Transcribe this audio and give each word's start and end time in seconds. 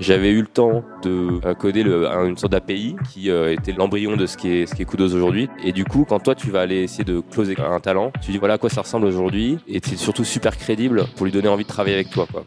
J'avais 0.00 0.30
eu 0.30 0.42
le 0.42 0.46
temps 0.46 0.84
de 1.02 1.40
euh, 1.44 1.54
coder 1.54 1.80
une 1.80 2.36
sorte 2.36 2.52
d'API 2.52 2.94
qui 3.10 3.30
euh, 3.30 3.52
était 3.52 3.72
l'embryon 3.72 4.16
de 4.16 4.26
ce 4.26 4.36
qui 4.36 4.48
est, 4.48 4.66
ce 4.66 4.80
est 4.80 4.84
Kudos 4.84 5.12
aujourd'hui. 5.12 5.48
Et 5.64 5.72
du 5.72 5.84
coup, 5.84 6.06
quand 6.08 6.20
toi, 6.20 6.36
tu 6.36 6.50
vas 6.50 6.60
aller 6.60 6.82
essayer 6.82 7.02
de 7.02 7.20
closer 7.20 7.56
un 7.58 7.80
talent, 7.80 8.12
tu 8.22 8.30
dis 8.30 8.38
voilà 8.38 8.54
à 8.54 8.58
quoi 8.58 8.70
ça 8.70 8.82
ressemble 8.82 9.06
aujourd'hui. 9.06 9.58
Et 9.66 9.80
c'est 9.84 9.96
surtout 9.96 10.24
super 10.24 10.56
crédible 10.56 11.06
pour 11.16 11.26
lui 11.26 11.32
donner 11.32 11.48
envie 11.48 11.64
de 11.64 11.68
travailler 11.68 11.96
avec 11.96 12.10
toi. 12.10 12.28
Quoi. 12.30 12.44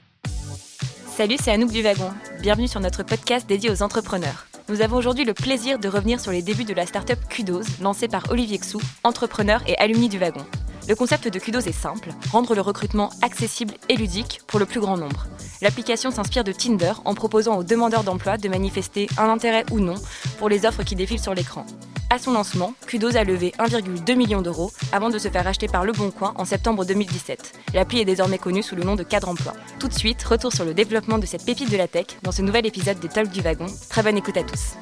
Salut, 1.08 1.36
c'est 1.42 1.52
Anouk 1.52 1.72
du 1.72 1.82
Wagon. 1.82 2.12
Bienvenue 2.42 2.70
sur 2.70 2.80
notre 2.80 3.04
podcast 3.04 3.48
dédié 3.50 3.70
aux 3.70 3.84
entrepreneurs. 3.84 4.48
Nous 4.70 4.82
avons 4.82 4.96
aujourd'hui 4.96 5.26
le 5.26 5.34
plaisir 5.34 5.78
de 5.78 5.90
revenir 5.90 6.22
sur 6.22 6.32
les 6.32 6.42
débuts 6.42 6.64
de 6.64 6.74
la 6.74 6.86
startup 6.86 7.20
Kudos, 7.30 7.82
lancée 7.82 8.08
par 8.08 8.32
Olivier 8.32 8.60
Xou, 8.60 8.80
entrepreneur 9.04 9.62
et 9.68 9.78
alumni 9.78 10.08
du 10.08 10.18
Wagon. 10.18 10.46
Le 10.92 10.98
concept 10.98 11.30
de 11.30 11.40
Kudos 11.40 11.62
est 11.62 11.72
simple, 11.72 12.10
rendre 12.34 12.54
le 12.54 12.60
recrutement 12.60 13.12
accessible 13.22 13.76
et 13.88 13.96
ludique 13.96 14.42
pour 14.46 14.60
le 14.60 14.66
plus 14.66 14.82
grand 14.82 14.98
nombre. 14.98 15.26
L'application 15.62 16.12
s'inspire 16.12 16.44
de 16.44 16.52
Tinder 16.52 16.92
en 17.06 17.16
proposant 17.16 17.58
aux 17.58 17.64
demandeurs 17.64 18.04
d'emploi 18.04 18.38
de 18.38 18.50
manifester 18.50 19.08
un 19.18 19.30
intérêt 19.30 19.64
ou 19.72 19.80
non 19.80 19.96
pour 20.38 20.50
les 20.50 20.66
offres 20.66 20.84
qui 20.84 20.98
défilent 20.98 21.22
sur 21.22 21.34
l'écran. 21.34 21.66
À 22.10 22.20
son 22.20 22.34
lancement, 22.34 22.74
Kudos 22.88 23.16
a 23.16 23.24
levé 23.24 23.54
1,2 23.58 24.16
million 24.18 24.42
d'euros 24.42 24.74
avant 24.92 25.10
de 25.10 25.18
se 25.18 25.30
faire 25.30 25.48
acheter 25.48 25.70
par 25.70 25.86
Le 25.86 25.94
Bon 25.94 26.12
en 26.20 26.44
septembre 26.44 26.84
2017. 26.84 27.54
L'appli 27.74 28.02
est 28.02 28.06
désormais 28.06 28.38
connue 28.38 28.62
sous 28.62 28.76
le 28.76 28.84
nom 28.84 28.98
de 28.98 29.04
Cadre 29.04 29.30
Emploi. 29.30 29.54
Tout 29.80 29.88
de 29.88 29.94
suite, 29.94 30.22
retour 30.22 30.52
sur 30.52 30.66
le 30.66 30.74
développement 30.74 31.20
de 31.20 31.26
cette 31.26 31.46
pépite 31.46 31.72
de 31.72 31.78
la 31.78 31.88
tech 31.88 32.08
dans 32.24 32.34
ce 32.34 32.42
nouvel 32.42 32.66
épisode 32.66 33.00
des 33.00 33.08
Talks 33.08 33.32
du 33.32 33.40
Wagon. 33.40 33.68
Très 33.90 34.04
bonne 34.04 34.18
écoute 34.18 34.36
à 34.36 34.44
tous. 34.44 34.74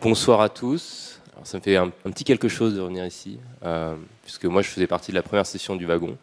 Bonsoir 0.00 0.40
à 0.40 0.48
tous 0.48 1.05
ça 1.46 1.58
me 1.58 1.62
fait 1.62 1.76
un, 1.76 1.90
petit 1.90 2.24
quelque 2.24 2.48
chose 2.48 2.74
de 2.74 2.80
revenir 2.80 3.06
ici, 3.06 3.38
euh, 3.64 3.94
puisque 4.24 4.46
moi 4.46 4.62
je 4.62 4.68
faisais 4.68 4.88
partie 4.88 5.12
de 5.12 5.16
la 5.16 5.22
première 5.22 5.46
session 5.46 5.76
du 5.76 5.86
wagon. 5.86 6.18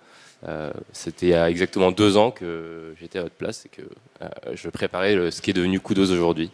Euh, 0.46 0.74
c'était 0.92 1.28
il 1.28 1.30
y 1.30 1.34
a 1.34 1.50
exactement 1.50 1.94
deux 1.94 2.18
ans 2.18 2.30
que 2.30 2.94
j'étais 3.00 3.20
à 3.20 3.24
votre 3.24 3.36
place 3.36 3.66
et 3.66 3.70
que 3.70 3.84
euh, 4.22 4.28
je 4.54 4.70
préparais 4.70 5.32
ce 5.32 5.42
qui 5.42 5.52
est 5.52 5.54
devenu 5.54 5.80
Kudos 5.80 6.12
aujourd'hui. 6.12 6.52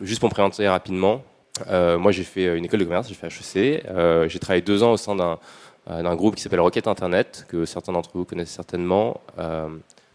Juste 0.00 0.20
pour 0.20 0.28
me 0.28 0.32
présenter 0.32 0.68
rapidement, 0.68 1.24
moi 1.68 2.12
j'ai 2.12 2.22
fait 2.22 2.56
une 2.56 2.64
école 2.64 2.80
de 2.80 2.84
commerce, 2.84 3.08
j'ai 3.08 3.14
fait 3.14 3.26
HEC. 3.26 3.84
j'ai 4.28 4.38
travaillé 4.38 4.62
deux 4.62 4.84
ans 4.84 4.92
au 4.92 4.96
sein 4.96 5.16
d'un 5.16 6.14
groupe 6.14 6.36
qui 6.36 6.42
s'appelle 6.42 6.60
Rocket 6.60 6.86
Internet, 6.86 7.46
que 7.48 7.64
certains 7.64 7.92
d'entre 7.92 8.10
vous 8.14 8.24
connaissent 8.24 8.50
certainement. 8.50 9.20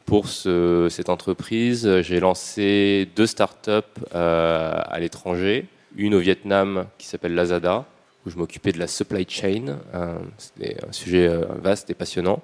pour 0.06 0.28
cette 0.28 1.10
entreprise, 1.10 2.02
j'ai 2.02 2.22
lancé 2.22 3.10
deux 3.16 3.28
startups 3.28 4.00
à 4.14 4.98
l'étranger 5.00 5.68
une 5.96 6.16
au 6.16 6.20
Vietnam 6.20 6.86
qui 6.98 7.08
s'appelle 7.08 7.36
Lazada, 7.36 7.86
où 8.26 8.30
je 8.30 8.38
m'occupais 8.38 8.72
de 8.72 8.80
la 8.80 8.88
supply 8.88 9.26
chain. 9.28 9.80
Euh, 9.94 10.18
C'était 10.38 10.78
un 10.88 10.92
sujet 10.92 11.28
euh, 11.28 11.46
vaste 11.62 11.90
et 11.90 11.94
passionnant. 11.94 12.42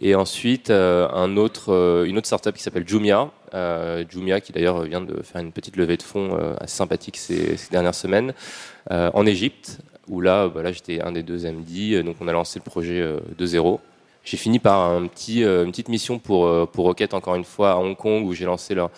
Et 0.00 0.14
ensuite, 0.14 0.70
euh, 0.70 1.08
un 1.10 1.36
autre, 1.36 2.04
une 2.06 2.18
autre 2.18 2.26
startup 2.26 2.54
qui 2.54 2.62
s'appelle 2.62 2.88
Jumia. 2.88 3.30
Jumia, 4.08 4.40
qui 4.40 4.52
d'ailleurs 4.52 4.82
vient 4.82 5.00
de 5.00 5.22
faire 5.22 5.40
une 5.40 5.52
petite 5.52 5.76
levée 5.76 5.96
de 5.96 6.02
fonds 6.02 6.38
assez 6.58 6.76
sympathique 6.76 7.18
ces, 7.18 7.58
dernières 7.70 7.94
semaines, 7.94 8.32
en 8.88 9.26
Égypte, 9.26 9.80
où 10.08 10.22
là, 10.22 10.48
bah, 10.48 10.62
là 10.62 10.72
j'étais 10.72 11.02
un 11.02 11.12
des 11.12 11.22
deux 11.22 11.46
MD. 11.46 12.02
Donc 12.02 12.16
on 12.20 12.28
a 12.28 12.32
lancé 12.32 12.58
le 12.64 12.70
projet 12.70 13.06
de 13.36 13.46
zéro. 13.46 13.80
J'ai 14.24 14.38
fini 14.38 14.58
par 14.58 14.96
une 14.96 15.10
petite 15.10 15.90
mission 15.90 16.18
pour, 16.18 16.66
pour 16.70 16.86
Rocket, 16.86 17.12
encore 17.12 17.34
une 17.34 17.44
fois, 17.44 17.72
à 17.72 17.76
Hong 17.76 17.94
Kong, 17.94 18.24
où 18.24 18.32
j'ai 18.32 18.46
lancé 18.46 18.74
leur 18.74 18.90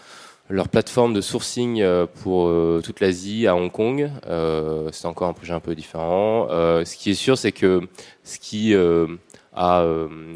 leur 0.50 0.68
plateforme 0.68 1.14
de 1.14 1.20
sourcing 1.20 1.80
euh, 1.80 2.06
pour 2.22 2.48
euh, 2.48 2.82
toute 2.84 3.00
l'Asie 3.00 3.46
à 3.46 3.56
Hong 3.56 3.72
Kong. 3.72 4.10
Euh, 4.26 4.90
c'est 4.92 5.06
encore 5.06 5.28
un 5.28 5.32
projet 5.32 5.54
un 5.54 5.60
peu 5.60 5.74
différent. 5.74 6.48
ce 6.48 6.96
qui 6.96 7.10
est 7.10 7.14
sûr, 7.14 7.38
c'est 7.38 7.52
que 7.52 7.80
ce 8.22 8.38
qui 8.38 8.74
a, 8.74 9.84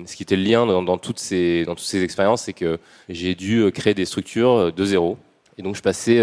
ce 0.06 0.16
qui 0.16 0.22
était 0.22 0.36
le 0.36 0.42
lien 0.42 0.66
dans, 0.66 0.98
toutes 0.98 1.18
ces 1.18 1.64
dans 1.64 1.74
toutes 1.74 1.86
ces 1.86 2.02
expériences, 2.02 2.42
c'est 2.42 2.52
que 2.52 2.78
j'ai 3.08 3.34
dû 3.34 3.70
créer 3.72 3.94
des 3.94 4.04
structures 4.04 4.72
de 4.72 4.84
zéro. 4.84 5.18
Et 5.58 5.62
donc 5.62 5.76
je 5.76 5.82
passais 5.82 6.22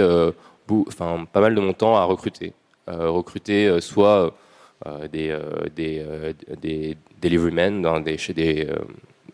pas 0.67 1.41
mal 1.41 1.55
de 1.55 1.61
mon 1.61 1.73
temps 1.73 1.95
à 1.95 2.03
recruter, 2.05 2.53
recruter 2.87 3.81
soit 3.81 4.33
des 5.11 5.37
des 5.75 6.05
des 6.61 6.97
deliverymen 7.21 7.81
dans 7.81 7.99
des 7.99 8.17
chez 8.17 8.33
des 8.33 8.67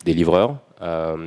des 0.06 0.14
livreurs, 0.14 0.58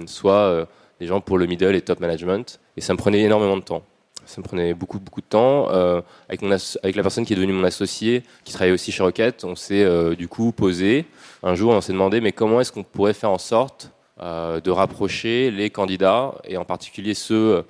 soit 0.06 0.66
des 1.00 1.06
gens 1.06 1.20
pour 1.20 1.38
le 1.38 1.46
middle 1.46 1.74
et 1.74 1.82
top 1.82 2.00
management. 2.00 2.60
Et 2.76 2.80
ça 2.80 2.92
me 2.92 2.98
prenait 2.98 3.20
énormément 3.20 3.56
de 3.56 3.62
temps. 3.62 3.82
Ça 4.26 4.40
me 4.40 4.44
prenait 4.44 4.74
beaucoup, 4.74 4.98
beaucoup 4.98 5.20
de 5.20 5.26
temps. 5.26 5.70
Euh, 5.70 6.00
avec, 6.28 6.42
la 6.42 7.02
personne 7.02 7.24
qui 7.26 7.32
est 7.32 7.36
devenue 7.36 7.52
mon 7.52 7.64
associé, 7.64 8.22
qui 8.44 8.52
travaillait 8.52 8.74
aussi 8.74 8.92
chez 8.92 9.02
Rocket, 9.02 9.44
on 9.44 9.54
s'est 9.54 9.84
euh, 9.84 10.14
du 10.14 10.28
coup 10.28 10.52
posé. 10.52 11.04
Un 11.42 11.54
jour, 11.54 11.72
on 11.72 11.80
s'est 11.80 11.92
demandé, 11.92 12.20
mais 12.20 12.32
comment 12.32 12.60
est-ce 12.60 12.72
qu'on 12.72 12.84
pourrait 12.84 13.12
faire 13.12 13.30
en 13.30 13.38
sorte 13.38 13.90
euh, 14.20 14.60
de 14.60 14.70
rapprocher 14.70 15.50
les 15.50 15.70
candidats, 15.70 16.34
et 16.44 16.56
en 16.56 16.64
particulier 16.64 17.14
ceux 17.14 17.64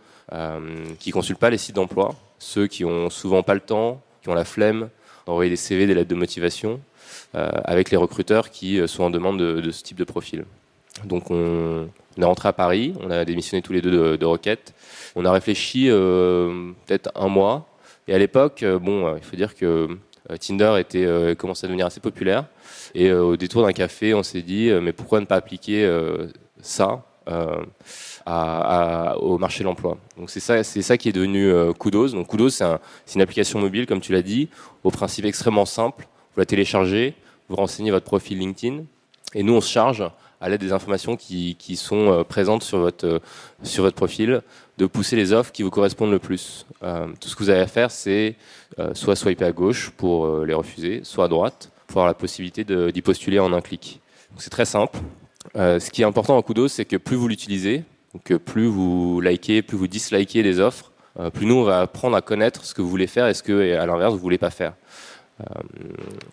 qui 0.98 1.12
consultent 1.12 1.38
pas 1.38 1.50
les 1.50 1.58
sites 1.58 1.76
d'emploi, 1.76 2.16
ceux 2.38 2.66
qui 2.66 2.84
ont 2.84 3.08
souvent 3.08 3.44
pas 3.44 3.54
le 3.54 3.60
temps, 3.60 4.00
qui 4.22 4.30
ont 4.30 4.34
la 4.34 4.44
flemme 4.44 4.88
d'envoyer 5.26 5.48
des 5.48 5.56
CV, 5.56 5.86
des 5.86 5.94
lettres 5.94 6.08
de 6.10 6.14
motivation, 6.16 6.80
avec 7.34 7.90
les 7.90 7.96
recruteurs 7.96 8.50
qui 8.50 8.80
sont 8.88 9.04
en 9.04 9.10
demande 9.10 9.38
de, 9.38 9.60
de 9.60 9.70
ce 9.70 9.84
type 9.84 9.98
de 9.98 10.04
profil. 10.04 10.44
Donc 11.04 11.30
on, 11.30 11.88
on 12.16 12.22
est 12.22 12.24
rentré 12.24 12.48
à 12.48 12.52
Paris, 12.52 12.94
on 13.00 13.10
a 13.10 13.24
démissionné 13.24 13.62
tous 13.62 13.72
les 13.72 13.80
deux 13.80 13.90
de, 13.90 14.16
de 14.16 14.26
Rocket. 14.26 14.74
On 15.16 15.24
a 15.24 15.32
réfléchi 15.32 15.88
euh, 15.88 16.72
peut-être 16.86 17.10
un 17.14 17.28
mois. 17.28 17.66
Et 18.06 18.14
à 18.14 18.18
l'époque, 18.18 18.62
euh, 18.62 18.78
bon, 18.78 19.06
euh, 19.06 19.14
il 19.16 19.24
faut 19.24 19.36
dire 19.36 19.54
que 19.54 19.88
Tinder 20.40 20.76
était 20.78 21.36
commençait 21.36 21.66
à 21.66 21.68
devenir 21.68 21.86
assez 21.86 22.00
populaire. 22.00 22.46
Et 22.94 23.12
au 23.12 23.36
détour 23.36 23.62
d'un 23.62 23.72
café, 23.72 24.14
on 24.14 24.22
s'est 24.22 24.40
dit, 24.40 24.70
mais 24.80 24.92
pourquoi 24.92 25.20
ne 25.20 25.26
pas 25.26 25.36
appliquer 25.36 25.86
ça 26.62 27.02
à, 28.24 29.16
au 29.18 29.36
marché 29.36 29.58
de 29.60 29.64
l'emploi? 29.64 29.98
Donc 30.16 30.30
c'est 30.30 30.40
ça, 30.40 30.64
c'est 30.64 30.80
ça 30.80 30.96
qui 30.96 31.10
est 31.10 31.12
devenu 31.12 31.52
Kudos. 31.78 32.12
Donc 32.12 32.28
Kudos, 32.28 32.48
c'est 32.48 33.14
une 33.14 33.20
application 33.20 33.58
mobile, 33.58 33.84
comme 33.84 34.00
tu 34.00 34.12
l'as 34.12 34.22
dit, 34.22 34.48
au 34.82 34.90
principe 34.90 35.26
extrêmement 35.26 35.66
simple. 35.66 36.06
Vous 36.34 36.40
la 36.40 36.46
téléchargez, 36.46 37.12
vous 37.50 37.56
renseignez 37.56 37.90
votre 37.90 38.06
profil 38.06 38.38
LinkedIn, 38.38 38.84
et 39.34 39.42
nous 39.42 39.52
on 39.52 39.60
se 39.60 39.70
charge 39.70 40.04
à 40.44 40.50
l'aide 40.50 40.60
des 40.60 40.72
informations 40.72 41.16
qui, 41.16 41.56
qui 41.58 41.74
sont 41.74 42.12
euh, 42.12 42.22
présentes 42.22 42.62
sur 42.62 42.78
votre, 42.78 43.06
euh, 43.06 43.18
sur 43.62 43.82
votre 43.82 43.96
profil, 43.96 44.42
de 44.76 44.84
pousser 44.84 45.16
les 45.16 45.32
offres 45.32 45.50
qui 45.52 45.62
vous 45.62 45.70
correspondent 45.70 46.10
le 46.10 46.18
plus. 46.18 46.66
Euh, 46.82 47.06
tout 47.18 47.30
ce 47.30 47.34
que 47.34 47.42
vous 47.42 47.48
avez 47.48 47.60
à 47.60 47.66
faire, 47.66 47.90
c'est 47.90 48.36
soit 48.92 49.16
swiper 49.16 49.44
à 49.44 49.52
gauche 49.52 49.90
pour 49.90 50.44
les 50.44 50.52
refuser, 50.52 51.00
soit 51.04 51.26
à 51.26 51.28
droite 51.28 51.70
pour 51.86 51.98
avoir 51.98 52.08
la 52.08 52.14
possibilité 52.14 52.64
d'y 52.64 53.02
postuler 53.02 53.38
en 53.38 53.52
un 53.52 53.60
clic. 53.60 54.00
C'est 54.36 54.50
très 54.50 54.64
simple. 54.64 54.98
ce 55.54 55.90
qui 55.90 56.02
est 56.02 56.04
important 56.04 56.36
en 56.36 56.42
Kudos, 56.42 56.68
c'est 56.68 56.84
que 56.84 56.96
plus 56.96 57.14
vous 57.14 57.28
l'utilisez, 57.28 57.84
plus 58.44 58.66
vous 58.66 59.20
likez, 59.20 59.62
plus 59.62 59.76
vous 59.76 59.86
dislikez 59.86 60.42
les 60.42 60.58
offres, 60.58 60.90
plus 61.34 61.46
nous 61.46 61.54
on 61.54 61.62
va 61.62 61.82
apprendre 61.82 62.16
à 62.16 62.20
connaître 62.20 62.64
ce 62.64 62.74
que 62.74 62.82
vous 62.82 62.90
voulez 62.90 63.06
faire 63.06 63.28
et 63.28 63.34
ce 63.34 63.44
que, 63.44 63.76
à 63.76 63.86
l'inverse, 63.86 64.12
vous 64.12 64.18
voulez 64.18 64.38
pas 64.38 64.50
faire. 64.50 64.74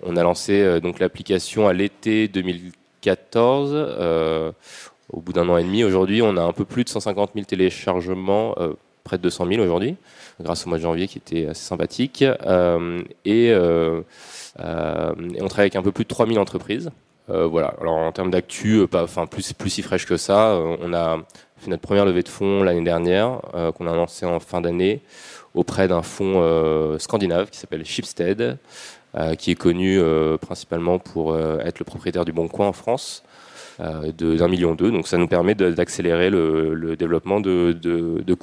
on 0.02 0.16
a 0.16 0.24
lancé 0.24 0.82
donc 0.82 0.98
l'application 0.98 1.68
à 1.68 1.74
l'été 1.74 2.28
2015 2.28 2.81
14. 3.02 3.72
Euh, 3.74 4.52
au 5.12 5.20
bout 5.20 5.34
d'un 5.34 5.50
an 5.50 5.58
et 5.58 5.64
demi, 5.64 5.84
aujourd'hui, 5.84 6.22
on 6.22 6.38
a 6.38 6.42
un 6.42 6.54
peu 6.54 6.66
plus 6.66 6.84
de 6.84 6.90
150 6.90 7.32
000 7.34 7.46
téléchargements, 7.46 8.56
euh, 8.60 8.74
près 9.04 9.18
de 9.18 9.24
200 9.24 9.48
000 9.48 9.62
aujourd'hui, 9.62 9.96
grâce 10.40 10.66
au 10.66 10.70
mois 10.70 10.78
de 10.78 10.84
janvier 10.84 11.08
qui 11.08 11.18
était 11.18 11.48
assez 11.48 11.64
sympathique. 11.64 12.24
Euh, 12.24 13.02
et, 13.26 13.54
on 13.54 15.48
travaille 15.48 15.66
avec 15.66 15.76
un 15.76 15.82
peu 15.82 15.92
plus 15.92 16.06
de 16.06 16.10
3 16.10 16.28
000 16.28 16.38
entreprises. 16.40 16.92
voilà. 17.28 17.74
Alors 17.82 17.98
en 17.98 18.12
termes 18.12 18.32
d'actu, 18.32 18.86
enfin 18.94 19.26
plus 19.26 19.54
plus 19.54 19.70
si 19.70 19.82
fraîche 19.82 20.06
que 20.06 20.18
ça. 20.18 20.56
on 20.82 20.94
a 20.94 21.18
fait 21.58 21.70
notre 21.70 21.82
première 21.82 22.06
levée 22.06 22.24
de 22.24 22.30
fonds 22.30 22.64
l'année 22.64 22.84
dernière, 22.84 23.42
qu'on 23.76 23.88
a 23.88 23.96
lancé 23.96 24.26
en 24.26 24.40
fin 24.40 24.62
d'année 24.62 25.02
auprès 25.54 25.88
d'un 25.88 26.04
fonds 26.04 26.98
scandinave 27.00 27.50
qui 27.50 27.58
s'appelle 27.58 27.86
Shipstead, 27.86 28.58
qui 29.38 29.52
est 29.52 29.56
connu 29.56 30.00
euh, 30.00 30.38
principalement 30.38 31.00
pour 31.00 31.34
euh, 31.34 31.60
être 31.60 31.80
le 31.80 31.86
propriétaire 31.86 32.26
du 32.26 32.32
Bon 32.32 32.48
Coin 32.48 32.68
en 32.68 32.74
France, 32.74 33.24
d'un 33.80 34.48
million 34.48 34.76
d'eux. 34.76 34.92
Donc 34.92 35.08
ça 35.08 35.18
nous 35.18 35.28
permet 35.28 35.56
d'accélérer 35.56 36.30
le, 36.30 36.96
développement 36.96 37.40
de, 37.42 37.72
de, 37.74 38.22
de 38.22 38.38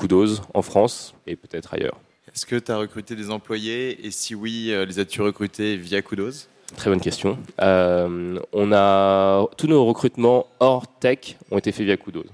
en 0.54 0.62
France 0.62 1.14
et 1.26 1.36
peut-être 1.36 1.74
ailleurs. 1.74 1.96
Est-ce 2.34 2.44
que 2.44 2.56
tu 2.56 2.72
as 2.72 2.76
recruté 2.76 3.14
des 3.14 3.30
employés? 3.30 4.04
Et 4.04 4.10
si 4.10 4.34
oui, 4.34 4.72
les 4.86 4.98
as-tu 4.98 5.22
recrutés 5.22 5.76
via 5.76 6.02
Kudos? 6.02 6.48
Très 6.76 6.90
bonne 6.90 7.00
question. 7.00 7.38
on 7.58 8.72
a 8.72 9.46
tous 9.56 9.68
nos 9.68 9.84
recrutements 9.84 10.46
hors 10.58 10.86
tech 10.98 11.36
ont 11.52 11.58
été 11.58 11.70
faits 11.70 11.86
via 11.86 11.96
Kudos. 11.96 12.26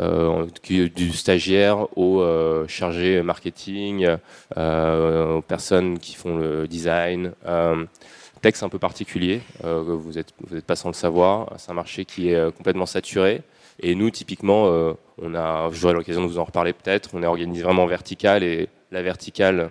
Euh, 0.00 0.46
du 0.64 1.12
stagiaire 1.12 1.86
au 1.98 2.22
euh, 2.22 2.66
chargé 2.66 3.22
marketing, 3.22 4.16
euh, 4.56 5.34
aux 5.34 5.42
personnes 5.42 5.98
qui 5.98 6.14
font 6.14 6.38
le 6.38 6.66
design. 6.66 7.32
texte 8.40 8.62
un 8.62 8.68
peu 8.68 8.78
particulier, 8.78 9.40
vous 9.62 10.12
n'êtes 10.12 10.32
êtes 10.54 10.64
pas 10.64 10.76
sans 10.76 10.88
le 10.88 10.94
savoir. 10.94 11.52
C'est 11.58 11.70
un 11.70 11.74
marché 11.74 12.04
qui 12.04 12.30
est 12.30 12.56
complètement 12.56 12.86
saturé. 12.86 13.42
Et 13.80 13.94
nous, 13.94 14.10
typiquement, 14.10 14.64
on 15.18 15.34
a, 15.34 15.70
j'aurai 15.72 15.94
l'occasion 15.94 16.22
de 16.22 16.26
vous 16.26 16.38
en 16.38 16.44
reparler 16.44 16.72
peut-être, 16.72 17.10
on 17.12 17.22
est 17.22 17.26
organisé 17.26 17.62
vraiment 17.62 17.86
vertical 17.86 18.42
et 18.42 18.68
la 18.90 19.02
verticale 19.02 19.70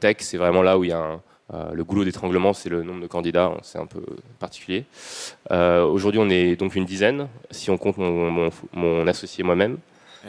tech, 0.00 0.16
c'est 0.20 0.38
vraiment 0.38 0.62
là 0.62 0.76
où 0.76 0.84
il 0.84 0.90
y 0.90 0.92
a 0.92 0.98
un, 0.98 1.22
euh, 1.54 1.72
le 1.72 1.82
goulot 1.84 2.04
d'étranglement, 2.04 2.52
c'est 2.52 2.68
le 2.68 2.82
nombre 2.82 3.00
de 3.00 3.06
candidats, 3.06 3.52
c'est 3.62 3.78
un 3.78 3.86
peu 3.86 4.02
particulier. 4.38 4.84
Euh, 5.50 5.84
aujourd'hui, 5.84 6.20
on 6.20 6.28
est 6.28 6.56
donc 6.56 6.74
une 6.74 6.84
dizaine, 6.84 7.28
si 7.50 7.70
on 7.70 7.78
compte 7.78 7.96
mon, 7.96 9.06
associé 9.06 9.44
moi-même. 9.44 9.78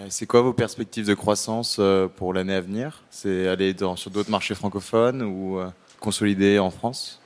C'est 0.08 0.26
quoi 0.26 0.42
vos 0.42 0.54
perspectives 0.54 1.06
de 1.06 1.14
croissance 1.14 1.82
pour 2.16 2.34
l'année 2.34 2.54
à 2.54 2.62
venir? 2.62 3.04
C'est 3.10 3.48
aller 3.48 3.74
dans, 3.74 3.98
sur 3.98 4.12
d'autres 4.12 4.30
marchés 4.30 4.56
francophones 4.56 5.24
ou 5.24 5.60
consolider 6.00 6.58
en 6.58 6.70
France? 6.70 7.20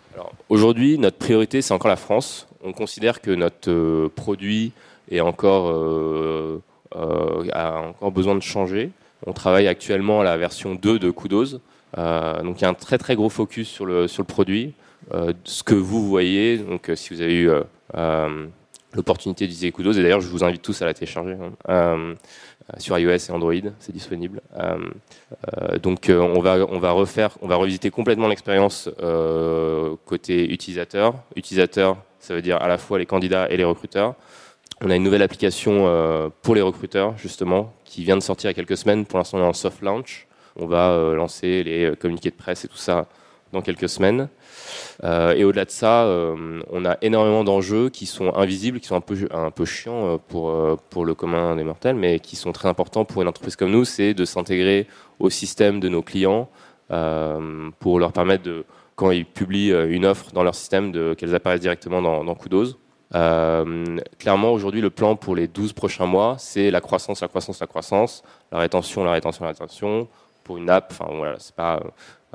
Aujourd'hui, 0.49 0.97
notre 0.97 1.17
priorité, 1.17 1.61
c'est 1.61 1.73
encore 1.73 1.89
la 1.89 1.97
France. 1.97 2.47
On 2.63 2.71
considère 2.71 3.21
que 3.21 3.29
notre 3.29 4.07
produit 4.15 4.71
est 5.11 5.19
encore, 5.19 6.61
a 6.95 7.81
encore 7.81 8.11
besoin 8.11 8.33
de 8.33 8.41
changer. 8.41 8.89
On 9.27 9.33
travaille 9.33 9.67
actuellement 9.67 10.21
à 10.21 10.23
la 10.23 10.37
version 10.37 10.73
2 10.73 10.97
de 10.97 11.11
Kudos. 11.11 11.59
Donc 11.95 12.59
il 12.59 12.61
y 12.61 12.65
a 12.65 12.69
un 12.69 12.73
très 12.73 12.97
très 12.97 13.15
gros 13.15 13.29
focus 13.29 13.67
sur 13.67 13.85
le, 13.85 14.07
sur 14.07 14.23
le 14.23 14.27
produit. 14.27 14.73
Euh, 15.13 15.33
ce 15.43 15.63
que 15.63 15.75
vous 15.75 16.07
voyez. 16.07 16.57
Donc, 16.57 16.89
euh, 16.89 16.95
si 16.95 17.13
vous 17.13 17.21
avez 17.21 17.35
eu 17.35 17.49
euh, 17.95 18.47
l'opportunité 18.93 19.45
d'utiliser 19.45 19.71
Kudos, 19.71 19.97
et 19.97 20.01
d'ailleurs, 20.01 20.21
je 20.21 20.29
vous 20.29 20.43
invite 20.43 20.61
tous 20.61 20.81
à 20.81 20.85
la 20.85 20.93
télécharger. 20.93 21.35
Hein, 21.67 22.15
sur 22.77 22.97
iOS 22.97 23.09
et 23.11 23.31
Android, 23.31 23.53
c'est 23.79 23.91
disponible. 23.91 24.41
donc 25.81 26.09
on 26.09 26.39
va 26.39 26.65
on 26.69 26.79
va 26.79 26.91
refaire, 26.91 27.31
on 27.41 27.47
va 27.49 27.57
revisiter 27.57 27.89
complètement 27.89 28.29
l'expérience 28.29 28.89
côté 30.05 30.49
utilisateur. 30.49 31.15
Utilisateur, 31.35 31.97
ça 32.19 32.33
veut 32.33 32.41
dire 32.41 32.61
à 32.61 32.69
la 32.69 32.77
fois 32.77 32.99
les 32.99 33.05
candidats 33.05 33.49
et 33.49 33.57
les 33.57 33.65
recruteurs. 33.65 34.15
On 34.79 34.89
a 34.89 34.95
une 34.95 35.03
nouvelle 35.03 35.23
application 35.23 36.31
pour 36.41 36.55
les 36.55 36.61
recruteurs 36.61 37.17
justement 37.17 37.73
qui 37.83 38.05
vient 38.05 38.15
de 38.15 38.23
sortir 38.23 38.49
il 38.49 38.51
y 38.51 38.55
a 38.55 38.63
quelques 38.63 38.77
semaines. 38.77 39.05
Pour 39.05 39.17
l'instant, 39.17 39.39
on 39.39 39.41
est 39.41 39.45
en 39.45 39.51
soft 39.51 39.81
launch. 39.81 40.25
On 40.55 40.65
va 40.65 41.13
lancer 41.15 41.63
les 41.63 41.95
communiqués 41.95 42.29
de 42.29 42.35
presse 42.35 42.65
et 42.65 42.67
tout 42.67 42.77
ça 42.77 43.07
dans 43.53 43.61
quelques 43.61 43.87
semaines. 43.87 44.27
Euh, 45.03 45.33
et 45.33 45.45
au-delà 45.45 45.63
de 45.63 45.69
ça, 45.71 46.03
euh, 46.03 46.61
on 46.71 46.83
a 46.83 46.97
énormément 47.01 47.45
d'enjeux 47.45 47.89
qui 47.89 48.05
sont 48.05 48.35
invisibles, 48.35 48.79
qui 48.81 48.87
sont 48.87 48.95
un 48.95 49.01
peu, 49.01 49.15
un 49.31 49.51
peu 49.51 49.63
chiants 49.63 50.07
euh, 50.07 50.17
pour, 50.27 50.53
pour 50.89 51.05
le 51.05 51.13
commun 51.15 51.55
des 51.55 51.63
mortels, 51.63 51.95
mais 51.95 52.19
qui 52.19 52.35
sont 52.35 52.51
très 52.51 52.67
importants 52.67 53.05
pour 53.05 53.21
une 53.21 53.27
entreprise 53.29 53.55
comme 53.55 53.71
nous, 53.71 53.85
c'est 53.85 54.13
de 54.13 54.25
s'intégrer 54.25 54.87
au 55.19 55.29
système 55.29 55.79
de 55.79 55.87
nos 55.87 56.01
clients 56.01 56.49
pour 57.79 57.99
leur 57.99 58.11
permettre 58.11 58.43
de, 58.43 58.65
quand 58.95 59.09
ils 59.09 59.25
publient 59.25 59.71
une 59.71 60.05
offre 60.05 60.31
dans 60.31 60.43
leur 60.43 60.53
système, 60.53 61.15
qu'elles 61.15 61.33
apparaissent 61.33 61.61
directement 61.61 62.03
dans, 62.03 62.23
dans 62.23 62.35
Kudos. 62.35 62.77
clairement, 64.19 64.51
aujourd'hui, 64.51 64.79
le 64.79 64.91
plan 64.91 65.15
pour 65.15 65.35
les 65.35 65.47
12 65.47 65.73
prochains 65.73 66.05
mois, 66.05 66.35
c'est 66.37 66.69
la 66.69 66.81
croissance, 66.81 67.21
la 67.21 67.27
croissance, 67.27 67.59
la 67.61 67.65
croissance, 67.65 68.21
la 68.51 68.59
rétention, 68.59 69.03
la 69.03 69.13
rétention, 69.13 69.43
la 69.43 69.51
rétention. 69.51 70.07
Pour 70.43 70.57
une 70.57 70.69
app, 70.69 70.91
enfin 70.91 71.11
voilà, 71.15 71.35
c'est 71.39 71.55
pas 71.55 71.81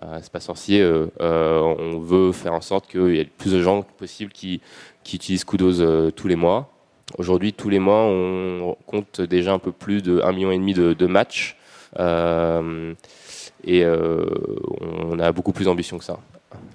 euh, 0.03 0.19
c'est 0.23 0.33
pas 0.33 0.41
sorcier. 0.41 0.81
Euh, 0.81 1.07
euh, 1.21 1.61
on 1.61 1.99
veut 1.99 2.33
faire 2.33 2.53
en 2.53 2.61
sorte 2.61 2.89
qu'il 2.89 3.15
y 3.15 3.19
ait 3.19 3.25
plus 3.25 3.53
de 3.53 3.63
gens 3.63 3.83
possible 3.83 4.33
qui, 4.33 4.61
qui 5.03 5.17
utilisent 5.17 5.45
Kudos 5.45 6.13
tous 6.13 6.29
les 6.29 6.37
mois. 6.37 6.73
Aujourd'hui, 7.17 7.53
tous 7.55 7.71
les 7.71 7.79
mois, 7.79 8.05
on 8.05 8.77
compte 8.87 9.23
déjà 9.23 9.55
un 9.55 9.59
peu 9.59 9.73
plus 9.73 10.03
de 10.03 10.21
1,5 10.21 10.59
million 10.59 10.83
de, 10.83 10.93
de 10.93 11.07
matchs. 11.07 11.57
et 11.99 13.87
on 13.87 15.19
a 15.19 15.33
beaucoup 15.33 15.53
plus 15.53 15.65
d'ambition 15.65 15.99
que 15.99 16.05
ça. 16.05 16.19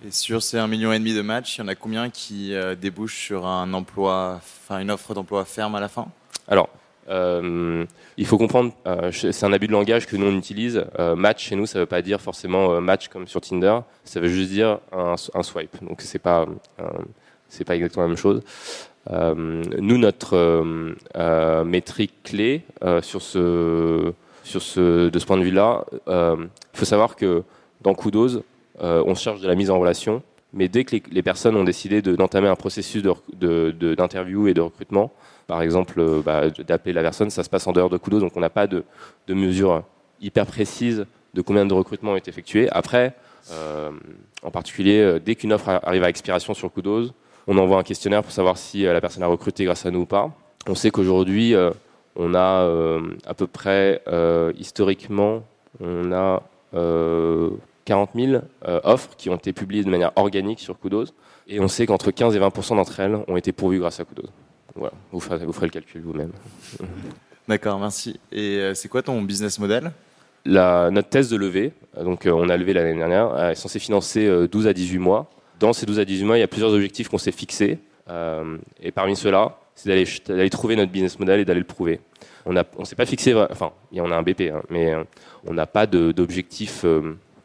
Et 0.05 0.11
sur 0.11 0.41
ces 0.41 0.57
1,5 0.57 0.67
million 0.67 0.89
de 0.91 1.21
matchs, 1.21 1.57
il 1.57 1.61
y 1.61 1.63
en 1.63 1.67
a 1.67 1.75
combien 1.75 2.09
qui 2.09 2.53
débouchent 2.81 3.27
sur 3.27 3.45
un 3.45 3.71
emploi, 3.73 4.37
enfin 4.37 4.79
une 4.79 4.89
offre 4.89 5.13
d'emploi 5.13 5.45
ferme 5.45 5.75
à 5.75 5.79
la 5.79 5.87
fin? 5.87 6.07
Alors, 6.47 6.67
euh, 7.09 7.85
il 8.17 8.25
faut 8.25 8.37
comprendre, 8.37 8.73
euh, 8.87 9.11
c'est 9.11 9.43
un 9.43 9.53
abus 9.53 9.67
de 9.67 9.71
langage 9.71 10.05
que 10.05 10.15
nous 10.15 10.27
on 10.27 10.37
utilise. 10.37 10.85
Euh, 10.99 11.15
match 11.15 11.47
chez 11.47 11.55
nous, 11.55 11.65
ça 11.65 11.79
veut 11.79 11.85
pas 11.85 12.01
dire 12.01 12.21
forcément 12.21 12.79
match 12.81 13.07
comme 13.07 13.27
sur 13.27 13.41
Tinder. 13.41 13.79
Ça 14.03 14.19
veut 14.19 14.27
juste 14.27 14.51
dire 14.51 14.79
un, 14.91 15.15
swipe. 15.43 15.83
Donc 15.83 16.01
c'est 16.01 16.19
pas 16.19 16.45
c'est 17.47 17.65
pas 17.65 17.75
exactement 17.75 18.03
la 18.03 18.09
même 18.09 18.17
chose. 18.17 18.41
nous, 19.09 19.97
notre 19.97 20.63
métrique 21.63 22.13
clé 22.23 22.63
sur 23.01 23.21
ce 23.21 24.13
sur 24.43 24.61
ce 24.61 25.09
de 25.09 25.19
ce 25.19 25.25
point 25.25 25.37
de 25.37 25.43
vue-là, 25.43 25.85
il 26.07 26.47
faut 26.73 26.85
savoir 26.85 27.15
que 27.15 27.43
dans 27.81 27.93
Kudos, 27.95 28.43
on 28.79 29.15
cherche 29.15 29.41
de 29.41 29.47
la 29.47 29.55
mise 29.55 29.69
en 29.69 29.79
relation. 29.79 30.21
Mais 30.53 30.69
dès 30.69 30.83
que 30.83 30.95
les, 31.09 31.23
personnes 31.23 31.55
ont 31.55 31.63
décidé 31.63 32.03
d'entamer 32.03 32.47
un 32.47 32.55
processus 32.55 33.01
d'interview 33.01 34.47
et 34.47 34.53
de 34.53 34.61
recrutement, 34.61 35.11
par 35.47 35.61
exemple, 35.61 35.99
euh, 35.99 36.21
bah, 36.23 36.49
d'appeler 36.49 36.93
la 36.93 37.01
personne, 37.01 37.29
ça 37.29 37.43
se 37.43 37.49
passe 37.49 37.67
en 37.67 37.73
dehors 37.73 37.89
de 37.89 37.97
Kudos, 37.97 38.19
donc 38.19 38.35
on 38.35 38.39
n'a 38.39 38.49
pas 38.49 38.67
de, 38.67 38.83
de 39.27 39.33
mesure 39.33 39.83
hyper 40.21 40.45
précise 40.45 41.05
de 41.33 41.41
combien 41.41 41.65
de 41.65 41.73
recrutements 41.73 42.11
ont 42.11 42.15
été 42.15 42.29
effectués. 42.29 42.69
Après, 42.71 43.13
euh, 43.51 43.91
en 44.41 44.51
particulier, 44.51 44.99
euh, 44.99 45.19
dès 45.19 45.35
qu'une 45.35 45.53
offre 45.53 45.69
arrive 45.69 46.03
à 46.03 46.09
expiration 46.09 46.53
sur 46.53 46.71
Kudos, 46.71 47.13
on 47.47 47.57
envoie 47.57 47.77
un 47.77 47.83
questionnaire 47.83 48.23
pour 48.23 48.31
savoir 48.31 48.57
si 48.57 48.83
la 48.83 49.01
personne 49.01 49.23
a 49.23 49.27
recruté 49.27 49.65
grâce 49.65 49.85
à 49.85 49.91
nous 49.91 50.01
ou 50.01 50.05
pas. 50.05 50.31
On 50.67 50.75
sait 50.75 50.91
qu'aujourd'hui, 50.91 51.53
on 52.15 52.33
a 52.35 52.69
à 53.25 53.33
peu 53.33 53.47
près, 53.47 54.01
historiquement, 54.57 55.43
on 55.81 56.13
a 56.13 56.41
40 57.83 58.11
000 58.15 58.41
offres 58.85 59.09
qui 59.17 59.29
ont 59.29 59.35
été 59.35 59.51
publiées 59.51 59.83
de 59.83 59.89
manière 59.89 60.13
organique 60.15 60.61
sur 60.61 60.79
Kudos. 60.79 61.07
Et 61.49 61.59
on 61.59 61.67
sait 61.67 61.85
qu'entre 61.85 62.11
15 62.11 62.33
et 62.33 62.39
20 62.39 62.75
d'entre 62.75 62.99
elles 63.01 63.19
ont 63.27 63.35
été 63.35 63.51
pourvues 63.51 63.79
grâce 63.79 63.99
à 63.99 64.05
Kudos. 64.05 64.29
Voilà, 64.75 64.93
vous 65.11 65.19
ferez, 65.19 65.45
vous 65.45 65.53
ferez 65.53 65.67
le 65.67 65.71
calcul 65.71 66.01
vous-même. 66.01 66.31
D'accord, 67.47 67.79
merci. 67.79 68.19
Et 68.31 68.57
euh, 68.57 68.73
c'est 68.73 68.87
quoi 68.87 69.01
ton 69.01 69.21
business 69.21 69.59
model? 69.59 69.91
La, 70.45 70.89
Notre 70.91 71.09
thèse 71.09 71.29
de 71.29 71.35
levée, 71.35 71.73
euh, 71.97 72.03
donc 72.03 72.25
euh, 72.25 72.31
on 72.31 72.49
a 72.49 72.57
levé 72.57 72.73
l'année 72.73 72.97
dernière, 72.97 73.49
est 73.49 73.55
censée 73.55 73.79
financer 73.79 74.47
12 74.47 74.67
à 74.67 74.73
18 74.73 74.97
mois. 74.97 75.29
Dans 75.59 75.73
ces 75.73 75.85
12 75.85 75.99
à 75.99 76.05
18 76.05 76.25
mois, 76.25 76.37
il 76.37 76.41
y 76.41 76.43
a 76.43 76.47
plusieurs 76.47 76.73
objectifs 76.73 77.09
qu'on 77.09 77.17
s'est 77.17 77.31
fixés. 77.31 77.79
et 78.81 78.91
parmi 78.91 79.15
ceux-là, 79.15 79.57
c'est 79.75 79.89
d'aller 80.27 80.49
trouver 80.49 80.75
notre 80.75 80.91
business 80.91 81.17
model 81.19 81.39
et 81.39 81.45
d'aller 81.45 81.59
le 81.59 81.65
prouver. 81.65 82.01
On 82.45 82.51
ne 82.51 82.61
on 82.77 82.83
s'est 82.83 82.95
pas 82.95 83.05
fixé, 83.05 83.33
enfin, 83.33 83.71
on 83.93 84.11
a 84.11 84.15
un 84.15 84.23
BP, 84.23 84.51
hein, 84.53 84.61
mais 84.69 84.93
on 85.45 85.53
n'a 85.53 85.65
pas 85.65 85.85
d'objectif 85.85 86.85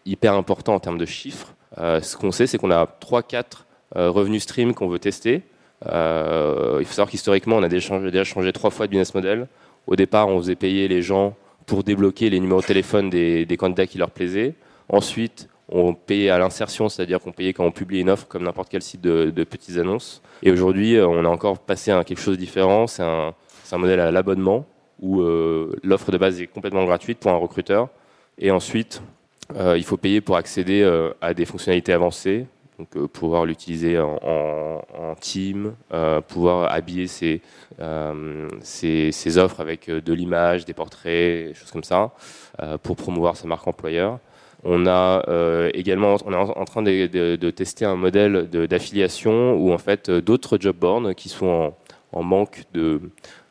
hyper 0.04 0.34
important 0.34 0.74
en 0.74 0.80
termes 0.80 0.98
de 0.98 1.06
chiffres. 1.06 1.54
ce 1.76 2.16
qu'on 2.16 2.32
sait, 2.32 2.48
c'est 2.48 2.58
qu'on 2.58 2.72
a 2.72 2.86
3-4 2.86 3.42
revenus 3.94 4.42
stream 4.42 4.74
qu'on 4.74 4.88
veut 4.88 4.98
tester. 4.98 5.42
Euh, 5.86 6.78
il 6.80 6.86
faut 6.86 6.92
savoir 6.92 7.10
qu'historiquement, 7.10 7.56
on 7.56 7.62
a 7.62 7.68
déjà 7.68 8.24
changé, 8.24 8.52
trois 8.52 8.70
fois 8.70 8.86
de 8.86 8.90
business 8.90 9.14
model. 9.14 9.46
Au 9.86 9.96
départ, 9.96 10.28
on 10.28 10.38
faisait 10.38 10.56
payer 10.56 10.88
les 10.88 11.02
gens 11.02 11.34
pour 11.66 11.84
débloquer 11.84 12.30
les 12.30 12.40
numéros 12.40 12.60
de 12.60 12.66
téléphone 12.66 13.10
des, 13.10 13.56
candidats 13.58 13.86
qui 13.86 13.98
leur 13.98 14.10
plaisaient. 14.10 14.54
Ensuite, 14.88 15.48
on 15.68 15.94
payait 15.94 16.30
à 16.30 16.38
l'insertion, 16.38 16.88
c'est-à-dire 16.88 17.20
qu'on 17.20 17.32
payait 17.32 17.52
quand 17.52 17.64
on 17.64 17.70
publiait 17.70 18.00
une 18.00 18.10
offre 18.10 18.26
comme 18.26 18.44
n'importe 18.44 18.70
quel 18.70 18.82
site 18.82 19.02
de, 19.02 19.44
petites 19.44 19.76
annonces. 19.78 20.22
Et 20.42 20.50
aujourd'hui, 20.50 20.96
euh, 20.96 21.06
on 21.06 21.24
a 21.24 21.28
encore 21.28 21.58
passé 21.58 21.90
à 21.90 22.02
quelque 22.04 22.20
chose 22.20 22.36
de 22.36 22.40
différent. 22.40 22.86
C'est 22.86 23.02
un, 23.02 23.34
modèle 23.72 24.00
à 24.00 24.10
l'abonnement 24.10 24.64
où 25.00 25.20
euh, 25.20 25.76
l'offre 25.82 26.10
de 26.10 26.16
base 26.16 26.40
est 26.40 26.46
complètement 26.46 26.84
gratuite 26.86 27.18
pour 27.18 27.30
un 27.30 27.36
recruteur. 27.36 27.88
Et 28.38 28.50
ensuite, 28.50 29.02
il 29.54 29.84
faut 29.84 29.96
payer 29.96 30.20
pour 30.20 30.36
accéder 30.36 30.84
à 31.22 31.32
des 31.32 31.46
fonctionnalités 31.46 31.92
avancées, 31.92 32.46
donc 32.78 32.96
euh, 32.96 33.08
pouvoir 33.08 33.44
l'utiliser 33.44 33.98
en, 33.98 35.14
team, 35.20 35.74
euh, 35.92 36.20
pouvoir 36.20 36.72
habiller 36.72 37.08
ses, 37.08 37.42
euh, 37.80 38.48
offres 39.36 39.60
avec 39.60 39.90
de 39.90 40.12
l'image, 40.12 40.64
des 40.64 40.74
portraits, 40.74 41.48
des 41.48 41.54
choses 41.54 41.70
comme 41.70 41.84
ça, 41.84 42.12
pour 42.82 42.96
promouvoir 42.96 43.36
sa 43.36 43.48
marque 43.48 43.66
employeur. 43.66 44.18
On 44.64 44.86
a 44.86 45.22
également, 45.74 46.16
on 46.24 46.32
est 46.32 46.36
en, 46.36 46.64
train 46.64 46.82
de, 46.82 47.50
tester 47.50 47.84
un 47.84 47.96
modèle 47.96 48.48
d'affiliation 48.48 49.54
où 49.54 49.72
en 49.72 49.78
fait 49.78 50.10
d'autres 50.10 50.58
job 50.60 50.76
boards 50.76 51.14
qui 51.14 51.28
sont 51.28 51.74
en, 52.12 52.22
manque 52.22 52.64
de, 52.74 53.00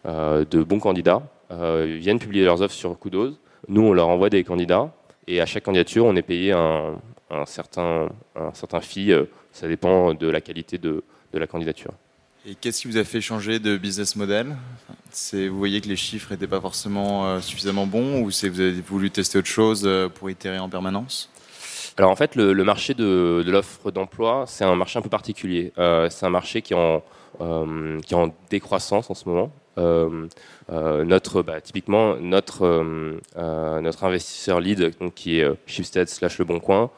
de, 0.05 0.63
bons 0.63 0.79
candidats 0.79 1.21
viennent 1.49 2.19
publier 2.19 2.43
leurs 2.43 2.61
offres 2.61 2.75
sur 2.75 2.99
Kudos. 2.99 3.35
Nous, 3.69 3.81
on 3.81 3.93
leur 3.93 4.09
envoie 4.09 4.29
des 4.29 4.43
candidats 4.43 4.91
et 5.27 5.39
à 5.41 5.45
chaque 5.45 5.63
candidature, 5.63 6.05
on 6.05 6.15
est 6.15 6.21
payé 6.21 6.51
un, 6.51 6.97
un 7.29 7.45
certain, 7.45 8.09
un 8.35 8.53
certain 8.53 8.81
fee. 8.81 9.11
Euh, 9.11 9.25
ça 9.51 9.67
dépend 9.67 10.13
de 10.13 10.27
la 10.27 10.41
qualité 10.41 10.77
de, 10.77 11.03
de 11.33 11.39
la 11.39 11.47
candidature. 11.47 11.93
Et 12.45 12.55
qu'est-ce 12.55 12.81
qui 12.81 12.87
vous 12.87 12.97
a 12.97 13.03
fait 13.03 13.19
changer 13.19 13.59
de 13.59 13.75
business 13.75 14.15
model? 14.15 14.55
Vous 15.33 15.57
voyez 15.57 15.81
que 15.81 15.87
les 15.87 15.95
chiffres 15.95 16.31
n'étaient 16.31 16.47
pas 16.47 16.61
forcément 16.61 17.25
euh, 17.25 17.41
suffisamment 17.41 17.87
bons 17.87 18.21
ou 18.21 18.31
c'est 18.31 18.47
vous 18.47 18.61
avez 18.61 18.79
voulu 18.81 19.11
tester 19.11 19.37
autre 19.39 19.47
chose 19.47 19.83
euh, 19.85 20.07
pour 20.07 20.29
itérer 20.29 20.59
en 20.59 20.69
permanence? 20.69 21.29
Alors 21.97 22.11
en 22.11 22.15
fait, 22.15 22.35
le, 22.35 22.53
marché 22.63 22.93
de, 22.93 23.43
de 23.45 23.51
l'offre 23.51 23.89
d'emploi, 23.89 24.45
c'est 24.47 24.63
un 24.63 24.75
marché 24.75 24.99
un 24.99 25.01
peu 25.01 25.09
particulier. 25.09 25.73
c'est 25.75 26.25
un 26.27 26.29
marché 26.29 26.61
qui 26.61 26.73
est, 26.73 26.77
en, 26.77 27.01
qui 28.01 28.13
est 28.13 28.17
en 28.17 28.35
décroissance 28.51 29.09
en 29.09 29.15
ce 29.15 29.27
moment. 29.27 29.51
notre, 30.69 31.41
bah, 31.41 31.59
typiquement, 31.59 32.15
notre, 32.17 32.85
notre 33.35 34.03
investisseur 34.03 34.59
lead, 34.59 34.95
donc, 34.99 35.15
qui 35.15 35.39
est 35.39 35.49
Shipstead 35.65 36.07
slash 36.07 36.37
Le 36.37 36.45
Bon 36.45 36.59
Coin, 36.59 36.91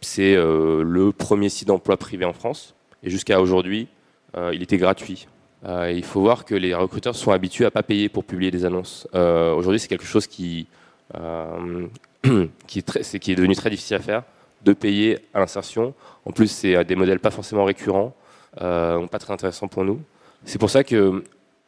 c'est 0.00 0.34
euh, 0.36 0.82
le 0.82 1.12
premier 1.12 1.48
site 1.48 1.68
d'emploi 1.68 1.96
privé 1.96 2.24
en 2.24 2.32
France. 2.32 2.74
Et 3.02 3.10
jusqu'à 3.10 3.40
aujourd'hui, 3.40 3.88
euh, 4.36 4.52
il 4.54 4.62
était 4.62 4.76
gratuit. 4.76 5.26
il 5.64 6.04
faut 6.04 6.20
voir 6.20 6.44
que 6.44 6.54
les 6.54 6.74
recruteurs 6.74 7.16
sont 7.16 7.32
habitués 7.32 7.64
à 7.64 7.70
pas 7.70 7.82
payer 7.82 8.08
pour 8.08 8.24
publier 8.24 8.50
des 8.50 8.64
annonces. 8.64 9.06
aujourd'hui, 9.12 9.80
c'est 9.80 9.88
quelque 9.88 10.04
chose 10.04 10.26
qui, 10.26 10.66
est 11.14 12.86
très, 12.86 13.02
qui 13.02 13.32
est 13.32 13.34
devenu 13.34 13.54
très 13.56 13.70
difficile 13.70 13.96
à 13.96 14.00
faire, 14.00 14.22
de 14.64 14.72
payer 14.72 15.18
à 15.34 15.40
l'insertion. 15.40 15.94
En 16.24 16.32
plus, 16.32 16.48
c'est 16.48 16.84
des 16.84 16.96
modèles 16.96 17.20
pas 17.20 17.30
forcément 17.30 17.64
récurrents, 17.64 18.14
pas 18.56 19.18
très 19.18 19.32
intéressants 19.32 19.68
pour 19.68 19.84
nous. 19.84 20.00
C'est 20.44 20.58
pour 20.58 20.70
ça 20.70 20.84
que 20.84 21.24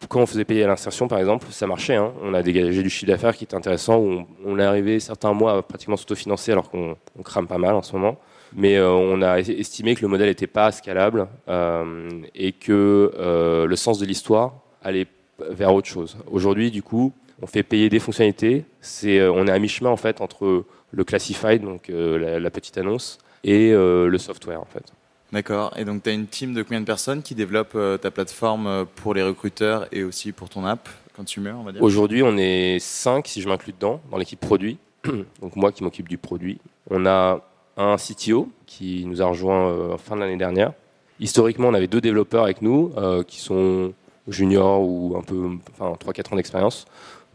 quand 0.08 0.20
on 0.20 0.26
faisait 0.26 0.44
payer 0.44 0.66
l'insertion, 0.66 1.08
par 1.08 1.18
exemple, 1.18 1.46
ça 1.50 1.66
marchait. 1.66 1.96
Hein. 1.96 2.12
On 2.22 2.32
a 2.34 2.42
dégagé 2.42 2.82
du 2.82 2.90
chiffre 2.90 3.10
d'affaires 3.10 3.36
qui 3.36 3.44
était 3.44 3.54
intéressant. 3.54 4.02
On, 4.44 4.58
est 4.58 4.64
arrivé 4.64 4.98
certains 4.98 5.32
mois 5.32 5.58
à 5.58 5.62
pratiquement 5.62 5.96
s'autofinancer 5.96 6.52
alors 6.52 6.70
qu'on 6.70 6.96
crame 7.22 7.46
pas 7.46 7.58
mal 7.58 7.74
en 7.74 7.82
ce 7.82 7.92
moment. 7.92 8.18
Mais 8.54 8.76
euh, 8.76 8.90
on 8.90 9.22
a 9.22 9.38
estimé 9.38 9.94
que 9.94 10.02
le 10.02 10.08
modèle 10.08 10.28
n'était 10.28 10.46
pas 10.46 10.72
scalable 10.72 11.28
euh, 11.48 12.08
et 12.34 12.52
que 12.52 13.12
euh, 13.18 13.66
le 13.66 13.76
sens 13.76 13.98
de 13.98 14.06
l'histoire 14.06 14.54
allait 14.82 15.06
vers 15.50 15.72
autre 15.74 15.88
chose. 15.88 16.16
Aujourd'hui, 16.30 16.70
du 16.70 16.82
coup, 16.82 17.12
on 17.42 17.46
fait 17.46 17.62
payer 17.62 17.88
des 17.88 18.00
fonctionnalités. 18.00 18.64
C'est, 18.80 19.22
on 19.28 19.46
est 19.46 19.52
à 19.52 19.58
mi-chemin 19.58 19.90
en 19.90 19.96
fait 19.96 20.20
entre 20.20 20.64
le 20.90 21.04
classified, 21.04 21.62
donc 21.62 21.88
la, 21.88 22.40
la, 22.40 22.50
petite 22.50 22.76
annonce, 22.76 23.18
et 23.44 23.70
le 23.70 24.18
software 24.18 24.60
en 24.60 24.66
fait. 24.66 24.92
D'accord. 25.32 25.72
Et 25.76 25.84
donc, 25.84 26.02
tu 26.02 26.10
as 26.10 26.12
une 26.12 26.26
team 26.26 26.54
de 26.54 26.62
combien 26.62 26.80
de 26.80 26.86
personnes 26.86 27.22
qui 27.22 27.34
développent 27.34 27.76
euh, 27.76 27.96
ta 27.96 28.10
plateforme 28.10 28.66
euh, 28.66 28.84
pour 28.96 29.14
les 29.14 29.22
recruteurs 29.22 29.86
et 29.92 30.02
aussi 30.02 30.32
pour 30.32 30.48
ton 30.48 30.64
app 30.64 30.88
consumer, 31.14 31.52
on 31.52 31.62
va 31.62 31.72
dire? 31.72 31.82
Aujourd'hui, 31.82 32.22
on 32.22 32.36
est 32.36 32.78
5, 32.80 33.26
si 33.28 33.40
je 33.40 33.48
m'inclus 33.48 33.72
dedans, 33.72 34.00
dans 34.10 34.16
l'équipe 34.16 34.40
produit. 34.40 34.78
donc, 35.04 35.54
moi 35.54 35.70
qui 35.70 35.84
m'occupe 35.84 36.08
du 36.08 36.18
produit. 36.18 36.58
On 36.90 37.06
a 37.06 37.40
un 37.76 37.96
CTO 37.96 38.48
qui 38.66 39.04
nous 39.06 39.22
a 39.22 39.26
rejoint 39.26 39.68
euh, 39.68 39.96
fin 39.98 40.16
de 40.16 40.20
l'année 40.20 40.36
dernière. 40.36 40.72
Historiquement, 41.20 41.68
on 41.68 41.74
avait 41.74 41.86
deux 41.86 42.00
développeurs 42.00 42.44
avec 42.44 42.62
nous 42.62 42.94
qui 43.26 43.40
sont 43.40 43.92
juniors 44.26 44.80
ou 44.80 45.14
un 45.18 45.20
peu, 45.20 45.50
enfin, 45.78 45.94
3-4 46.00 46.32
ans 46.32 46.36
d'expérience, 46.36 46.86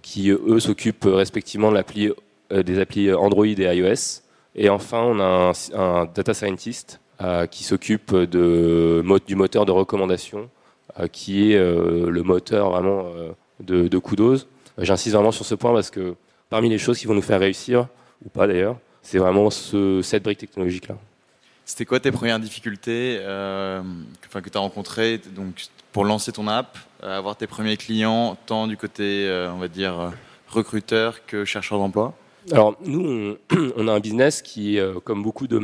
qui 0.01 0.31
eux 0.31 0.59
s'occupent 0.59 1.05
respectivement 1.05 1.71
des 1.71 2.79
applis 2.79 3.13
Android 3.13 3.45
et 3.45 3.75
iOS. 3.77 4.23
Et 4.55 4.69
enfin, 4.69 5.03
on 5.03 5.19
a 5.19 5.51
un, 5.75 6.05
data 6.05 6.33
scientist 6.33 6.99
qui 7.49 7.63
s'occupe 7.63 8.13
de, 8.13 9.03
du 9.27 9.35
moteur 9.35 9.65
de 9.65 9.71
recommandation, 9.71 10.49
euh, 10.99 11.07
qui 11.07 11.51
est 11.51 11.57
euh, 11.57 12.09
le 12.09 12.23
moteur 12.23 12.69
vraiment 12.69 13.05
de, 13.59 13.87
de 13.87 13.97
Kudos. 13.97 14.47
J'insiste 14.77 15.13
vraiment 15.13 15.31
sur 15.31 15.45
ce 15.45 15.55
point 15.55 15.73
parce 15.73 15.89
que 15.89 16.15
parmi 16.49 16.69
les 16.69 16.77
choses 16.77 16.97
qui 16.99 17.05
vont 17.05 17.13
nous 17.13 17.21
faire 17.21 17.39
réussir, 17.39 17.87
ou 18.25 18.29
pas 18.29 18.47
d'ailleurs, 18.47 18.77
c'est 19.01 19.17
vraiment 19.17 19.49
ce, 19.49 20.01
cette 20.01 20.23
brique 20.23 20.39
technologique-là. 20.39 20.95
C'était 21.65 21.85
quoi 21.85 21.99
tes 21.99 22.11
premières 22.11 22.39
difficultés 22.39 23.17
enfin, 23.19 24.41
que 24.41 24.49
tu 24.49 24.57
as 24.57 24.61
rencontrées 24.61 25.19
donc, 25.35 25.65
pour 25.91 26.05
lancer 26.05 26.31
ton 26.31 26.47
app, 26.47 26.77
avoir 27.01 27.35
tes 27.35 27.47
premiers 27.47 27.75
clients, 27.75 28.37
tant 28.45 28.67
du 28.67 28.77
côté, 28.77 29.27
on 29.51 29.57
va 29.57 29.67
dire, 29.67 30.11
recruteur 30.47 31.25
que 31.25 31.43
chercheur 31.43 31.79
d'emploi? 31.79 32.13
Alors, 32.51 32.77
nous, 32.85 33.37
on, 33.51 33.57
on, 33.77 33.87
a 33.87 33.93
un 33.93 33.99
business 33.99 34.41
qui, 34.43 34.77
comme 35.03 35.23
beaucoup 35.23 35.47
de 35.47 35.57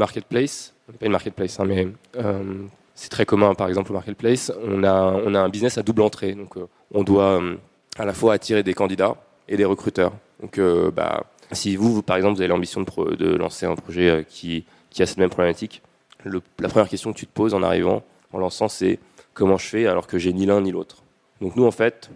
pas 1.00 1.06
une 1.06 1.12
marketplace, 1.12 1.60
hein, 1.60 1.66
mais 1.66 1.88
euh, 2.18 2.66
c'est 2.96 3.10
très 3.10 3.26
commun, 3.26 3.54
par 3.56 3.68
exemple, 3.68 3.92
au 3.92 3.94
marketplace. 3.94 4.52
On 4.66 4.84
a, 4.84 5.22
on 5.26 5.34
a 5.34 5.40
un 5.40 5.50
business 5.50 5.78
à 5.78 5.84
double 5.84 6.02
entrée. 6.02 6.34
Donc, 6.34 6.58
euh, 6.58 6.68
on 6.94 7.04
doit 7.04 7.42
euh, 7.42 7.56
à 7.98 8.06
la 8.06 8.14
fois 8.14 8.34
attirer 8.34 8.64
des 8.64 8.74
candidats 8.74 9.16
et 9.48 9.58
des 9.58 9.66
recruteurs. 9.66 10.14
Donc, 10.42 10.60
bah, 10.96 11.26
si 11.52 11.76
vous, 11.76 12.02
par 12.02 12.18
exemple, 12.18 12.36
vous 12.36 12.42
avez 12.42 12.48
l'ambition 12.48 12.82
de, 12.82 13.16
de, 13.16 13.36
lancer 13.36 13.68
un 13.68 13.76
projet 13.76 14.26
qui, 14.28 14.66
qui, 14.90 15.04
a 15.04 15.06
cette 15.06 15.20
même 15.20 15.30
problématique, 15.30 15.84
la 16.26 16.70
première 16.70 16.90
question 16.90 17.14
que 17.14 17.18
tu 17.18 17.28
te 17.28 17.34
poses 17.34 17.54
en 17.54 17.62
arrivant, 17.62 18.02
en 18.34 18.40
lançant, 18.40 18.68
c'est 18.68 18.98
comment 19.36 19.58
je 19.58 19.68
fais 19.68 19.86
alors 19.86 20.08
que 20.08 20.18
j'ai 20.18 20.34
ni 20.34 20.48
l'un 20.48 20.62
ni 20.62 20.72
l'autre? 20.72 21.04
Donc, 21.42 21.56
nous, 21.56 21.66
en 21.66 21.72
fait, 21.72 22.10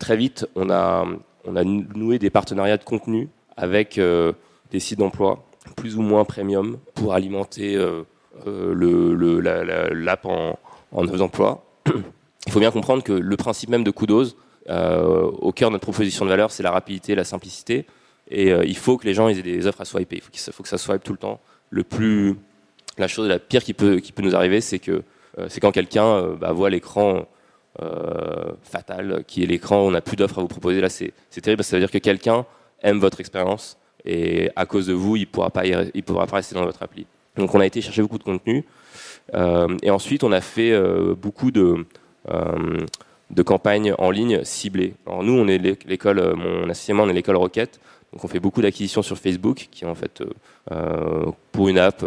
très 0.00 0.16
vite, 0.16 0.48
on 0.56 0.70
a, 0.70 1.06
on 1.44 1.54
a 1.54 1.62
noué 1.62 2.18
des 2.18 2.30
partenariats 2.30 2.78
de 2.78 2.84
contenu 2.84 3.28
avec 3.56 4.00
des 4.70 4.80
sites 4.80 4.98
d'emploi 4.98 5.44
plus 5.76 5.96
ou 5.96 6.02
moins 6.02 6.24
premium 6.24 6.78
pour 6.94 7.14
alimenter 7.14 7.78
le, 8.46 9.40
l'app 9.92 10.24
en, 10.26 10.58
en 10.92 11.04
d'emploi. 11.04 11.64
Il 12.46 12.52
faut 12.52 12.60
bien 12.60 12.70
comprendre 12.70 13.02
que 13.02 13.12
le 13.12 13.36
principe 13.36 13.68
même 13.68 13.84
de 13.84 13.90
Kudos, 13.90 14.36
euh, 14.70 15.22
au 15.22 15.52
cœur 15.52 15.70
de 15.70 15.74
notre 15.74 15.82
proposition 15.82 16.24
de 16.24 16.30
valeur, 16.30 16.50
c'est 16.50 16.62
la 16.62 16.70
rapidité, 16.70 17.14
la 17.14 17.24
simplicité. 17.24 17.86
Et 18.30 18.52
euh, 18.52 18.64
il 18.64 18.76
faut 18.76 18.98
que 18.98 19.06
les 19.06 19.14
gens 19.14 19.28
aient 19.28 19.42
des 19.42 19.66
offres 19.66 19.80
à 19.80 19.84
swiper. 19.84 20.16
Il 20.16 20.52
faut, 20.52 20.62
que 20.62 20.68
ça 20.68 20.78
swipe 20.78 21.02
tout 21.02 21.12
le 21.12 21.18
temps. 21.18 21.40
Le 21.70 21.82
plus, 21.82 22.36
la 22.98 23.08
chose 23.08 23.28
la 23.28 23.38
pire 23.38 23.62
qui 23.62 23.74
peut, 23.74 23.98
qui 24.00 24.12
peut 24.12 24.22
nous 24.22 24.34
arriver, 24.34 24.60
c'est 24.60 24.78
que 24.78 25.02
c'est 25.48 25.60
quand 25.60 25.70
quelqu'un 25.70 26.32
bah, 26.32 26.52
voit 26.52 26.68
l'écran 26.68 27.26
fatal, 28.62 29.24
qui 29.26 29.44
est 29.44 29.46
l'écran, 29.46 29.78
on 29.78 29.92
n'a 29.92 30.00
plus 30.00 30.16
d'offres 30.16 30.38
à 30.38 30.40
vous 30.40 30.48
proposer. 30.48 30.80
Là, 30.80 30.88
c'est, 30.88 31.12
terrible. 31.40 31.62
ça 31.62 31.76
veut 31.76 31.80
dire 31.80 31.90
que 31.90 31.98
quelqu'un 31.98 32.44
aime 32.82 32.98
votre 32.98 33.20
expérience 33.20 33.78
et 34.04 34.50
à 34.56 34.66
cause 34.66 34.86
de 34.86 34.94
vous, 34.94 35.16
il 35.16 35.20
ne 35.20 35.26
pourra 35.26 35.50
pas 35.50 35.62
rester 36.32 36.54
dans 36.54 36.64
votre 36.64 36.82
appli. 36.82 37.06
Donc 37.38 37.54
on 37.54 37.60
a 37.60 37.66
été 37.66 37.80
chercher 37.80 38.02
beaucoup 38.02 38.18
de 38.18 38.24
contenu. 38.24 38.64
Euh, 39.34 39.76
et 39.82 39.90
ensuite, 39.90 40.24
on 40.24 40.32
a 40.32 40.40
fait 40.40 40.72
euh, 40.72 41.14
beaucoup 41.14 41.50
de, 41.50 41.86
euh, 42.30 42.78
de 43.30 43.42
campagnes 43.42 43.94
en 43.98 44.10
ligne 44.10 44.44
ciblées. 44.44 44.94
Alors 45.06 45.22
nous, 45.22 45.32
on 45.32 45.46
est 45.48 45.58
l'école, 45.86 46.34
mon 46.36 46.68
associé 46.68 46.94
on 46.94 47.08
est 47.08 47.12
l'école 47.12 47.36
Rocket. 47.36 47.80
Donc 48.12 48.24
on 48.24 48.28
fait 48.28 48.40
beaucoup 48.40 48.62
d'acquisitions 48.62 49.02
sur 49.02 49.18
Facebook, 49.18 49.68
qui 49.70 49.84
en 49.84 49.94
fait, 49.94 50.22
pour 51.52 51.68
une 51.68 51.78
app, 51.78 52.02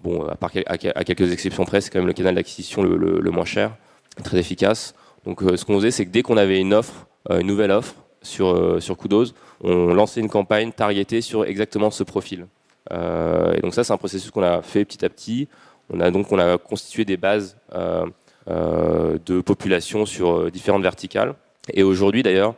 bon, 0.00 0.26
à, 0.26 1.04
quelques 1.04 1.32
exceptions 1.32 1.64
près, 1.64 1.80
c'est 1.80 1.90
quand 1.90 2.00
même 2.00 2.06
le 2.06 2.12
canal 2.12 2.34
d'acquisition 2.34 2.82
le, 2.82 3.30
moins 3.30 3.46
cher, 3.46 3.74
très 4.22 4.38
efficace. 4.38 4.94
Donc 5.24 5.40
ce 5.40 5.64
qu'on 5.64 5.76
faisait, 5.76 5.90
c'est 5.90 6.04
que 6.04 6.10
dès 6.10 6.20
qu'on 6.20 6.36
avait 6.36 6.60
une 6.60 6.74
offre, 6.74 7.06
une 7.30 7.46
nouvelle 7.46 7.70
offre 7.70 7.94
sur, 8.20 8.76
sur 8.82 8.98
Kudos, 8.98 9.32
on 9.62 9.94
lançait 9.94 10.20
une 10.20 10.28
campagne 10.28 10.70
targetée 10.70 11.22
sur 11.22 11.46
exactement 11.46 11.90
ce 11.90 12.02
profil. 12.02 12.46
Euh, 12.92 13.54
et 13.54 13.60
donc 13.60 13.74
ça, 13.74 13.84
c'est 13.84 13.92
un 13.92 13.98
processus 13.98 14.30
qu'on 14.30 14.42
a 14.42 14.62
fait 14.62 14.84
petit 14.84 15.04
à 15.04 15.08
petit. 15.08 15.48
On 15.90 16.00
a 16.00 16.10
donc 16.10 16.30
on 16.32 16.38
a 16.38 16.58
constitué 16.58 17.04
des 17.04 17.16
bases 17.16 17.56
euh, 17.74 18.06
euh, 18.50 19.18
de 19.26 19.40
population 19.40 20.06
sur 20.06 20.50
différentes 20.50 20.82
verticales. 20.82 21.34
Et 21.72 21.82
aujourd'hui, 21.82 22.22
d'ailleurs, 22.22 22.54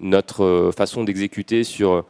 notre 0.00 0.72
façon 0.76 1.04
d'exécuter 1.04 1.62
sur 1.62 2.04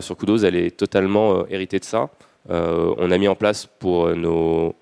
sur 0.00 0.16
Kudos, 0.16 0.44
elle 0.44 0.56
est 0.56 0.76
totalement 0.76 1.46
héritée 1.48 1.78
de 1.78 1.84
ça. 1.84 2.10
on 2.48 3.10
a 3.10 3.18
mis 3.18 3.28
en 3.28 3.34
place 3.34 3.66
pour 3.66 4.14
nos 4.14 4.74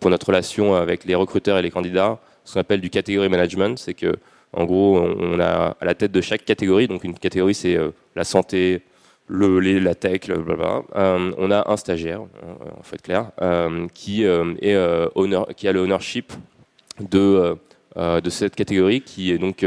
pour 0.00 0.10
notre 0.10 0.26
relation 0.26 0.74
avec 0.74 1.04
les 1.04 1.14
recruteurs 1.14 1.58
et 1.58 1.62
les 1.62 1.70
candidats 1.70 2.18
ce 2.44 2.54
qu'on 2.54 2.60
appelle 2.60 2.80
du 2.80 2.90
category 2.90 3.28
management, 3.28 3.78
c'est 3.78 3.94
que 3.94 4.16
en 4.52 4.64
gros, 4.64 4.98
on 4.98 5.38
a 5.38 5.76
à 5.80 5.84
la 5.84 5.94
tête 5.94 6.10
de 6.12 6.20
chaque 6.20 6.44
catégorie, 6.44 6.88
donc 6.88 7.04
une 7.04 7.14
catégorie 7.14 7.54
c'est 7.54 7.78
la 8.16 8.24
santé, 8.24 8.82
la 9.28 9.94
tech, 9.94 10.28
euh, 10.28 11.32
on 11.38 11.50
a 11.50 11.70
un 11.70 11.76
stagiaire, 11.76 12.20
euh, 12.20 12.78
en 12.78 12.82
fait 12.82 13.00
clair, 13.00 13.30
euh, 13.40 13.86
qui, 13.94 14.26
a 14.26 15.72
le 15.72 15.80
ownership 15.80 16.32
de, 17.00 17.56
cette 18.28 18.54
catégorie, 18.54 19.00
qui 19.02 19.32
est 19.32 19.38
donc, 19.38 19.64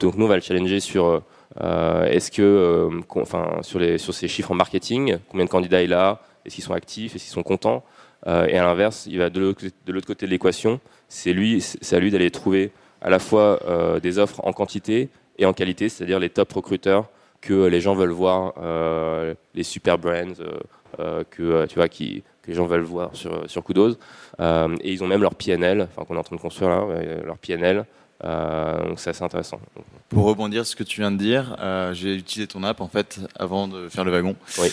donc 0.00 0.16
nous 0.16 0.24
on 0.24 0.28
va 0.28 0.36
le 0.36 0.42
challenger 0.42 0.80
sur 0.80 1.22
est-ce 1.60 2.30
que, 2.30 2.88
enfin, 3.08 3.58
sur, 3.62 3.78
les, 3.78 3.98
sur 3.98 4.14
ces 4.14 4.28
chiffres 4.28 4.50
en 4.50 4.54
marketing, 4.54 5.18
combien 5.28 5.44
de 5.44 5.50
candidats 5.50 5.82
il 5.82 5.92
a, 5.92 6.20
est-ce 6.44 6.56
qu'ils 6.56 6.64
sont 6.64 6.74
actifs, 6.74 7.14
est-ce 7.14 7.24
qu'ils 7.24 7.32
sont 7.32 7.42
contents, 7.42 7.84
et 8.26 8.56
à 8.56 8.64
l'inverse, 8.64 9.06
il 9.10 9.18
va 9.18 9.30
de 9.30 9.40
l'autre 9.40 10.06
côté 10.06 10.26
de 10.26 10.30
l'équation, 10.30 10.80
c'est 11.08 11.32
lui, 11.32 11.60
c'est 11.60 11.96
à 11.96 11.98
lui 11.98 12.10
d'aller 12.10 12.30
trouver 12.30 12.72
à 13.00 13.10
la 13.10 13.18
fois 13.18 13.58
des 14.02 14.18
offres 14.18 14.40
en 14.44 14.52
quantité 14.52 15.08
et 15.38 15.46
en 15.46 15.52
qualité, 15.52 15.88
c'est-à-dire 15.88 16.18
les 16.18 16.30
top 16.30 16.52
recruteurs 16.52 17.08
que 17.42 17.66
les 17.66 17.82
gens 17.82 17.94
veulent 17.94 18.10
voir 18.10 18.54
euh, 18.56 19.34
les 19.54 19.64
super 19.64 19.98
brands 19.98 20.40
euh, 20.40 20.58
euh, 21.00 21.24
que 21.28 21.66
tu 21.66 21.74
vois 21.74 21.88
qui 21.88 22.22
que 22.42 22.50
les 22.50 22.54
gens 22.54 22.66
veulent 22.66 22.80
voir 22.80 23.10
sur 23.14 23.50
sur 23.50 23.62
Kudos 23.62 23.98
et 24.38 24.92
ils 24.92 25.04
ont 25.04 25.06
même 25.06 25.22
leur 25.22 25.34
PNL 25.34 25.88
enfin 25.90 26.04
qu'on 26.06 26.14
est 26.14 26.18
en 26.18 26.22
train 26.22 26.36
de 26.36 26.40
construire 26.40 26.70
là 26.70 26.86
leur 27.24 27.36
PNL 27.38 27.84
donc 28.22 29.00
c'est 29.00 29.10
assez 29.10 29.24
intéressant. 29.24 29.60
Pour 30.08 30.26
rebondir 30.26 30.64
sur 30.64 30.72
ce 30.72 30.76
que 30.76 30.88
tu 30.88 31.00
viens 31.00 31.10
de 31.10 31.16
dire, 31.16 31.56
j'ai 31.92 32.14
utilisé 32.14 32.46
ton 32.46 32.62
app 32.62 32.80
en 32.80 32.86
fait 32.86 33.18
avant 33.36 33.66
de 33.66 33.88
faire 33.88 34.04
le 34.04 34.12
wagon. 34.12 34.36
Oui. 34.58 34.68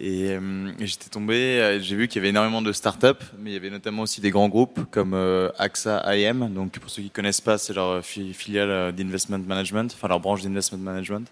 Et, 0.00 0.38
j'étais 0.78 1.10
tombé, 1.10 1.78
j'ai 1.82 1.96
vu 1.96 2.06
qu'il 2.06 2.16
y 2.16 2.20
avait 2.20 2.28
énormément 2.28 2.62
de 2.62 2.70
startups, 2.70 3.24
mais 3.40 3.50
il 3.50 3.54
y 3.54 3.56
avait 3.56 3.70
notamment 3.70 4.02
aussi 4.02 4.20
des 4.20 4.30
grands 4.30 4.48
groupes 4.48 4.80
comme 4.92 5.14
AXA 5.58 6.14
IM. 6.14 6.54
Donc 6.54 6.78
pour 6.78 6.90
ceux 6.90 7.02
qui 7.02 7.10
connaissent 7.10 7.40
pas, 7.40 7.58
c'est 7.58 7.74
leur 7.74 8.04
filiale 8.04 8.92
d'investment 8.92 9.38
management, 9.38 9.92
enfin 9.94 10.06
leur 10.06 10.20
branche 10.20 10.42
d'investment 10.42 10.78
management. 10.78 11.26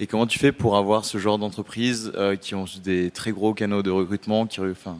Et 0.00 0.06
comment 0.06 0.26
tu 0.26 0.38
fais 0.38 0.50
pour 0.50 0.76
avoir 0.76 1.04
ce 1.04 1.18
genre 1.18 1.38
d'entreprises 1.38 2.12
euh, 2.16 2.34
qui 2.34 2.54
ont 2.54 2.64
des 2.82 3.10
très 3.10 3.30
gros 3.30 3.54
canaux 3.54 3.82
de 3.82 3.90
recrutement, 3.90 4.46
qui, 4.46 4.60
enfin, 4.60 4.96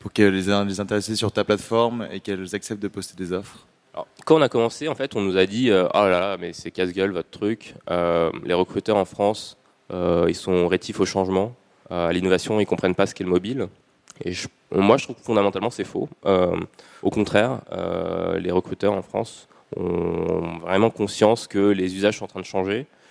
pour 0.00 0.12
qu'elles 0.12 0.34
les, 0.34 0.64
les 0.66 0.80
intéresser 0.80 1.14
sur 1.14 1.30
ta 1.30 1.44
plateforme 1.44 2.08
et 2.10 2.18
qu'elles 2.18 2.54
acceptent 2.54 2.82
de 2.82 2.88
poster 2.88 3.14
des 3.16 3.32
offres? 3.32 3.66
Quand 4.24 4.36
on 4.36 4.42
a 4.42 4.48
commencé, 4.48 4.88
en 4.88 4.94
fait, 4.94 5.14
on 5.14 5.20
nous 5.20 5.36
a 5.36 5.46
dit 5.46 5.70
euh, 5.70 5.86
oh 5.94 6.08
là 6.08 6.18
là, 6.18 6.36
mais 6.40 6.52
c'est 6.52 6.70
casse-gueule 6.70 7.12
votre 7.12 7.30
truc. 7.30 7.74
Euh, 7.90 8.32
les 8.44 8.54
recruteurs 8.54 8.96
en 8.96 9.04
France, 9.04 9.58
ils 9.90 10.34
sont 10.34 10.68
rétifs 10.68 10.98
au 11.00 11.04
changement, 11.04 11.54
à 11.90 12.10
l'innovation, 12.12 12.58
ils 12.60 12.64
comprennent 12.64 12.94
pas 12.94 13.06
ce 13.06 13.14
qu'est 13.14 13.24
le 13.24 13.30
mobile. 13.30 13.68
Et 14.24 14.32
moi, 14.70 14.96
je 14.96 15.04
trouve 15.04 15.16
que 15.16 15.22
fondamentalement, 15.22 15.68
c'est 15.68 15.84
faux. 15.84 16.08
au 16.24 17.10
contraire, 17.10 17.60
les 18.38 18.50
recruteurs 18.50 18.94
en 18.94 19.02
France 19.02 19.48
ont 19.76 20.58
vraiment 20.60 20.88
conscience 20.88 21.46
que 21.46 21.58
les 21.58 21.94
usages 21.94 22.18
sont 22.18 22.24
en 22.24 22.28
train 22.28 22.40
de 22.40 22.46
changer 22.46 22.80
euh, 22.80 23.01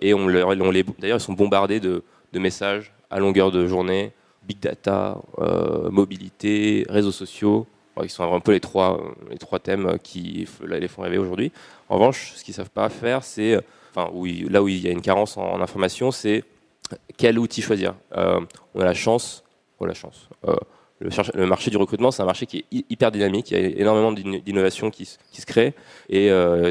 et 0.00 0.14
on, 0.14 0.26
leur, 0.26 0.54
les, 0.54 0.84
d'ailleurs, 0.98 1.18
ils 1.18 1.20
sont 1.20 1.32
bombardés 1.32 1.80
de, 1.80 2.02
messages 2.34 2.92
à 3.10 3.18
longueur 3.18 3.50
de 3.50 3.66
journée, 3.66 4.12
big 4.44 4.58
data, 4.58 5.18
euh, 5.38 5.90
mobilité, 5.90 6.86
réseaux 6.88 7.12
sociaux. 7.12 7.66
qui 8.02 8.08
sont 8.08 8.32
un 8.32 8.40
peu 8.40 8.52
les 8.52 8.60
trois, 8.60 9.00
les 9.30 9.38
trois 9.38 9.58
thèmes 9.58 9.98
qui 10.02 10.48
les 10.66 10.88
font 10.88 11.02
rêver 11.02 11.18
aujourd'hui. 11.18 11.52
En 11.88 11.96
revanche, 11.96 12.32
ce 12.36 12.44
qu'ils 12.44 12.54
savent 12.54 12.70
pas 12.70 12.88
faire, 12.88 13.22
c'est, 13.22 13.58
enfin, 13.94 14.10
là 14.48 14.62
où 14.62 14.68
il 14.68 14.80
y 14.80 14.88
a 14.88 14.92
une 14.92 15.02
carence 15.02 15.36
en, 15.36 15.60
information, 15.60 16.10
c'est 16.10 16.44
quel 17.16 17.38
outil 17.38 17.62
choisir. 17.62 17.94
on 18.14 18.80
a 18.80 18.84
la 18.84 18.94
chance, 18.94 19.44
oh 19.78 19.86
la 19.86 19.94
chance. 19.94 20.28
Le, 21.34 21.46
marché 21.46 21.70
du 21.70 21.76
recrutement, 21.76 22.10
c'est 22.10 22.22
un 22.22 22.26
marché 22.26 22.46
qui 22.46 22.58
est 22.58 22.84
hyper 22.88 23.10
dynamique. 23.10 23.50
Il 23.50 23.60
y 23.60 23.64
a 23.64 23.68
énormément 23.80 24.12
d'innovations 24.12 24.90
qui, 24.90 25.04
se 25.06 25.46
créent. 25.46 25.74
Et 26.08 26.30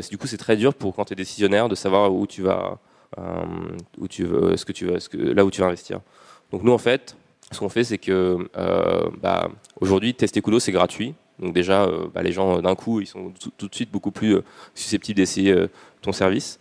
du 0.10 0.18
coup, 0.18 0.28
c'est 0.28 0.38
très 0.38 0.56
dur 0.56 0.74
pour 0.74 0.96
quand 0.96 1.06
tu 1.06 1.14
es 1.14 1.16
décisionnaire 1.16 1.70
de 1.70 1.76
savoir 1.76 2.14
où 2.14 2.26
tu 2.26 2.42
vas, 2.42 2.80
où 3.98 4.08
tu 4.08 4.24
veux, 4.24 4.56
ce 4.58 4.66
que 4.66 4.72
tu 4.72 4.86
veux, 4.86 5.34
là 5.34 5.44
où 5.44 5.52
tu 5.52 5.62
vas 5.62 5.68
investir. 5.68 6.00
Donc 6.52 6.64
nous, 6.64 6.72
en 6.72 6.78
fait, 6.78 7.16
ce 7.52 7.60
qu'on 7.60 7.70
fait, 7.70 7.84
c'est 7.84 7.98
que 7.98 8.38
euh, 8.58 9.10
bah, 9.22 9.50
aujourd'hui, 9.80 10.14
tester 10.14 10.42
Kudo, 10.42 10.60
c'est 10.60 10.72
gratuit. 10.72 11.14
Donc 11.40 11.54
déjà, 11.54 11.84
euh, 11.84 12.08
bah, 12.14 12.24
les 12.24 12.32
gens, 12.32 12.62
d'un 12.62 12.76
coup, 12.76 13.02
ils 13.02 13.08
sont 13.08 13.34
tout, 13.58 13.68
de 13.68 13.76
suite 13.76 13.92
beaucoup 13.92 14.12
plus 14.12 14.36
euh, 14.36 14.44
susceptibles 14.76 15.18
d'essayer 15.18 15.56
ton 16.02 16.12
service. 16.12 16.60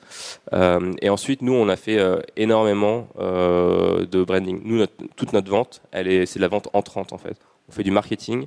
et 0.53 1.09
ensuite, 1.09 1.43
nous, 1.43 1.55
on 1.55 1.69
a 1.69 1.77
fait 1.77 1.99
énormément 2.37 3.09
de 3.19 4.25
branding. 4.25 4.61
Nous, 4.65 4.85
toute 5.17 5.33
notre 5.33 5.50
vente, 5.50 5.81
c'est 5.93 6.37
de 6.37 6.41
la 6.41 6.49
vente 6.49 6.69
entrante, 6.75 7.12
en 7.12 7.19
fait. 7.19 7.37
On 7.71 7.73
fait 7.73 7.85
du 7.85 7.93
marketing 7.93 8.47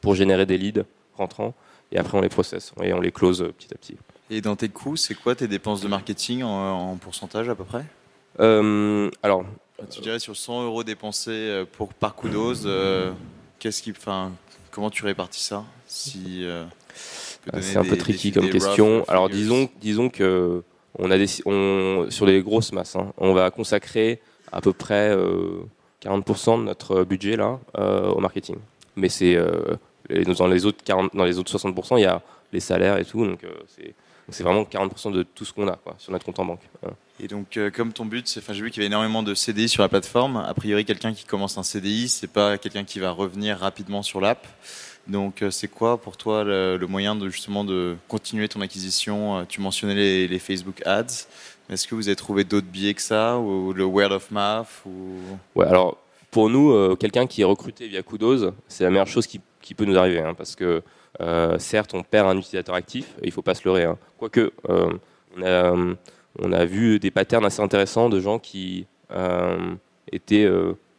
pour 0.00 0.14
générer 0.14 0.46
des 0.46 0.56
leads 0.56 0.84
rentrants, 1.16 1.52
et 1.90 1.98
après, 1.98 2.16
on 2.16 2.20
les 2.20 2.28
processe 2.28 2.72
et 2.82 2.92
on 2.92 3.00
les 3.00 3.12
close 3.12 3.52
petit 3.58 3.74
à 3.74 3.76
petit. 3.76 3.96
Et 4.30 4.40
dans 4.40 4.56
tes 4.56 4.68
coûts, 4.68 4.96
c'est 4.96 5.14
quoi 5.14 5.34
tes 5.34 5.48
dépenses 5.48 5.80
de 5.80 5.88
marketing 5.88 6.42
en, 6.44 6.96
pourcentage 6.96 7.48
à 7.48 7.54
peu 7.54 7.64
près? 7.64 7.84
Alors, 8.38 9.44
tu 9.90 10.00
dirais 10.00 10.18
sur 10.18 10.36
100 10.36 10.64
euros 10.64 10.84
dépensés 10.84 11.30
euh, 11.30 11.64
pour, 11.70 11.92
par 11.92 12.14
coup 12.14 12.28
dose, 12.28 12.64
euh, 12.66 13.12
qu'est-ce 13.58 13.82
qui, 13.82 13.90
enfin, 13.90 14.32
comment 14.70 14.90
tu 14.90 15.04
répartis 15.04 15.42
ça? 15.42 15.64
Si, 15.86 16.44
euh, 16.44 16.64
C'est 17.60 17.76
un 17.76 17.84
peu 17.84 17.96
tricky 17.96 18.32
comme 18.32 18.48
question. 18.48 19.04
Alors 19.08 19.28
disons, 19.28 19.68
disons 19.80 20.08
que 20.08 20.62
on 20.98 21.10
a 21.10 21.18
des, 21.18 21.26
on, 21.46 22.06
sur 22.10 22.26
les 22.26 22.42
grosses 22.42 22.72
masses, 22.72 22.96
hein, 22.96 23.12
on 23.18 23.32
va 23.32 23.50
consacrer 23.50 24.20
à 24.52 24.60
peu 24.60 24.72
près 24.72 25.16
40% 26.02 26.58
de 26.58 26.64
notre 26.64 27.04
budget 27.04 27.36
là 27.36 27.58
au 27.74 28.20
marketing. 28.20 28.56
Mais 28.96 29.08
c'est 29.08 29.36
dans 30.38 30.46
les 30.46 30.66
autres 30.66 30.82
40, 30.84 31.14
dans 31.14 31.24
les 31.24 31.38
autres 31.38 31.56
60%, 31.56 31.98
il 31.98 32.02
y 32.02 32.06
a 32.06 32.22
les 32.52 32.60
salaires 32.60 32.98
et 32.98 33.04
tout, 33.04 33.24
donc 33.24 33.40
c'est 33.68 33.94
c'est 34.32 34.44
vraiment 34.44 34.62
40% 34.62 35.12
de 35.12 35.22
tout 35.22 35.44
ce 35.44 35.52
qu'on 35.52 35.68
a 35.68 35.76
quoi, 35.76 35.94
sur 35.98 36.12
notre 36.12 36.24
compte 36.24 36.38
en 36.38 36.44
banque. 36.44 36.62
Et 37.20 37.28
donc, 37.28 37.56
euh, 37.56 37.70
comme 37.70 37.92
ton 37.92 38.04
but, 38.04 38.40
j'ai 38.48 38.62
vu 38.62 38.70
qu'il 38.70 38.82
y 38.82 38.86
avait 38.86 38.92
énormément 38.92 39.22
de 39.22 39.34
CDI 39.34 39.68
sur 39.68 39.82
la 39.82 39.88
plateforme. 39.88 40.36
A 40.36 40.54
priori, 40.54 40.84
quelqu'un 40.84 41.12
qui 41.12 41.24
commence 41.24 41.58
un 41.58 41.62
CDI, 41.62 42.08
c'est 42.08 42.30
pas 42.30 42.58
quelqu'un 42.58 42.84
qui 42.84 42.98
va 42.98 43.10
revenir 43.10 43.58
rapidement 43.58 44.02
sur 44.02 44.20
l'app. 44.20 44.46
Donc, 45.08 45.42
euh, 45.42 45.50
c'est 45.50 45.68
quoi 45.68 46.00
pour 46.00 46.16
toi 46.16 46.44
le, 46.44 46.78
moyen 46.88 47.16
de 47.16 47.28
justement 47.28 47.64
de 47.64 47.96
continuer 48.08 48.48
ton 48.48 48.60
acquisition? 48.60 49.38
Euh, 49.38 49.44
Tu 49.48 49.60
mentionnais 49.60 50.26
les, 50.26 50.38
Facebook 50.38 50.82
Ads. 50.86 51.26
Est-ce 51.72 51.88
que 51.88 51.94
vous 51.94 52.08
avez 52.08 52.16
trouvé 52.16 52.44
d'autres 52.44 52.66
biais 52.66 52.94
que 52.94 53.02
ça 53.02 53.38
ou 53.38 53.72
le 53.72 53.84
word 53.84 54.12
of 54.12 54.30
mouth 54.30 54.68
ou... 54.86 55.16
Ouais, 55.54 55.66
alors 55.66 55.96
pour 56.30 56.48
nous, 56.48 56.96
quelqu'un 56.96 57.26
qui 57.26 57.42
est 57.42 57.44
recruté 57.44 57.88
via 57.88 58.02
Kudos, 58.02 58.52
c'est 58.66 58.84
la 58.84 58.90
meilleure 58.90 59.06
chose 59.06 59.26
qui, 59.26 59.40
peut 59.74 59.84
nous 59.84 59.96
arriver, 59.96 60.20
hein, 60.20 60.34
parce 60.34 60.56
que 60.56 60.82
euh, 61.20 61.58
certes, 61.58 61.94
on 61.94 62.02
perd 62.02 62.28
un 62.28 62.38
utilisateur 62.38 62.74
actif, 62.74 63.14
il 63.22 63.26
ne 63.26 63.32
faut 63.32 63.42
pas 63.42 63.54
se 63.54 63.64
leurrer. 63.64 63.84
Hein. 63.84 63.98
Quoique, 64.18 64.52
euh, 64.68 65.94
on, 66.38 66.52
a, 66.52 66.64
vu 66.64 66.98
des 66.98 67.10
patterns 67.10 67.44
assez 67.44 67.60
intéressants 67.60 68.08
de 68.08 68.18
gens 68.20 68.38
qui 68.38 68.86
euh, 69.10 69.74
étaient, 70.10 70.48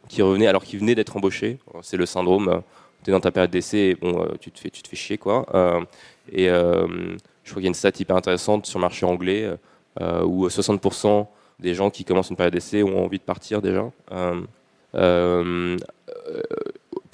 qui 0.08 0.22
revenaient 0.22 0.46
alors 0.46 0.64
qu'ils 0.64 0.80
venaient 0.80 0.94
d'être 0.94 1.16
embauchés. 1.16 1.58
C'est 1.82 1.96
le 1.96 2.06
syndrome. 2.06 2.62
tu 3.02 3.10
es 3.10 3.12
dans 3.12 3.20
ta 3.20 3.32
période 3.32 3.50
d'essai, 3.50 3.96
bon, 4.00 4.26
tu 4.40 4.50
te 4.50 4.60
fais, 4.60 4.70
tu 4.70 4.82
te 4.82 4.88
fais 4.88 4.96
chier, 4.96 5.18
quoi. 5.18 5.46
et 6.32 6.46
je 6.46 7.50
crois 7.50 7.54
qu'il 7.56 7.64
y 7.64 7.66
a 7.66 7.68
une 7.68 7.74
stat 7.74 7.90
hyper 7.98 8.16
intéressante 8.16 8.66
sur 8.66 8.78
le 8.78 8.82
marché 8.82 9.04
anglais 9.04 9.50
où 10.00 10.48
60% 10.48 11.26
des 11.60 11.74
gens 11.74 11.90
qui 11.90 12.04
commencent 12.04 12.30
une 12.30 12.36
période 12.36 12.52
d'essai 12.52 12.82
ont 12.82 13.04
envie 13.04 13.18
de 13.18 13.24
partir 13.24 13.62
déjà 13.62 13.84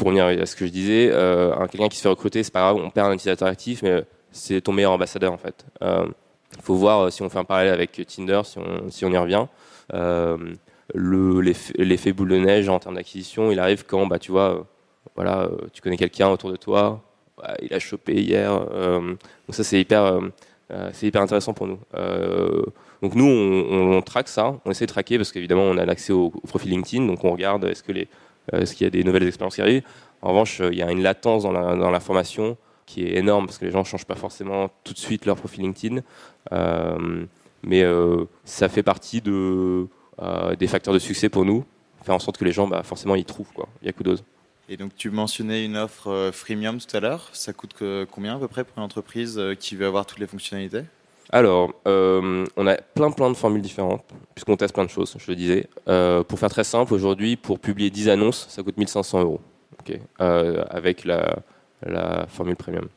pour 0.01 0.09
revenir 0.09 0.25
à 0.25 0.47
ce 0.47 0.57
que 0.57 0.67
je 0.67 0.73
disais, 0.73 1.11
euh, 1.13 1.55
quelqu'un 1.67 1.89
qui 1.89 1.99
se 1.99 2.03
fait 2.03 2.09
recruter, 2.09 2.43
c'est 2.43 2.53
pas 2.53 2.61
grave, 2.61 2.77
on 2.77 2.89
perd 2.89 3.11
un 3.11 3.13
utilisateur 3.13 3.47
actif, 3.47 3.83
mais 3.83 4.03
c'est 4.33 4.63
ton 4.63 4.73
meilleur 4.73 4.93
ambassadeur 4.93 5.31
en 5.31 5.37
fait. 5.37 5.67
Il 5.83 5.87
euh, 5.87 6.07
faut 6.63 6.75
voir 6.75 7.01
euh, 7.01 7.11
si 7.11 7.21
on 7.21 7.29
fait 7.29 7.39
un 7.39 7.45
parallèle 7.45 7.75
avec 7.75 8.01
Tinder, 8.07 8.41
si 8.45 8.59
on, 9.05 9.13
y 9.13 9.17
revient. 9.19 9.45
L'effet 10.95 12.13
boule 12.15 12.31
de 12.31 12.39
neige 12.39 12.71
en 12.71 12.79
termes 12.79 12.95
d'acquisition, 12.95 13.53
il 13.53 13.61
arrive 13.61 13.85
quand 13.85 14.07
bah, 14.07 14.19
tu 14.19 14.33
vois, 14.33 14.67
voilà, 15.17 15.51
tu 15.75 15.83
connais 15.83 15.99
quelqu'un 15.99 16.31
autour 16.31 16.51
de 16.51 16.57
toi, 16.57 17.03
il 17.61 17.75
a 17.75 17.79
chopé 17.79 18.15
hier. 18.15 18.59
donc 18.59 19.19
ça 19.51 19.65
c'est 19.65 19.79
hyper, 19.79 20.19
c'est 20.93 21.07
hyper 21.07 21.23
intéressant 21.23 21.53
pour 21.53 21.67
nous. 21.67 21.79
donc 23.03 23.15
nous 23.15 23.27
on, 23.27 24.03
traque 24.03 24.29
ça, 24.29 24.55
on 24.65 24.71
essaie 24.71 24.87
de 24.87 24.91
traquer 24.91 25.17
parce 25.17 25.33
qu'évidemment 25.33 25.63
on 25.63 25.77
a 25.77 25.85
l'accès 25.85 26.13
au, 26.13 26.31
profil 26.31 26.71
LinkedIn, 26.71 27.07
donc 27.07 27.25
on 27.25 27.33
regarde 27.33 27.65
est-ce 27.65 27.83
euh, 28.55 28.65
qu'il 28.65 28.85
y 28.85 28.87
a 28.87 28.91
des 28.91 29.05
nouvelles 29.05 29.27
expériences 29.27 29.57
qui 29.57 29.63
arrivent? 29.63 29.83
En 30.23 30.31
revanche, 30.31 30.61
euh, 30.61 30.71
il 30.73 30.79
y 30.79 30.83
a 30.83 30.91
une 30.91 31.03
latence 31.03 31.45
dans 31.45 31.53
la, 31.53 31.77
dans 31.77 31.93
qui 32.87 33.05
est 33.05 33.17
énorme 33.17 33.47
parce 33.47 33.59
que 33.59 33.65
les 33.65 33.71
gens 33.71 33.81
ne 33.81 33.85
changent 33.85 34.07
pas 34.07 34.17
forcément 34.17 34.69
tout 34.83 34.93
de 34.93 34.99
suite 34.99 35.25
leur 35.27 35.37
profil 35.37 35.63
LinkedIn. 35.63 36.01
Euh, 36.53 37.25
mais 37.63 37.85
ça 38.45 38.71
fait 38.71 38.83
partie 38.83 39.21
de, 39.21 39.87
des 40.59 40.67
facteurs 40.67 40.95
de 40.95 40.99
succès 40.99 41.29
pour 41.29 41.45
nous, 41.45 41.65
faire 42.03 42.15
en 42.15 42.19
sorte 42.19 42.39
que 42.39 42.45
les 42.47 42.53
gens, 42.53 42.67
bah, 42.67 42.83
forcément, 42.83 43.17
y 43.17 43.25
trouvent. 43.25 43.53
Quoi. 43.53 43.69
Il 43.83 43.87
y 43.87 43.89
a 43.91 43.93
coup. 43.93 44.03
Et 44.71 44.77
donc, 44.77 44.95
tu 44.97 45.11
mentionnais 45.11 45.65
une 45.65 45.77
offre 45.77 46.31
freemium 46.33 46.81
tout 46.81 46.97
à 46.97 47.01
l'heure. 47.01 47.29
Ça 47.33 47.53
coûte 47.53 47.75
combien 48.11 48.37
à 48.37 48.39
peu 48.39 48.49
près 48.49 48.65
pour 48.65 48.79
une 48.79 48.85
entreprise 48.85 49.39
qui 49.59 49.77
veut 49.77 49.87
avoir 49.87 50.07
toutes 50.07 50.21
les 50.21 50.29
fonctionnalités? 50.29 50.85
Alors, 51.33 51.73
euh, 51.87 52.45
on 52.57 52.67
a 52.67 52.77
plein 52.77 53.11
plein 53.13 53.31
de 53.31 53.37
formules 53.37 53.63
différentes, 53.63 54.03
puisqu'on 54.35 54.57
teste 54.57 54.75
plein 54.75 54.85
de 54.85 54.91
choses, 54.91 55.15
je 55.17 55.31
le 55.31 55.37
disais. 55.37 55.69
Euh, 55.89 56.25
pour 56.25 56.39
faire 56.41 56.51
très 56.51 56.65
simple, 56.65 56.93
aujourd'hui, 56.93 57.37
pour 57.37 57.61
publier 57.61 57.91
10 57.91 58.09
annonces, 58.09 58.47
ça 58.49 58.63
coûte 58.63 58.77
1500 58.77 59.21
euros, 59.21 59.41
euh, 60.21 60.65
avec 60.69 61.05
la, 61.05 61.37
formule 62.29 62.57
premium. 62.57 62.89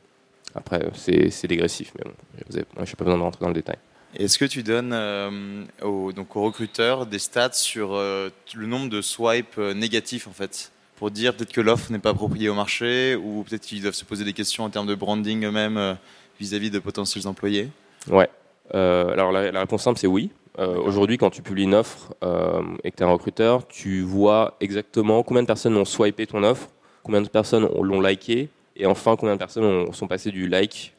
Après, 0.56 0.84
c'est 0.94 1.46
dégressif, 1.46 1.92
mais 1.96 2.04
bon, 2.04 2.12
je 2.50 2.58
n'ai 2.58 2.64
pas 2.96 3.04
besoin 3.04 3.18
de 3.18 3.22
rentrer 3.22 3.40
dans 3.42 3.48
le 3.48 3.54
détail. 3.54 3.78
Est-ce 4.16 4.38
que 4.38 4.44
tu 4.44 4.62
donnes 4.62 5.66
aux, 5.82 6.12
donc 6.12 6.36
aux 6.36 6.42
recruteurs 6.42 7.06
des 7.06 7.18
stats 7.18 7.52
sur 7.52 7.94
le 7.94 8.66
nombre 8.66 8.88
de 8.88 9.00
swipes 9.00 9.58
négatifs, 9.58 10.26
en 10.26 10.32
fait? 10.32 10.72
Pour 10.96 11.10
dire 11.10 11.34
peut-être 11.34 11.52
que 11.52 11.60
l'offre 11.60 11.90
n'est 11.92 11.98
pas 11.98 12.10
appropriée 12.10 12.48
au 12.48 12.54
marché, 12.54 13.16
ou 13.16 13.44
peut-être 13.48 13.62
qu'ils 13.62 13.82
doivent 13.82 13.94
se 13.94 14.04
poser 14.04 14.24
des 14.24 14.32
questions 14.32 14.64
en 14.64 14.70
termes 14.70 14.86
de 14.86 14.94
branding 14.94 15.44
eux-mêmes 15.44 15.96
vis-à-vis 16.40 16.70
de 16.70 16.78
potentiels 16.78 17.26
employés 17.26 17.68
Ouais. 18.10 18.28
Euh, 18.74 19.10
alors 19.12 19.32
la, 19.32 19.60
réponse 19.60 19.82
simple, 19.82 19.98
c'est 19.98 20.06
oui. 20.06 20.30
Euh, 20.58 20.76
aujourd'hui, 20.76 21.18
quand 21.18 21.30
tu 21.30 21.42
publies 21.42 21.64
une 21.64 21.74
offre 21.74 22.14
euh, 22.22 22.62
et 22.84 22.90
que 22.90 22.96
tu 22.96 23.02
es 23.02 23.06
un 23.06 23.10
recruteur, 23.10 23.66
tu 23.66 24.02
vois 24.02 24.56
exactement 24.60 25.22
combien 25.22 25.42
de 25.42 25.46
personnes 25.46 25.76
ont 25.76 25.84
swipé 25.84 26.26
ton 26.26 26.42
offre, 26.44 26.68
combien 27.02 27.20
de 27.20 27.28
personnes 27.28 27.68
l'ont 27.80 28.00
liké, 28.00 28.48
et 28.76 28.86
enfin 28.86 29.16
combien 29.16 29.34
de 29.34 29.38
personnes 29.38 29.64
ont, 29.64 29.92
sont 29.92 30.06
passées 30.06 30.30
du 30.30 30.48
like 30.48 30.94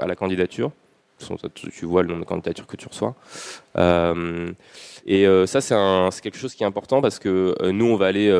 à 0.00 0.06
la 0.06 0.16
candidature. 0.16 0.70
Tu 1.54 1.84
vois 1.84 2.02
le 2.02 2.08
nombre 2.08 2.20
de 2.20 2.26
candidatures 2.26 2.66
que 2.66 2.76
tu 2.76 2.88
reçois. 2.88 3.14
Et 5.12 5.46
ça, 5.46 5.60
c'est 5.60 6.20
quelque 6.22 6.38
chose 6.38 6.54
qui 6.54 6.62
est 6.62 6.66
important 6.66 7.00
parce 7.02 7.18
que 7.18 7.54
nous, 7.70 7.86
on 7.86 7.96
va 7.96 8.06
aller 8.06 8.30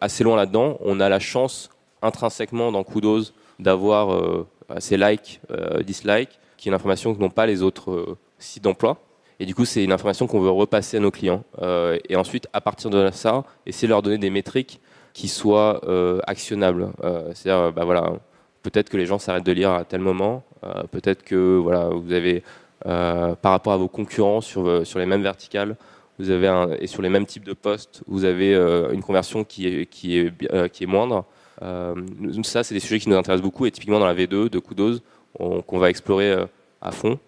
assez 0.00 0.24
loin 0.24 0.36
là-dedans. 0.36 0.78
On 0.80 1.00
a 1.00 1.08
la 1.08 1.20
chance 1.20 1.70
intrinsèquement 2.02 2.72
dans 2.72 2.84
Kudos 2.84 3.32
d'avoir 3.58 4.46
ces 4.78 4.96
likes, 4.96 5.40
dislikes 5.84 6.38
qui 6.58 6.68
est 6.68 6.70
une 6.70 6.74
information 6.74 7.14
que 7.14 7.20
n'ont 7.20 7.30
pas 7.30 7.46
les 7.46 7.62
autres 7.62 7.90
euh, 7.90 8.18
sites 8.38 8.64
d'emploi. 8.64 8.98
Et 9.40 9.46
du 9.46 9.54
coup, 9.54 9.64
c'est 9.64 9.82
une 9.82 9.92
information 9.92 10.26
qu'on 10.26 10.40
veut 10.40 10.50
repasser 10.50 10.98
à 10.98 11.00
nos 11.00 11.12
clients. 11.12 11.44
Euh, 11.62 11.96
et 12.08 12.16
ensuite, 12.16 12.48
à 12.52 12.60
partir 12.60 12.90
de 12.90 13.08
ça, 13.12 13.44
essayer 13.64 13.86
de 13.86 13.92
leur 13.92 14.02
donner 14.02 14.18
des 14.18 14.30
métriques 14.30 14.80
qui 15.14 15.28
soient 15.28 15.80
euh, 15.88 16.20
actionnables. 16.26 16.90
C'est-à-dire, 17.32 17.72
bah, 17.72 17.84
voilà, 17.84 18.12
peut-être 18.62 18.90
que 18.90 18.96
les 18.96 19.06
gens 19.06 19.18
s'arrêtent 19.18 19.46
de 19.46 19.52
lire 19.52 19.70
à 19.70 19.84
tel 19.84 20.00
moment. 20.00 20.42
peut-être 20.90 21.22
que 21.22 21.56
voilà, 21.56 21.88
vous 21.88 22.12
avez, 22.12 22.42
par 22.84 23.52
rapport 23.52 23.72
à 23.72 23.76
vos 23.76 23.88
concurrents 23.88 24.40
sur, 24.40 24.84
sur 24.86 24.98
les 24.98 25.06
mêmes 25.06 25.22
verticales, 25.22 25.76
vous 26.18 26.30
avez 26.30 26.76
et 26.80 26.86
sur 26.86 27.02
les 27.02 27.08
mêmes 27.08 27.26
types 27.26 27.44
de 27.44 27.52
postes, 27.52 28.02
vous 28.06 28.24
avez 28.24 28.54
une 28.92 29.02
conversion 29.02 29.44
qui 29.44 29.66
est, 29.66 29.86
qui 29.86 30.18
est, 30.18 30.32
qui 30.72 30.84
est 30.84 30.86
moindre. 30.86 31.24
ça, 32.42 32.64
c'est 32.64 32.74
des 32.74 32.80
sujets 32.80 32.98
qui 32.98 33.08
nous 33.08 33.16
intéressent 33.16 33.44
beaucoup. 33.44 33.66
Et 33.66 33.70
typiquement, 33.70 34.00
dans 34.00 34.06
la 34.06 34.14
V2 34.14 34.50
de 34.50 34.58
Kudos, 34.58 35.00
qu'on 35.34 35.78
va 35.78 35.90
explorer 35.90 36.30
euh, 36.30 36.46
à 36.80 36.92
fond. 36.92 37.18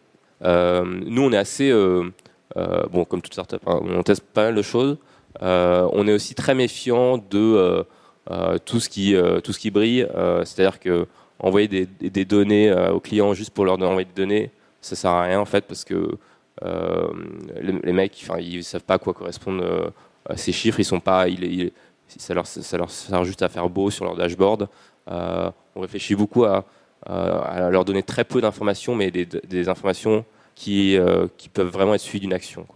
Euh, 0.42 0.84
nous, 0.84 1.22
on 1.22 1.32
est 1.32 1.36
assez, 1.36 1.70
euh, 1.70 2.10
bon, 2.90 3.04
comme 3.04 3.22
toute 3.22 3.32
startup, 3.32 3.62
hein, 3.66 3.80
on 3.82 4.02
teste 4.02 4.22
pas 4.22 4.44
mal 4.44 4.54
de 4.54 4.62
choses. 4.62 4.98
on 5.40 6.08
est 6.08 6.12
aussi 6.12 6.34
très 6.34 6.54
méfiant 6.54 7.18
de 7.18 7.84
tout, 8.64 8.80
ce 8.80 8.88
qui, 8.88 9.14
tout 9.44 9.52
ce 9.52 9.58
qui 9.58 9.70
brille. 9.70 10.06
C'est-à-dire 10.44 10.80
que 10.80 11.06
envoyer 11.38 11.68
des, 11.68 11.86
des, 11.86 12.24
données 12.24 12.70
aux 12.90 13.00
clients 13.00 13.32
juste 13.32 13.50
pour 13.50 13.64
leur 13.64 13.80
envoyer 13.80 14.04
des 14.04 14.22
données, 14.22 14.50
ça 14.82 14.94
sert 14.96 15.10
à 15.10 15.22
rien 15.22 15.40
en 15.40 15.46
fait 15.46 15.64
parce 15.66 15.84
que 15.84 16.18
les, 16.62 17.92
mecs, 17.92 18.18
enfin, 18.22 18.38
ils 18.38 18.64
savent 18.64 18.82
pas 18.82 18.94
à 18.94 18.98
quoi 18.98 19.14
correspondent 19.14 19.92
ces 20.36 20.52
chiffres. 20.52 20.80
Ils 20.80 20.84
sont 20.84 21.00
pas, 21.00 21.26
ça 22.08 22.34
leur, 22.34 22.46
sert 22.46 23.24
juste 23.24 23.42
à 23.42 23.48
faire 23.48 23.68
beau 23.68 23.90
sur 23.90 24.04
leur 24.04 24.16
dashboard. 24.16 24.68
on 25.06 25.80
réfléchit 25.80 26.14
beaucoup 26.14 26.44
à, 26.44 26.64
leur 27.70 27.84
donner 27.84 28.02
très 28.02 28.24
peu 28.24 28.40
d'informations, 28.40 28.94
mais 28.94 29.10
des, 29.10 29.68
informations 29.68 30.24
qui, 30.54 30.98
qui, 31.38 31.48
peuvent 31.48 31.68
vraiment 31.70 31.94
être 31.94 32.00
suivies 32.00 32.20
d'une 32.20 32.34
action. 32.34 32.66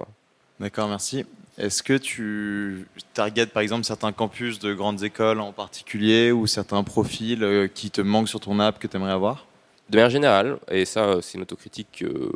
D'accord, 0.61 0.89
merci. 0.89 1.25
Est-ce 1.57 1.85
que 1.85 1.97
tu 1.97 2.89
targetes 3.13 3.53
par 3.53 3.63
exemple 3.63 3.85
certains 3.85 4.11
campus 4.11 4.59
de 4.59 4.75
grandes 4.75 5.05
écoles 5.05 5.41
en 5.41 5.53
particulier 5.53 6.33
ou 6.33 6.49
certains 6.49 6.83
profils 6.83 7.71
qui 7.75 7.91
te 7.91 8.01
manquent 8.01 8.29
sur 8.29 8.41
ton 8.41 8.59
app 8.59 8.81
que 8.81 8.89
tu 8.89 8.97
aimerais 8.97 9.13
avoir? 9.13 9.47
De 9.91 9.97
manière 9.97 10.11
générale, 10.11 10.59
et 10.71 10.85
ça 10.85 11.19
c'est 11.21 11.37
une 11.37 11.43
autocritique 11.43 11.89
que 12.01 12.31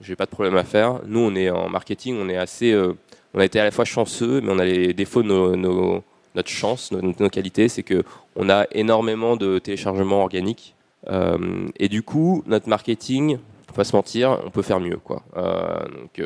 j'ai 0.00 0.16
pas 0.16 0.24
de 0.24 0.30
problème 0.30 0.56
à 0.56 0.64
faire, 0.64 1.00
nous 1.06 1.20
on 1.20 1.34
est 1.34 1.50
en 1.50 1.68
marketing, 1.68 2.16
on 2.18 2.28
est 2.28 2.36
assez, 2.36 2.72
euh, 2.72 2.94
on 3.34 3.40
a 3.40 3.44
été 3.44 3.60
à 3.60 3.64
la 3.64 3.70
fois 3.70 3.84
chanceux, 3.84 4.40
mais 4.40 4.50
on 4.50 4.58
a 4.58 4.64
les 4.64 4.94
défauts 4.94 5.22
de 5.22 5.28
nos, 5.28 6.02
notre 6.34 6.48
chance, 6.48 6.92
nos, 6.92 7.02
nos 7.02 7.28
qualités, 7.28 7.68
c'est 7.68 7.82
que 7.82 8.02
on 8.34 8.48
a 8.48 8.66
énormément 8.72 9.36
de 9.36 9.58
téléchargements 9.58 10.22
organiques, 10.22 10.74
euh, 11.08 11.68
et 11.78 11.88
du 11.88 12.02
coup 12.02 12.42
notre 12.46 12.68
marketing, 12.68 13.38
faut 13.68 13.74
pas 13.74 13.84
se 13.84 13.94
mentir, 13.94 14.40
on 14.44 14.50
peut 14.50 14.62
faire 14.62 14.80
mieux 14.80 14.96
quoi. 14.96 15.22
Euh, 15.36 15.80
donc 15.88 16.22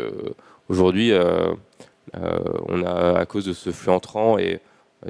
aujourd'hui, 0.68 1.12
on 2.14 2.82
a 2.84 3.18
à 3.18 3.26
cause 3.26 3.44
de 3.44 3.52
ce 3.52 3.70
flux 3.70 3.90
entrant 3.90 4.38
et 4.38 4.60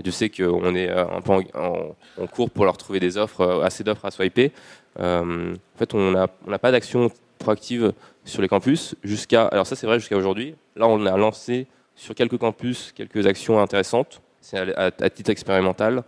je 0.05 0.11
sais 0.11 0.29
qu'on 0.31 0.75
est 0.75 0.89
un 0.89 1.21
peu 1.21 1.33
en, 1.55 2.27
cours 2.27 2.51
pour 2.51 2.65
leur 2.65 2.77
trouver 2.77 3.01
des 3.01 3.17
offres, 3.17 3.63
assez 3.63 3.83
d'offres 3.83 4.05
à 4.05 4.11
swiper. 4.11 4.53
Euh, 4.99 5.55
en 5.55 5.79
fait, 5.79 5.95
on 5.95 6.11
n'a 6.11 6.59
pas 6.59 6.73
d'action 6.73 7.11
proactive 7.39 7.93
sur 8.25 8.43
les 8.43 8.49
campus 8.49 8.95
jusqu'à. 9.03 9.47
Alors 9.47 9.67
ça, 9.67 9.77
c'est 9.77 9.87
vrai 9.87 9.99
jusqu'à 9.99 10.17
aujourd'hui. 10.17 10.55
Là, 10.77 10.87
on 10.87 11.05
a 11.07 11.17
lancé 11.17 11.67
sur 11.97 12.15
quelques 12.15 12.39
campus 12.39 12.93
quelques 12.93 13.27
actions 13.27 13.61
intéressantes. 13.61 14.21
C'est 14.41 14.59
à, 14.77 14.91
titre 15.11 15.31
expérimental. 15.31 16.03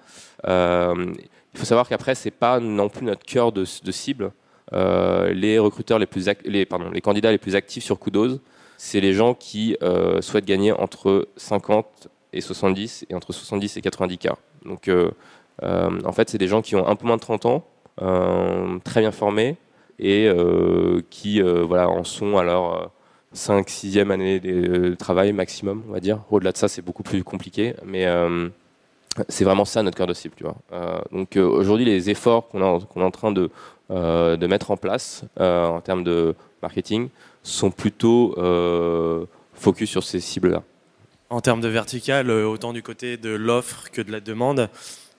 Euh, 0.47 1.12
il 1.55 1.59
faut 1.59 1.66
savoir 1.66 1.88
qu'après, 1.88 2.14
c'est 2.14 2.31
pas 2.31 2.61
non 2.61 2.88
plus 2.88 3.05
notre 3.05 3.27
cœur 3.27 3.53
de, 3.53 3.64
cible. 3.64 4.33
Euh, 4.73 5.35
les 5.35 5.59
recruteurs 5.59 5.99
les 5.99 6.07
plus, 6.07 6.27
les, 6.45 6.66
les 6.92 7.01
candidats 7.03 7.31
les 7.31 7.38
plus 7.38 7.57
actifs 7.57 7.85
sur 7.85 7.99
Kudos, 7.99 8.38
c'est 8.79 9.01
les 9.01 9.12
gens 9.12 9.35
qui 9.35 9.77
souhaitent 10.21 10.47
gagner 10.47 10.73
entre 10.73 11.29
50 11.37 12.09
et 12.33 12.40
70 12.40 13.07
et 13.09 13.14
entre 13.14 13.33
70 13.33 13.77
et 13.77 13.81
90 13.81 14.18
k. 14.18 14.29
Donc, 14.64 14.90
en 15.62 16.12
fait, 16.12 16.31
c'est 16.31 16.38
des 16.38 16.49
gens 16.49 16.62
qui 16.62 16.77
ont 16.77 16.87
un 16.87 16.97
peu 16.97 17.07
moins 17.07 17.16
de 17.16 17.23
30 17.23 17.47
ans, 17.47 17.64
euh, 18.01 18.79
très 18.85 19.03
bien 19.03 19.12
formés 19.12 19.57
et 19.99 20.27
euh, 20.27 21.03
qui 21.11 21.42
euh, 21.42 21.62
voilà, 21.62 21.90
en 21.90 22.05
sont 22.05 22.38
à 22.38 22.42
leur 22.42 22.90
5 23.33 23.68
6e 23.68 24.11
année 24.11 24.40
de 24.40 24.95
travail 24.95 25.33
maximum, 25.33 25.83
on 25.88 25.92
va 25.92 26.01
dire. 26.01 26.21
Au-delà 26.31 26.53
de 26.53 26.57
ça, 26.57 26.68
c'est 26.68 26.83
beaucoup 26.83 27.03
plus 27.03 27.23
compliqué, 27.23 27.75
mais 27.85 28.07
c'est 29.29 29.45
vraiment 29.45 29.64
ça 29.64 29.83
notre 29.83 29.97
cœur 29.97 30.07
de 30.07 30.14
cible. 30.14 30.35
Tu 30.37 30.45
vois. 30.45 30.57
donc 31.12 31.37
aujourd'hui, 31.37 31.85
les 31.85 32.11
efforts 32.11 32.49
qu'on 32.49 32.61
est 32.61 33.05
en 33.05 33.11
train 33.11 33.33
de 33.33 34.47
mettre 34.47 34.71
en 34.71 34.77
place 34.77 35.25
en 35.38 35.81
termes 35.81 36.05
de 36.05 36.35
marketing 36.62 37.09
sont 37.42 37.71
plutôt 37.71 38.35
focus 39.55 39.90
sur 39.90 40.03
ces 40.03 40.21
cibles-là. 40.21 40.62
En 41.33 41.40
termes 41.40 41.62
de 41.62 41.68
vertical, 41.68 42.31
autant 42.31 42.75
du 42.75 42.83
côté 42.83 43.16
de 43.16 43.31
l'offre 43.31 43.90
que 43.90 44.03
de 44.03 44.12
la 44.12 44.21
demande, 44.21 44.68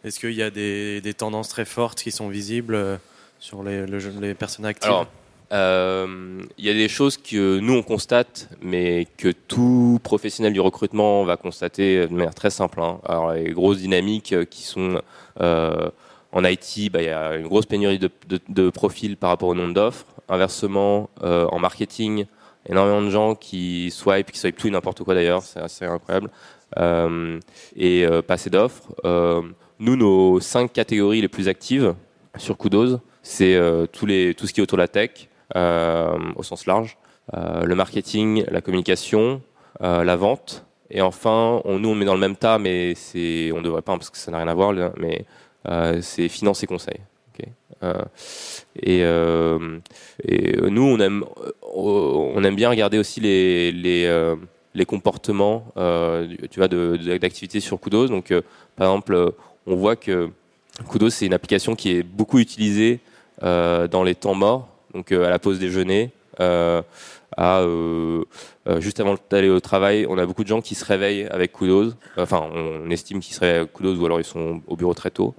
est-ce 0.03 0.19
qu'il 0.19 0.33
y 0.33 0.43
a 0.43 0.51
des, 0.51 1.01
tendances 1.17 1.49
très 1.49 1.65
fortes 1.65 2.03
qui 2.03 2.11
sont 2.11 2.29
visibles 2.29 2.75
euh, 2.75 2.97
sur 3.39 3.63
les, 3.63 4.35
personnes 4.35 4.65
actives 4.65 4.91
Alors, 4.91 5.07
euh, 5.53 6.43
il 6.59 6.65
y 6.65 6.69
a 6.69 6.73
des 6.73 6.87
choses 6.87 7.17
que 7.17 7.57
nous 7.57 7.73
on 7.73 7.81
constate, 7.81 8.47
mais 8.61 9.07
que 9.17 9.29
tout 9.29 9.99
professionnel 10.03 10.53
du 10.53 10.59
recrutement 10.59 11.23
va 11.23 11.35
constater 11.35 12.05
de 12.05 12.13
manière 12.13 12.35
très 12.35 12.51
simple. 12.51 12.79
Hein. 12.79 12.99
Alors, 13.05 13.33
les 13.33 13.49
grosses 13.49 13.79
dynamiques 13.79 14.35
qui 14.51 14.61
sont 14.61 15.01
euh, 15.41 15.89
en 16.31 16.43
IT, 16.45 16.91
bah, 16.91 17.01
il 17.01 17.05
y 17.05 17.09
a 17.09 17.37
une 17.37 17.47
grosse 17.47 17.65
pénurie 17.65 17.97
de, 17.97 18.69
profils 18.69 19.17
par 19.17 19.31
rapport 19.31 19.49
au 19.49 19.55
nombre 19.55 19.73
d'offres. 19.73 20.05
Inversement, 20.29 21.09
en 21.21 21.57
marketing, 21.57 22.27
énormément 22.67 23.01
de 23.01 23.09
gens 23.09 23.35
qui 23.35 23.91
swipe, 23.91 24.31
qui 24.31 24.39
swipe 24.39 24.57
tout 24.57 24.67
et 24.67 24.71
n'importe 24.71 25.03
quoi 25.03 25.13
d'ailleurs, 25.13 25.43
c'est 25.43 25.59
assez 25.59 25.85
incroyable. 25.85 26.29
et 27.75 28.07
pas 28.27 28.33
assez 28.33 28.49
d'offres. 28.49 28.93
Nous, 29.79 29.95
nos 29.95 30.39
cinq 30.39 30.71
catégories 30.71 31.21
les 31.21 31.27
plus 31.27 31.47
actives 31.47 31.95
sur 32.37 32.57
Kudos, 32.57 32.99
c'est 33.21 33.55
euh, 33.55 33.85
tout, 33.85 34.07
ce 34.07 34.53
qui 34.53 34.59
est 34.59 34.63
autour 34.63 34.77
de 34.77 34.83
la 34.83 34.87
tech, 34.87 35.29
euh, 35.55 36.17
au 36.35 36.43
sens 36.43 36.65
large, 36.65 36.97
euh, 37.33 37.63
le 37.63 37.75
marketing, 37.75 38.45
la 38.49 38.61
communication, 38.61 39.41
la 39.79 40.15
vente, 40.15 40.65
et 40.89 41.01
enfin, 41.01 41.61
on, 41.65 41.79
nous, 41.79 41.89
on 41.89 41.95
met 41.95 42.05
dans 42.05 42.13
le 42.13 42.19
même 42.19 42.35
tas, 42.35 42.59
mais 42.59 42.93
on 43.15 43.57
ne 43.57 43.61
devrait 43.61 43.81
pas 43.81 43.97
parce 43.97 44.09
que 44.09 44.17
ça 44.17 44.31
n'a 44.31 44.37
rien 44.37 44.47
à 44.47 44.53
voir, 44.53 44.73
mais 44.97 45.25
c'est 46.01 46.29
finance 46.29 46.63
et 46.63 46.67
conseil. 46.67 46.99
Et, 48.81 49.03
nous, 49.03 50.83
on 50.83 50.99
aime, 50.99 51.23
on 51.61 52.43
aime 52.43 52.55
bien 52.55 52.69
regarder 52.69 52.99
aussi 52.99 53.19
les, 53.19 54.85
comportements 54.87 55.65
tu 56.51 56.59
vois, 56.59 56.67
d'activité 56.67 57.59
sur 57.59 57.79
Kudos. 57.79 58.07
Donc, 58.07 58.33
par 58.75 58.87
exemple, 58.87 59.33
on 59.65 59.75
voit 59.75 59.95
que 59.95 60.29
Kudos, 60.89 61.11
c'est 61.11 61.25
une 61.25 61.33
application 61.33 61.75
qui 61.75 61.91
est 61.91 62.03
beaucoup 62.03 62.39
utilisée 62.39 62.99
euh, 63.43 63.87
dans 63.87 64.03
les 64.03 64.15
temps 64.15 64.33
morts, 64.33 64.67
donc 64.93 65.11
euh, 65.11 65.25
à 65.25 65.29
la 65.29 65.39
pause 65.39 65.59
déjeuner, 65.59 66.11
euh, 66.39 66.81
à, 67.35 67.63
juste 68.79 68.99
avant 68.99 69.15
d'aller 69.29 69.49
au 69.49 69.59
travail. 69.59 70.05
On 70.07 70.17
a 70.17 70.25
beaucoup 70.25 70.43
de 70.43 70.47
gens 70.47 70.61
qui 70.61 70.75
se 70.75 70.85
réveillent 70.85 71.27
avec 71.29 71.51
Kudos. 71.51 71.93
Enfin, 72.17 72.47
on 72.53 72.89
estime 72.89 73.19
qu'ils 73.19 73.35
se 73.35 73.39
réveillent 73.39 73.67
Kudos 73.73 73.95
ou 73.95 74.05
alors 74.05 74.19
ils 74.19 74.25
sont 74.25 74.61
au 74.67 74.75
bureau 74.75 74.93
très 74.93 75.09
tôt. 75.09 75.33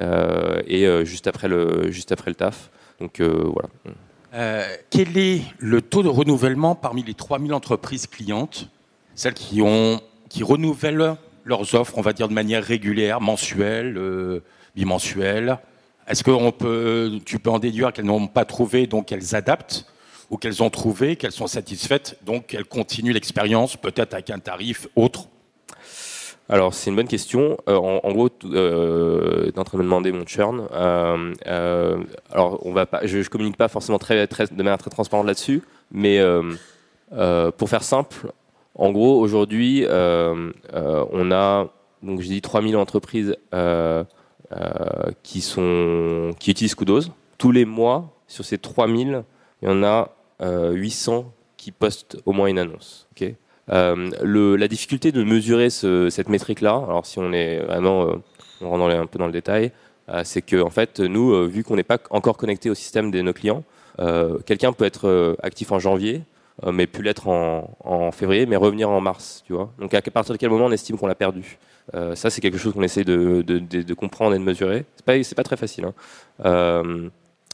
Et 0.00 1.04
juste 1.04 1.26
après 1.26 1.48
le 1.48 1.90
juste 1.90 2.12
après 2.12 2.30
le 2.30 2.34
taf. 2.34 2.70
Donc 3.00 3.20
voilà. 3.20 4.68
quel 4.90 5.18
est 5.18 5.42
le 5.58 5.82
taux 5.82 6.02
de 6.02 6.08
renouvellement 6.08 6.74
parmi 6.74 7.02
les 7.02 7.14
3000 7.14 7.52
entreprises 7.52 8.06
clientes, 8.06 8.68
celles 9.14 9.34
qui 9.34 9.62
ont 9.62 10.00
qui 10.28 10.42
renouvellent 10.42 11.16
leurs 11.48 11.74
offres, 11.74 11.94
on 11.96 12.02
va 12.02 12.12
dire 12.12 12.28
de 12.28 12.34
manière 12.34 12.62
régulière, 12.62 13.20
mensuelle, 13.20 13.96
euh, 13.96 14.40
bimensuelle 14.76 15.58
Est-ce 16.06 16.22
que 16.22 16.50
peut, 16.50 17.18
tu 17.24 17.38
peux 17.38 17.50
en 17.50 17.58
déduire 17.58 17.92
qu'elles 17.92 18.04
n'ont 18.04 18.26
pas 18.26 18.44
trouvé, 18.44 18.86
donc 18.86 19.10
elles 19.10 19.34
adaptent 19.34 19.86
ou 20.30 20.36
qu'elles 20.36 20.62
ont 20.62 20.70
trouvé, 20.70 21.16
qu'elles 21.16 21.32
sont 21.32 21.46
satisfaites, 21.46 22.18
donc 22.24 22.52
elles 22.52 22.66
continuent 22.66 23.14
l'expérience, 23.14 23.76
peut-être 23.76 24.12
avec 24.12 24.30
un 24.30 24.38
tarif 24.38 24.86
autre? 24.94 25.28
Alors 26.48 26.72
c'est 26.72 26.88
une 26.90 26.96
bonne 26.96 27.08
question. 27.08 27.58
Euh, 27.68 27.76
en, 27.76 28.12
gros, 28.12 28.30
euh, 28.44 29.50
de 29.52 29.76
me 29.76 29.82
demander 29.82 30.12
mon 30.12 30.24
churn. 30.24 30.66
Euh, 30.72 31.98
alors 32.30 32.66
on 32.66 32.72
va 32.72 32.86
pas, 32.86 33.00
je, 33.04 33.22
je 33.22 33.28
communique 33.28 33.56
pas 33.56 33.68
forcément 33.68 33.98
très, 33.98 34.26
de 34.26 34.62
manière 34.62 34.78
très 34.78 34.90
transparente 34.90 35.26
là-dessus, 35.26 35.62
mais 35.92 36.20
pour 37.10 37.68
faire 37.68 37.82
simple, 37.82 38.32
en 38.74 38.92
gros, 38.92 39.20
aujourd'hui, 39.20 39.84
on 39.88 41.32
a, 41.32 41.68
donc 42.02 42.22
je 42.22 42.28
dis 42.28 42.40
3000 42.40 42.76
entreprises 42.76 43.36
qui, 45.22 45.40
sont, 45.42 46.30
qui 46.38 46.50
utilisent 46.50 46.74
Kudos. 46.74 47.10
Tous 47.36 47.52
les 47.52 47.66
mois, 47.66 48.10
sur 48.26 48.44
ces 48.44 48.58
3000, 48.58 49.22
il 49.62 49.68
y 49.68 49.70
en 49.70 49.82
a 49.84 50.10
800 50.40 51.30
qui 51.58 51.72
postent 51.72 52.16
au 52.24 52.32
moins 52.32 52.46
une 52.46 52.58
annonce. 52.58 53.06
Le, 53.68 54.56
la 54.56 54.68
difficulté 54.68 55.12
de 55.12 55.22
mesurer 55.22 55.70
ce, 55.70 56.10
cette 56.10 56.28
métrique-là, 56.28 56.82
alors 56.88 57.06
si 57.06 57.18
on 57.18 57.32
est 57.32 57.58
vraiment, 57.60 58.06
on 58.60 58.70
rentre 58.70 58.94
un 58.94 59.06
peu 59.06 59.18
dans 59.18 59.26
le 59.26 59.32
détail, 59.32 59.72
c'est 60.24 60.42
que 60.42 60.60
en 60.60 60.70
fait, 60.70 61.00
nous, 61.00 61.46
vu 61.48 61.64
qu'on 61.64 61.76
n'est 61.76 61.82
pas 61.82 61.98
encore 62.10 62.36
connecté 62.36 62.70
au 62.70 62.74
système 62.74 63.10
de 63.10 63.20
nos 63.20 63.32
clients, 63.32 63.64
quelqu'un 64.46 64.72
peut 64.72 64.84
être 64.84 65.36
actif 65.42 65.72
en 65.72 65.78
janvier, 65.78 66.22
euh, 66.64 66.72
mais 66.72 66.86
plus 66.86 67.02
l'être 67.02 67.28
en, 67.28 68.10
février, 68.12 68.46
mais 68.46 68.56
revenir 68.56 68.90
en 68.90 69.00
mars, 69.00 69.44
tu 69.46 69.52
vois. 69.52 69.70
Donc 69.78 69.94
à 69.94 70.02
partir 70.02 70.32
de 70.34 70.38
quel 70.38 70.50
moment 70.50 70.66
on 70.66 70.72
estime 70.72 70.98
qu'on 70.98 71.06
l'a 71.06 71.14
perdu? 71.14 71.58
Euh, 71.94 72.14
Ça, 72.14 72.30
c'est 72.30 72.40
quelque 72.40 72.58
chose 72.58 72.72
qu'on 72.72 72.82
essaie 72.82 73.04
de, 73.04 73.94
comprendre 73.94 74.34
et 74.34 74.38
de 74.38 74.44
mesurer. 74.44 74.84
C'est 74.96 75.04
pas, 75.04 75.34
pas 75.36 75.44
très 75.44 75.56
facile. 75.56 75.84
Hein. 75.84 75.94
Euh, 76.44 77.08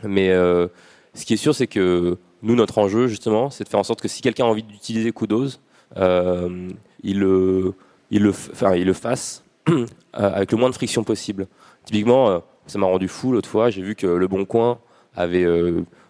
mais 0.05 0.29
ce 0.29 1.24
qui 1.24 1.35
est 1.35 1.38
sûr, 1.38 1.55
c'est 1.55 1.66
que 1.66 2.16
nous, 2.42 2.55
notre 2.57 2.79
enjeu, 2.79 3.07
justement, 3.07 3.50
c'est 3.50 3.64
de 3.64 3.68
faire 3.68 3.81
en 3.81 3.85
sorte 3.85 4.00
que 4.00 4.09
si 4.09 4.22
quelqu'un 4.22 4.44
a 4.44 4.48
envie 4.48 4.62
d'utiliser 4.62 5.12
Kudos, 5.12 5.61
il, 5.97 7.18
le, 7.20 7.75
il, 8.11 8.29
enfin, 8.29 8.75
il 8.75 8.87
le 8.87 8.92
fasse 8.92 9.44
avec 10.12 10.53
le 10.53 10.59
moins 10.59 10.70
de 10.70 10.75
friction 10.75 11.05
possible. 11.05 11.47
Typiquement, 11.85 12.42
ça 12.66 12.79
m'a 12.79 12.87
rendu 12.87 13.09
fou 13.09 13.33
l'autre 13.33 13.49
fois, 13.49 13.70
j'ai 13.70 13.83
vu 13.83 13.94
que 13.94 14.07
Le 14.07 14.27
Bon 14.27 14.44
Coin 14.44 14.79
avait 15.16 15.47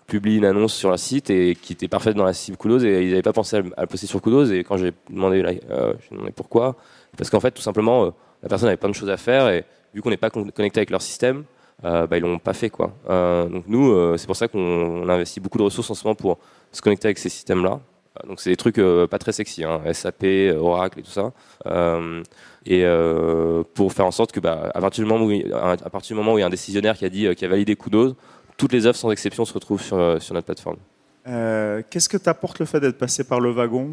publie 0.06 0.36
une 0.36 0.44
annonce 0.44 0.74
sur 0.74 0.92
un 0.92 0.96
site 0.96 1.30
et 1.30 1.54
qui 1.54 1.72
était 1.72 1.88
parfaite 1.88 2.16
dans 2.16 2.24
la 2.24 2.32
cible 2.32 2.56
Kudos 2.56 2.84
et 2.84 3.04
ils 3.04 3.10
n'avaient 3.10 3.22
pas 3.22 3.32
pensé 3.32 3.56
à, 3.56 3.60
le 3.60 3.86
poster 3.86 4.06
sur 4.06 4.20
Kudos 4.20 4.50
et 4.50 4.64
quand 4.64 4.76
j'ai 4.76 4.92
demandé, 5.10 5.60
euh, 5.70 5.94
pourquoi, 6.36 6.76
parce 7.16 7.30
qu'en 7.30 7.40
fait 7.40 7.52
tout 7.52 7.62
simplement 7.62 8.04
euh, 8.04 8.10
la 8.42 8.48
personne 8.48 8.68
avait 8.68 8.76
plein 8.76 8.90
de 8.90 8.94
choses 8.94 9.10
à 9.10 9.16
faire 9.16 9.48
et 9.48 9.64
vu 9.94 10.02
qu'on 10.02 10.10
n'est 10.10 10.16
pas 10.16 10.30
connecté 10.30 10.78
avec 10.78 10.90
leur 10.90 11.00
système, 11.00 11.44
euh, 11.84 12.06
bah, 12.06 12.18
ils 12.18 12.20
l'ont 12.20 12.38
pas 12.38 12.52
fait 12.52 12.70
quoi. 12.70 12.94
Euh, 13.08 13.48
donc 13.48 13.64
nous 13.66 14.18
c'est 14.18 14.26
pour 14.26 14.36
ça 14.36 14.48
qu'on 14.48 15.08
investit 15.08 15.40
beaucoup 15.40 15.58
de 15.58 15.62
ressources 15.62 15.90
en 15.90 15.94
ce 15.94 16.04
moment 16.04 16.14
pour 16.14 16.38
se 16.70 16.82
connecter 16.82 17.08
avec 17.08 17.18
ces 17.18 17.30
systèmes 17.30 17.64
là 17.64 17.80
Donc 18.26 18.40
c'est 18.40 18.50
des 18.50 18.56
trucs 18.56 18.80
pas 19.10 19.18
très 19.18 19.32
sexy, 19.32 19.64
hein, 19.64 19.80
SAP, 19.92 20.24
Oracle 20.56 21.00
et 21.00 21.02
tout 21.02 21.10
ça. 21.10 21.32
et 22.66 22.84
pour 23.74 23.92
faire 23.92 24.06
en 24.06 24.12
sorte 24.12 24.32
que, 24.32 24.40
bah, 24.40 24.70
à 24.72 24.80
partir 24.80 25.04
du 25.04 25.10
moment 25.10 25.24
où, 25.24 25.32
à 25.52 25.90
partir 25.90 26.14
du 26.14 26.20
moment 26.20 26.34
où 26.34 26.38
il 26.38 26.42
y 26.42 26.44
a 26.44 26.46
un 26.46 26.50
décisionnaire 26.50 26.96
qui 26.96 27.04
a 27.04 27.08
dit, 27.08 27.34
qui 27.34 27.44
a 27.44 27.48
validé 27.48 27.74
Kudos, 27.74 28.14
toutes 28.56 28.72
les 28.72 28.86
offres 28.86 28.98
sans 28.98 29.10
exception 29.10 29.44
se 29.44 29.52
retrouvent 29.52 29.82
sur, 29.82 30.22
sur 30.22 30.34
notre 30.34 30.46
plateforme. 30.46 30.76
Qu'est-ce 31.24 32.08
que 32.08 32.16
t'apporte 32.16 32.60
le 32.60 32.66
fait 32.66 32.80
d'être 32.80 32.98
passé 32.98 33.24
par 33.24 33.40
le 33.40 33.50
wagon 33.50 33.90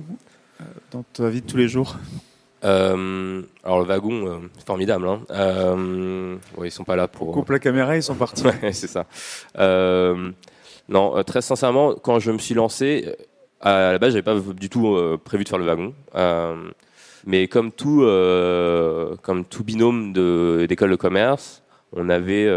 dans 0.91 1.03
ta 1.13 1.29
vie 1.29 1.41
de 1.41 1.47
tous 1.47 1.57
les 1.57 1.67
jours? 1.67 1.97
Euh, 2.63 3.41
alors 3.63 3.79
le 3.79 3.85
wagon, 3.85 4.27
euh, 4.27 4.37
formidable. 4.65 5.07
Hein. 5.07 5.21
Euh, 5.31 6.35
ouais, 6.57 6.67
ils 6.67 6.71
sont 6.71 6.83
pas 6.83 6.95
là 6.95 7.07
pour. 7.07 7.29
On 7.29 7.31
coupe 7.31 7.49
la 7.49 7.59
caméra, 7.59 7.95
ils 7.95 8.03
sont 8.03 8.15
partis. 8.15 8.43
ouais, 8.63 8.71
c'est 8.71 8.87
ça. 8.87 9.05
Euh, 9.57 10.31
non, 10.89 11.23
très 11.23 11.41
sincèrement, 11.41 11.95
quand 11.95 12.19
je 12.19 12.31
me 12.31 12.37
suis 12.37 12.53
lancé, 12.53 13.15
à 13.61 13.91
la 13.91 13.99
base, 13.99 14.13
j'avais 14.13 14.23
pas 14.23 14.39
du 14.39 14.69
tout 14.69 14.97
prévu 15.23 15.43
de 15.43 15.49
faire 15.49 15.59
le 15.59 15.65
wagon. 15.65 15.93
mais 17.25 17.47
comme 17.47 17.71
tout, 17.71 18.01
comme 19.21 19.45
tout 19.45 19.63
binôme 19.63 20.13
d'école 20.67 20.91
de, 20.91 20.95
commerce, 20.95 21.63
on 21.93 22.09
avait, 22.09 22.49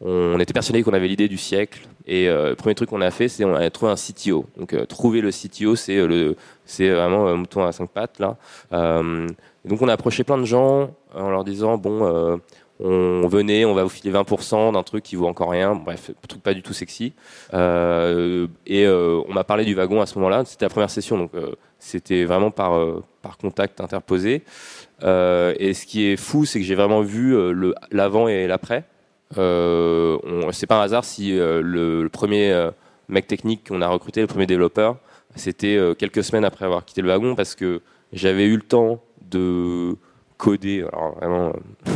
on 0.00 0.38
était 0.38 0.52
persuadé 0.52 0.82
qu'on 0.82 0.92
avait 0.92 1.08
l'idée 1.08 1.28
du 1.28 1.38
siècle. 1.38 1.86
Et 2.06 2.26
le 2.26 2.54
premier 2.54 2.74
truc 2.74 2.90
qu'on 2.90 3.00
a 3.00 3.10
fait, 3.10 3.28
c'est 3.28 3.44
on 3.44 3.54
a 3.54 3.68
trouvé 3.70 3.92
un 3.92 3.96
CTO. 3.96 4.46
Donc 4.56 4.74
trouver 4.88 5.20
le 5.20 5.30
CTO, 5.30 5.76
c'est 5.76 6.06
le 6.06 6.36
c'est 6.70 6.88
vraiment 6.88 7.26
un 7.26 7.34
mouton 7.34 7.64
à 7.64 7.72
cinq 7.72 7.90
pattes 7.90 8.20
là. 8.20 8.36
Euh, 8.72 9.26
donc 9.64 9.82
on 9.82 9.88
a 9.88 9.92
approché 9.92 10.22
plein 10.22 10.38
de 10.38 10.44
gens 10.44 10.94
en 11.14 11.30
leur 11.30 11.42
disant 11.42 11.76
bon, 11.76 12.06
euh, 12.06 12.36
on 12.82 13.28
venait, 13.28 13.64
on 13.64 13.74
va 13.74 13.82
vous 13.82 13.88
filer 13.88 14.12
20% 14.12 14.72
d'un 14.72 14.82
truc 14.82 15.04
qui 15.04 15.16
vaut 15.16 15.26
encore 15.26 15.50
rien. 15.50 15.74
Bref, 15.74 16.10
truc 16.28 16.42
pas 16.42 16.54
du 16.54 16.62
tout 16.62 16.72
sexy. 16.72 17.12
Euh, 17.54 18.46
et 18.66 18.88
on 18.88 19.32
m'a 19.32 19.44
parlé 19.44 19.64
du 19.64 19.74
wagon 19.74 20.00
à 20.00 20.06
ce 20.06 20.16
moment-là. 20.16 20.44
C'était 20.44 20.64
la 20.64 20.70
première 20.70 20.90
session, 20.90 21.18
donc 21.18 21.32
c'était 21.78 22.24
vraiment 22.24 22.50
par 22.50 22.78
par 23.22 23.36
contact 23.36 23.80
interposé. 23.80 24.42
et 25.02 25.74
ce 25.74 25.86
qui 25.86 26.06
est 26.06 26.16
fou, 26.16 26.44
c'est 26.44 26.58
que 26.58 26.64
j'ai 26.64 26.74
vraiment 26.74 27.02
vu 27.02 27.36
l'avant 27.90 28.28
et 28.28 28.46
l'après. 28.46 28.84
Euh, 29.38 30.18
c'est 30.52 30.66
pas 30.66 30.80
un 30.80 30.82
hasard 30.82 31.04
si 31.04 31.32
le, 31.32 31.62
le, 31.62 32.08
premier 32.08 32.70
mec 33.08 33.26
technique 33.26 33.68
qu'on 33.68 33.82
a 33.82 33.88
recruté, 33.88 34.20
le 34.20 34.26
premier 34.26 34.46
développeur, 34.46 34.96
c'était 35.36 35.76
euh, 35.76 35.94
quelques 35.94 36.24
semaines 36.24 36.44
après 36.44 36.64
avoir 36.64 36.84
quitté 36.84 37.02
le 37.02 37.08
wagon 37.08 37.34
parce 37.34 37.54
que 37.54 37.80
j'avais 38.12 38.46
eu 38.46 38.56
le 38.56 38.62
temps 38.62 39.02
de 39.22 39.96
coder. 40.38 40.84
Alors 40.92 41.14
vraiment, 41.16 41.48
euh, 41.48 41.90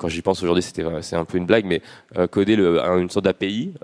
quand 0.00 0.08
j'y 0.08 0.22
pense 0.22 0.42
aujourd'hui, 0.42 0.62
c'était 0.62 0.82
c'est 1.02 1.16
un 1.16 1.26
peu 1.26 1.36
une 1.36 1.44
blague, 1.44 1.66
mais 1.66 1.82
euh, 2.16 2.26
coder 2.26 2.54
une 2.54 3.10
sorte 3.10 3.26
d'API 3.26 3.74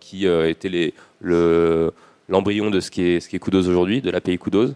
qui 0.00 0.26
était 0.26 0.68
les, 0.68 0.94
le 1.20 1.92
l'embryon 2.28 2.70
de 2.70 2.80
ce 2.80 2.90
qui 2.90 3.02
est 3.02 3.20
ce 3.20 3.28
qui 3.28 3.36
est 3.36 3.38
Kudos 3.40 3.68
aujourd'hui, 3.68 4.00
de 4.00 4.10
l'API 4.10 4.38
Kudos. 4.38 4.70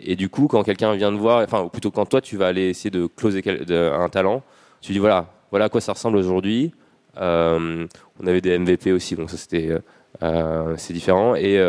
et 0.00 0.16
du 0.16 0.28
coup, 0.30 0.48
quand 0.48 0.62
quelqu'un 0.62 0.94
vient 0.94 1.12
de 1.12 1.18
voir, 1.18 1.44
enfin, 1.44 1.60
ou 1.62 1.68
plutôt 1.68 1.90
quand 1.90 2.06
toi 2.06 2.20
tu 2.22 2.36
vas 2.36 2.46
aller 2.48 2.70
essayer 2.70 2.90
de 2.90 3.06
closer 3.06 3.42
un 3.70 4.08
talent, 4.08 4.42
tu 4.80 4.92
dis 4.92 4.98
voilà, 4.98 5.26
voilà 5.50 5.66
à 5.66 5.68
quoi 5.68 5.82
ça 5.82 5.92
ressemble 5.92 6.16
aujourd'hui. 6.16 6.72
on 7.16 8.26
avait 8.26 8.40
des 8.40 8.58
MVP 8.58 8.92
aussi, 8.92 9.14
donc 9.14 9.30
ça 9.30 9.36
c'était 9.36 9.70
c'est 10.76 10.94
différent 10.94 11.34
et 11.34 11.60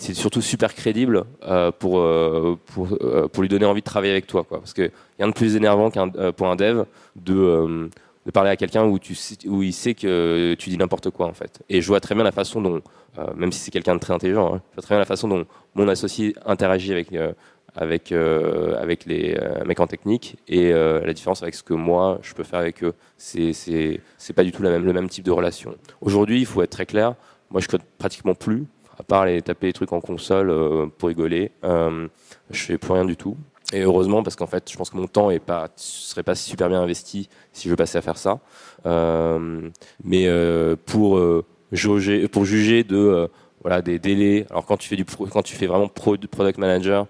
c'est 0.00 0.14
surtout 0.14 0.42
super 0.42 0.74
crédible 0.74 1.24
euh, 1.42 1.70
pour, 1.70 2.00
euh, 2.00 2.56
euh, 2.78 3.28
pour 3.28 3.42
lui 3.42 3.48
donner 3.48 3.64
envie 3.64 3.80
de 3.80 3.86
travailler 3.86 4.12
avec 4.12 4.26
toi. 4.26 4.44
Quoi. 4.44 4.58
Parce 4.58 4.72
que 4.72 4.90
rien 5.18 5.28
de 5.28 5.32
plus 5.32 5.56
énervant 5.56 5.90
qu'un, 5.90 6.08
pour 6.08 6.48
un 6.48 6.56
dev 6.56 6.84
de, 7.16 7.88
de 8.26 8.30
parler 8.30 8.50
à 8.50 8.56
quelqu'un 8.56 8.84
où, 8.84 8.98
où 9.46 9.62
il 9.62 9.72
sait 9.72 9.94
que 9.94 10.54
tu 10.58 10.70
dis 10.70 10.78
n'importe 10.78 11.10
quoi 11.10 11.26
en 11.26 11.32
fait. 11.32 11.60
Et 11.68 11.80
je 11.80 11.86
vois 11.86 12.00
très 12.00 12.14
bien 12.14 12.24
la 12.24 12.32
façon 12.32 12.60
dont, 12.60 12.82
même 13.36 13.52
si 13.52 13.60
c'est 13.60 13.70
quelqu'un 13.70 13.94
de 13.94 14.00
très 14.00 14.14
intelligent, 14.14 14.54
hein, 14.54 14.62
je 14.70 14.76
vois 14.76 14.82
très 14.82 14.94
bien 14.94 15.00
la 15.00 15.04
façon 15.04 15.28
dont 15.28 15.44
mon 15.74 15.88
associé 15.88 16.34
interagit 16.44 16.92
avec, 16.92 17.08
avec, 17.74 18.12
avec 18.12 19.06
les 19.06 19.38
mecs 19.64 19.80
en 19.80 19.86
technique 19.86 20.36
et 20.48 20.72
la 20.72 21.12
différence 21.12 21.42
avec 21.42 21.54
ce 21.54 21.62
que 21.62 21.74
moi 21.74 22.18
je 22.22 22.34
peux 22.34 22.44
faire 22.44 22.60
avec 22.60 22.82
eux. 22.82 22.94
C'est, 23.16 23.52
pas 24.34 24.44
du 24.44 24.52
tout 24.52 24.62
le 24.62 24.92
même 24.92 25.08
type 25.08 25.24
de 25.24 25.30
relation. 25.30 25.74
Aujourd'hui, 26.00 26.40
il 26.40 26.46
faut 26.46 26.62
être 26.62 26.70
très 26.70 26.86
clair. 26.86 27.14
Moi, 27.50 27.62
je 27.62 27.68
code 27.68 27.82
pratiquement 27.96 28.34
plus 28.34 28.66
à 28.98 29.02
part 29.02 29.22
aller 29.22 29.40
taper 29.42 29.68
des 29.68 29.72
trucs 29.72 29.92
en 29.92 30.00
console 30.00 30.50
euh, 30.50 30.86
pour 30.98 31.08
rigoler, 31.08 31.52
euh, 31.64 32.08
je 32.50 32.62
fais 32.64 32.78
plus 32.78 32.92
rien 32.92 33.04
du 33.04 33.16
tout. 33.16 33.36
Et 33.72 33.82
heureusement, 33.82 34.22
parce 34.22 34.34
qu'en 34.34 34.46
fait, 34.46 34.70
je 34.70 34.76
pense 34.76 34.90
que 34.90 34.96
mon 34.96 35.06
temps 35.06 35.30
est 35.30 35.38
pas, 35.38 35.68
serait 35.76 36.22
pas 36.22 36.34
super 36.34 36.68
bien 36.68 36.80
investi 36.80 37.28
si 37.52 37.68
je 37.68 37.74
passais 37.74 37.98
à 37.98 38.02
faire 38.02 38.16
ça. 38.16 38.40
Euh, 38.86 39.68
mais 40.02 40.26
pour 40.86 41.20
juger, 41.70 42.28
pour 42.28 42.46
juger 42.46 42.82
de 42.82 43.28
voilà 43.62 43.82
des 43.82 43.98
délais. 43.98 44.46
Alors 44.50 44.64
quand 44.64 44.78
tu 44.78 44.88
fais 44.88 44.96
du 44.96 45.04
quand 45.04 45.42
tu 45.42 45.54
fais 45.54 45.66
vraiment 45.66 45.88
pro, 45.88 46.16
product 46.16 46.58
manager, 46.58 47.06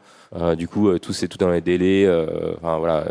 du 0.56 0.68
coup 0.68 0.98
tout 0.98 1.12
c'est 1.12 1.28
tout 1.28 1.38
dans 1.38 1.50
les 1.50 1.60
délais. 1.60 2.08
enfin 2.56 2.78
voilà, 2.78 3.04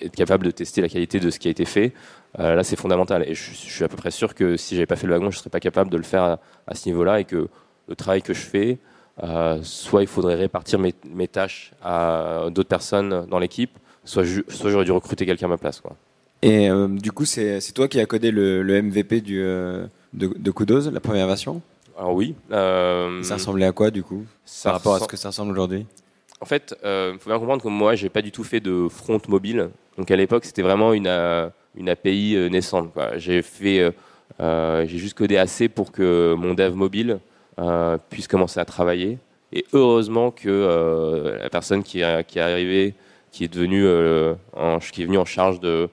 être 0.00 0.14
capable 0.14 0.46
de 0.46 0.50
tester 0.50 0.80
la 0.80 0.88
qualité 0.88 1.20
de 1.20 1.30
ce 1.30 1.38
qui 1.38 1.48
a 1.48 1.50
été 1.50 1.64
fait. 1.64 1.92
Euh, 2.38 2.54
là, 2.54 2.64
c'est 2.64 2.76
fondamental. 2.76 3.24
Et 3.28 3.34
je, 3.34 3.52
suis 3.52 3.84
à 3.84 3.88
peu 3.88 3.96
près 3.96 4.10
sûr 4.10 4.34
que 4.34 4.56
si 4.56 4.74
j'avais 4.74 4.86
pas 4.86 4.96
fait 4.96 5.06
le 5.06 5.14
wagon, 5.14 5.30
je 5.30 5.38
serais 5.38 5.50
pas 5.50 5.60
capable 5.60 5.90
de 5.90 5.96
le 5.96 6.02
faire 6.02 6.38
à, 6.66 6.74
ce 6.74 6.88
niveau-là 6.88 7.20
et 7.20 7.24
que 7.24 7.48
le 7.88 7.96
travail 7.96 8.22
que 8.22 8.34
je 8.34 8.40
fais, 8.40 8.78
euh, 9.22 9.58
soit 9.62 10.02
il 10.02 10.08
faudrait 10.08 10.34
répartir 10.34 10.78
mes, 10.78 11.28
tâches 11.28 11.72
à 11.82 12.46
d'autres 12.50 12.68
personnes 12.68 13.26
dans 13.26 13.38
l'équipe, 13.38 13.78
soit, 14.04 14.24
j'aurais 14.24 14.84
dû 14.84 14.92
recruter 14.92 15.24
quelqu'un 15.24 15.46
à 15.46 15.50
ma 15.50 15.58
place. 15.58 15.82
Et 16.42 16.68
euh, 16.68 16.88
du 16.88 17.12
coup, 17.12 17.24
c'est 17.24 17.60
toi 17.74 17.88
qui 17.88 17.98
as 18.00 18.06
codé 18.06 18.30
le, 18.30 18.82
MVP 18.82 19.22
du, 19.22 19.38
de, 19.38 19.88
de 20.12 20.50
Kudos, 20.50 20.90
la 20.90 21.00
première 21.00 21.26
version? 21.26 21.62
Alors 21.96 22.14
oui. 22.14 22.34
ça 22.50 23.34
ressemblait 23.34 23.66
à 23.66 23.72
quoi 23.72 23.90
du 23.90 24.02
coup 24.02 24.24
Par 24.62 24.74
rapport 24.74 24.94
à 24.96 25.00
ce 25.00 25.06
que 25.06 25.16
ça 25.16 25.28
ressemble 25.28 25.52
aujourd'hui? 25.52 25.86
En 26.40 26.44
fait, 26.44 26.76
il 26.84 27.18
faut 27.18 27.30
bien 27.30 27.38
comprendre 27.38 27.62
que 27.62 27.68
moi, 27.68 27.94
j'ai 27.94 28.08
pas 28.10 28.22
du 28.22 28.32
tout 28.32 28.44
fait 28.44 28.60
de 28.60 28.88
front 28.88 29.20
mobile. 29.28 29.70
Donc 29.96 30.10
à 30.10 30.16
l'époque, 30.16 30.44
c'était 30.44 30.62
vraiment 30.62 30.92
une 30.92 31.08
une 31.76 31.88
API 31.88 32.34
euh, 32.36 32.48
naissante. 32.48 32.92
J'ai 33.16 33.42
fait, 33.42 33.80
euh, 33.80 33.90
euh, 34.40 34.86
j'ai 34.86 34.98
juste 34.98 35.16
codé 35.16 35.36
assez 35.36 35.68
pour 35.68 35.92
que 35.92 36.34
mon 36.36 36.54
dev 36.54 36.74
mobile 36.74 37.18
puisse 38.10 38.28
commencer 38.28 38.60
à 38.60 38.64
travailler. 38.66 39.18
Et 39.52 39.64
heureusement 39.72 40.30
que 40.30 41.38
la 41.40 41.48
personne 41.48 41.82
qui, 41.82 42.02
qui 42.26 42.38
est 42.38 42.42
arrivée, 42.42 42.94
qui 43.30 43.44
est 43.44 43.48
devenue, 43.48 43.88
en, 44.54 44.78
qui 44.78 45.02
est 45.02 45.06
venue 45.06 45.16
en 45.16 45.24
charge 45.24 45.60
de 45.60 45.88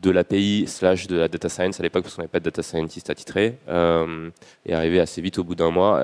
de 0.00 0.10
l'API 0.10 0.64
slash 0.66 1.06
de 1.06 1.16
la 1.16 1.28
data 1.28 1.48
science 1.48 1.80
à 1.80 1.82
l'époque 1.82 2.04
parce 2.04 2.14
qu'on 2.14 2.22
n'avait 2.22 2.30
pas 2.30 2.40
de 2.40 2.44
data 2.44 2.62
scientist 2.62 3.08
attitré 3.10 3.58
euh, 3.68 4.30
est 4.64 4.72
arrivé 4.72 5.00
assez 5.00 5.20
vite 5.20 5.38
au 5.38 5.44
bout 5.44 5.54
d'un 5.54 5.70
mois. 5.70 6.02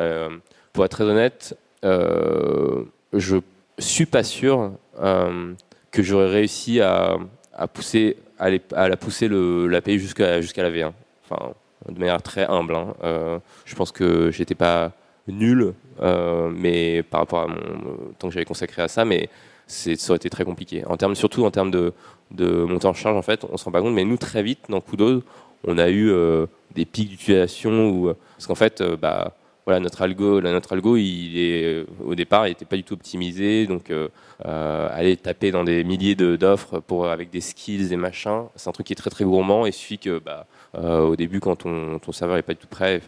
pour 0.72 0.84
être 0.84 0.92
très 0.92 1.04
honnête, 1.04 1.56
euh, 1.84 2.84
je 3.12 3.38
suis 3.78 4.06
pas 4.06 4.22
sûr 4.24 4.72
que 4.98 6.02
j'aurais 6.02 6.28
réussi 6.28 6.80
à, 6.80 7.16
à 7.54 7.68
pousser 7.68 8.16
à, 8.38 8.88
la 8.88 8.96
pousser 8.96 9.28
l'API 9.28 9.98
jusqu'à 9.98 10.40
jusqu'à 10.40 10.62
la 10.62 10.70
V1. 10.70 10.92
Enfin, 11.24 11.54
de 11.88 11.98
manière 11.98 12.22
très 12.22 12.46
humble. 12.46 12.74
Hein. 12.74 12.94
Euh, 13.02 13.38
je 13.64 13.74
pense 13.74 13.92
que 13.92 14.30
j'étais 14.30 14.54
pas 14.54 14.92
nul, 15.28 15.74
euh, 16.00 16.50
mais 16.54 17.02
par 17.02 17.20
rapport 17.20 17.40
à 17.40 17.46
mon 17.46 18.12
temps 18.18 18.28
que 18.28 18.34
j'avais 18.34 18.44
consacré 18.44 18.82
à 18.82 18.88
ça, 18.88 19.04
mais 19.04 19.28
ça 19.66 19.92
aurait 20.10 20.16
été 20.16 20.28
très 20.28 20.44
compliqué. 20.44 20.84
En 20.86 20.96
termes, 20.96 21.14
surtout 21.14 21.44
en 21.44 21.50
termes 21.50 21.70
de, 21.70 21.92
de 22.32 22.64
montée 22.64 22.86
en 22.86 22.94
charge, 22.94 23.16
en 23.16 23.22
fait, 23.22 23.44
on 23.50 23.56
se 23.56 23.64
rend 23.64 23.70
pas 23.70 23.80
compte, 23.80 23.94
mais 23.94 24.04
nous 24.04 24.16
très 24.16 24.42
vite 24.42 24.60
dans 24.68 24.80
Kudos, 24.80 25.22
on 25.64 25.78
a 25.78 25.88
eu 25.88 26.10
euh, 26.10 26.46
des 26.74 26.84
pics 26.84 27.08
d'utilisation 27.08 28.16
parce 28.36 28.46
qu'en 28.46 28.54
fait, 28.54 28.82
bah 29.00 29.34
voilà, 29.64 29.78
notre 29.78 30.02
algo, 30.02 30.40
notre 30.40 30.72
algo, 30.72 30.96
il 30.96 31.38
est 31.38 31.62
euh, 31.64 31.86
au 32.04 32.14
départ, 32.14 32.46
il 32.46 32.50
n'était 32.50 32.64
pas 32.64 32.76
du 32.76 32.82
tout 32.82 32.94
optimisé, 32.94 33.66
donc 33.66 33.90
euh, 33.90 34.08
euh, 34.44 34.88
aller 34.90 35.16
taper 35.16 35.52
dans 35.52 35.62
des 35.62 35.84
milliers 35.84 36.16
d'offres 36.16 36.80
pour 36.80 37.06
avec 37.08 37.30
des 37.30 37.40
skills 37.40 37.92
et 37.92 37.96
machins, 37.96 38.46
c'est 38.56 38.68
un 38.68 38.72
truc 38.72 38.86
qui 38.88 38.92
est 38.92 38.96
très 38.96 39.10
très 39.10 39.24
gourmand. 39.24 39.64
Et 39.66 39.72
suffit 39.72 39.98
que, 39.98 40.18
bah, 40.18 40.46
au 40.74 41.16
début, 41.16 41.40
quand 41.40 41.56
ton, 41.56 41.98
ton 41.98 42.12
serveur 42.12 42.38
est 42.38 42.42
pas 42.42 42.54
du 42.54 42.58
tout 42.58 42.66
prêt, 42.66 43.00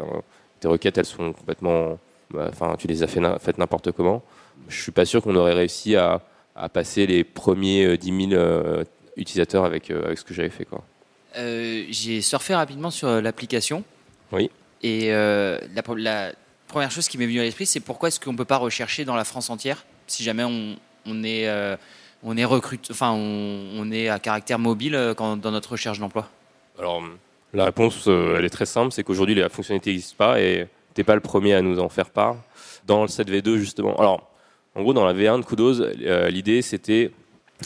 tes 0.60 0.68
requêtes, 0.68 0.98
elles 0.98 1.04
sont 1.04 1.32
complètement, 1.32 1.98
bah, 2.30 2.46
enfin, 2.50 2.76
tu 2.78 2.86
les 2.86 3.02
as 3.02 3.08
faites 3.08 3.40
fait 3.40 3.58
n'importe 3.58 3.90
comment. 3.92 4.22
Je 4.68 4.80
suis 4.80 4.92
pas 4.92 5.04
sûr 5.04 5.22
qu'on 5.22 5.34
aurait 5.36 5.54
réussi 5.54 5.96
à, 5.96 6.22
à, 6.54 6.68
passer 6.68 7.06
les 7.06 7.24
premiers 7.24 7.96
10 7.98 8.28
000 8.30 8.42
utilisateurs 9.16 9.64
avec 9.64 9.90
avec 9.90 10.18
ce 10.18 10.24
que 10.24 10.34
j'avais 10.34 10.50
fait, 10.50 10.64
quoi. 10.64 10.84
J'ai 11.36 12.20
surfé 12.20 12.54
rapidement 12.54 12.90
sur 12.90 13.20
l'application. 13.20 13.84
Oui. 14.32 14.50
Et 14.82 15.10
la, 15.10 15.82
la, 15.96 16.32
première 16.68 16.90
chose 16.90 17.08
qui 17.08 17.18
m'est 17.18 17.26
venue 17.26 17.40
à 17.40 17.42
l'esprit, 17.42 17.66
c'est 17.66 17.80
pourquoi 17.80 18.08
est-ce 18.08 18.20
qu'on 18.20 18.32
ne 18.32 18.36
peut 18.36 18.44
pas 18.44 18.56
rechercher 18.56 19.04
dans 19.04 19.16
la 19.16 19.24
France 19.24 19.50
entière 19.50 19.84
si 20.06 20.22
jamais 20.22 20.44
on, 20.44 20.76
on 21.06 21.22
est, 21.22 21.48
euh, 21.48 21.76
on 22.22 22.36
est 22.36 22.44
recrute, 22.44 22.88
enfin 22.90 23.12
on, 23.12 23.90
est 23.90 24.08
à 24.08 24.18
caractère 24.18 24.58
mobile 24.58 24.94
euh, 24.94 25.14
quand, 25.14 25.36
dans 25.36 25.50
notre 25.50 25.72
recherche 25.72 25.98
d'emploi? 25.98 26.28
Alors 26.78 27.02
la 27.52 27.66
réponse, 27.66 28.04
euh, 28.08 28.36
elle 28.38 28.44
est 28.44 28.50
très 28.50 28.66
simple, 28.66 28.92
c'est 28.92 29.04
qu'aujourd'hui 29.04 29.34
la 29.34 29.48
fonctionnalité 29.48 29.90
n'existe 29.90 30.16
pas 30.16 30.40
et 30.40 30.68
tu 30.94 31.00
n'es 31.00 31.04
pas 31.04 31.14
le 31.14 31.20
premier 31.20 31.54
à 31.54 31.62
nous 31.62 31.78
en 31.78 31.88
faire 31.88 32.10
part. 32.10 32.36
Dans 32.86 33.02
le 33.02 33.08
7V2 33.08 33.56
justement, 33.56 33.96
alors 33.96 34.30
en 34.74 34.82
gros 34.82 34.92
dans 34.92 35.04
la 35.04 35.14
V1 35.14 35.40
de 35.40 35.44
Kudos, 35.44 35.80
l'idée 36.28 36.62
c'était 36.62 37.12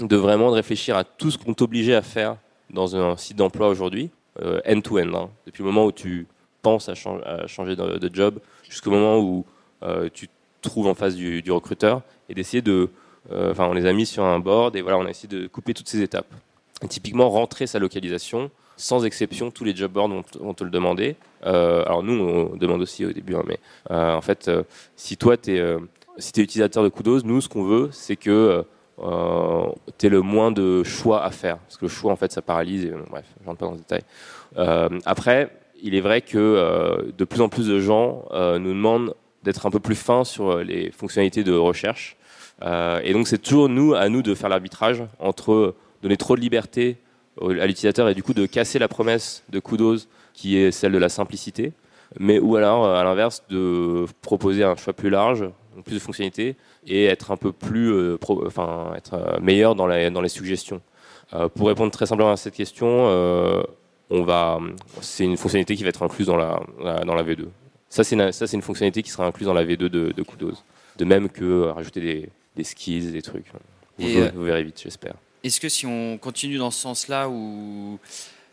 de 0.06 0.16
vraiment 0.16 0.50
de 0.50 0.56
réfléchir 0.56 0.96
à 0.96 1.04
tout 1.04 1.30
ce 1.30 1.38
qu'on 1.38 1.54
t'obligeait 1.54 1.94
à 1.94 2.02
faire 2.02 2.36
dans 2.70 2.96
un 2.96 3.16
site 3.16 3.36
d'emploi 3.36 3.68
aujourd'hui, 3.68 4.10
end-to-end, 4.66 5.14
hein. 5.14 5.30
depuis 5.46 5.62
le 5.62 5.68
moment 5.68 5.86
où 5.86 5.92
tu 5.92 6.26
penses 6.62 6.88
à, 6.88 6.94
changer 6.94 7.76
de, 7.76 8.10
job 8.12 8.40
jusqu'au 8.68 8.90
moment 8.90 9.18
où 9.18 9.44
euh, 9.82 10.08
tu 10.12 10.28
trouve 10.60 10.86
en 10.86 10.94
face 10.94 11.14
du, 11.14 11.42
recruteur 11.50 12.02
et 12.28 12.34
d'essayer 12.34 12.62
de, 12.62 12.90
euh, 13.32 13.52
enfin, 13.52 13.66
on 13.68 13.72
les 13.72 13.86
a 13.86 13.92
mis 13.92 14.06
sur 14.06 14.24
un 14.24 14.38
board 14.38 14.76
et 14.76 14.82
voilà, 14.82 14.98
on 14.98 15.06
a 15.06 15.10
essayé 15.10 15.28
de 15.28 15.46
couper 15.46 15.74
toutes 15.74 15.88
ces 15.88 16.02
étapes. 16.02 16.32
Typiquement, 16.88 17.28
rentrer 17.28 17.66
sa 17.66 17.78
localisation, 17.78 18.50
sans 18.76 19.04
exception, 19.04 19.50
tous 19.50 19.64
les 19.64 19.74
job 19.74 19.92
boards 19.92 20.08
vont, 20.40 20.54
te 20.54 20.64
le 20.64 20.70
demander. 20.70 21.16
Euh, 21.44 21.82
alors 21.84 22.02
nous, 22.02 22.12
on 22.12 22.56
demande 22.56 22.80
aussi 22.80 23.04
au 23.04 23.12
début, 23.12 23.34
hein, 23.34 23.42
mais 23.46 23.58
euh, 23.90 24.14
en 24.14 24.20
fait, 24.20 24.48
euh, 24.48 24.62
si 24.94 25.16
toi, 25.16 25.36
tu 25.36 25.56
es, 25.56 25.76
si 26.18 26.32
es 26.36 26.42
utilisateur 26.42 26.84
de 26.84 26.88
Kudos, 26.88 27.22
nous, 27.24 27.40
ce 27.40 27.48
qu'on 27.48 27.64
veut, 27.64 27.88
c'est 27.92 28.16
que 28.16 28.30
euh, 28.30 28.62
tu 29.00 30.06
aies 30.06 30.10
le 30.10 30.22
moins 30.22 30.50
de 30.50 30.82
choix 30.82 31.24
à 31.24 31.30
faire. 31.30 31.58
Parce 31.58 31.76
que 31.76 31.84
le 31.84 31.90
choix, 31.90 32.12
en 32.12 32.16
fait, 32.16 32.32
ça 32.32 32.42
paralyse. 32.42 32.84
Et, 32.84 32.92
bref, 33.10 33.24
je 33.40 33.46
rentre 33.46 33.58
pas 33.58 33.66
dans 33.66 33.72
le 33.72 33.78
détail. 33.78 34.02
Euh, 34.56 34.88
après, 35.04 35.50
il 35.82 35.94
est 35.94 36.00
vrai 36.00 36.20
que 36.20 36.38
euh, 36.38 37.12
de 37.16 37.24
plus 37.24 37.40
en 37.40 37.48
plus 37.48 37.66
de 37.66 37.78
gens 37.78 38.24
euh, 38.32 38.58
nous 38.58 38.72
demandent 38.72 39.14
d'être 39.44 39.66
un 39.66 39.70
peu 39.70 39.80
plus 39.80 39.94
fins 39.94 40.24
sur 40.24 40.58
les 40.58 40.90
fonctionnalités 40.90 41.44
de 41.44 41.54
recherche. 41.54 42.16
Euh, 42.62 43.00
et 43.04 43.12
donc, 43.12 43.28
c'est 43.28 43.38
toujours 43.38 43.68
nous, 43.68 43.94
à 43.94 44.08
nous 44.08 44.22
de 44.22 44.34
faire 44.34 44.48
l'arbitrage 44.48 45.02
entre 45.20 45.74
donner 46.02 46.16
trop 46.16 46.36
de 46.36 46.40
liberté 46.40 46.96
à 47.40 47.66
l'utilisateur 47.66 48.08
et 48.08 48.14
du 48.14 48.22
coup 48.22 48.34
de 48.34 48.46
casser 48.46 48.80
la 48.80 48.88
promesse 48.88 49.44
de 49.48 49.60
Kudos 49.60 50.08
qui 50.34 50.56
est 50.56 50.70
celle 50.72 50.92
de 50.92 50.98
la 50.98 51.08
simplicité, 51.08 51.72
mais 52.18 52.38
ou 52.38 52.56
alors 52.56 52.84
euh, 52.84 52.96
à 52.96 53.04
l'inverse 53.04 53.42
de 53.48 54.06
proposer 54.22 54.64
un 54.64 54.76
choix 54.76 54.92
plus 54.92 55.10
large, 55.10 55.44
donc 55.78 55.84
plus 55.84 55.94
de 55.94 56.00
fonctionnalités 56.00 56.56
et 56.86 57.04
être 57.04 57.30
un 57.30 57.36
peu 57.36 57.52
plus, 57.52 57.92
euh, 57.92 58.18
pro- 58.18 58.44
enfin 58.46 58.92
être 58.96 59.14
euh, 59.14 59.38
meilleur 59.40 59.74
dans, 59.76 59.86
la- 59.86 60.10
dans 60.10 60.20
les 60.20 60.28
suggestions. 60.28 60.80
Euh, 61.34 61.48
pour 61.48 61.68
répondre 61.68 61.92
très 61.92 62.06
simplement 62.06 62.32
à 62.32 62.36
cette 62.36 62.54
question, 62.54 62.88
on 64.10 64.22
va, 64.24 64.58
c'est 65.02 65.24
une 65.24 65.36
fonctionnalité 65.36 65.76
qui 65.76 65.82
va 65.84 65.90
être 65.90 66.02
incluse 66.02 66.26
dans 66.26 66.36
la, 66.36 66.60
dans 67.04 67.14
la 67.14 67.22
V2. 67.22 67.46
Ça 67.90 68.02
c'est 68.04 68.16
une, 68.16 68.32
ça 68.32 68.46
c'est 68.46 68.56
une 68.56 68.62
fonctionnalité 68.62 69.02
qui 69.02 69.10
sera 69.10 69.26
incluse 69.26 69.46
dans 69.46 69.54
la 69.54 69.64
V2 69.64 69.76
de, 69.76 69.88
de 70.12 70.22
Kudos. 70.22 70.64
De 70.96 71.04
même 71.04 71.28
que 71.28 71.66
rajouter 71.68 72.00
des, 72.00 72.28
des 72.56 72.64
skills, 72.64 73.12
des 73.12 73.22
trucs. 73.22 73.46
Vous, 73.98 74.08
Et, 74.08 74.28
vous 74.30 74.42
verrez 74.42 74.64
vite, 74.64 74.80
j'espère. 74.82 75.14
Est-ce 75.44 75.60
que 75.60 75.68
si 75.68 75.86
on 75.86 76.18
continue 76.18 76.58
dans 76.58 76.70
ce 76.72 76.80
sens-là, 76.80 77.28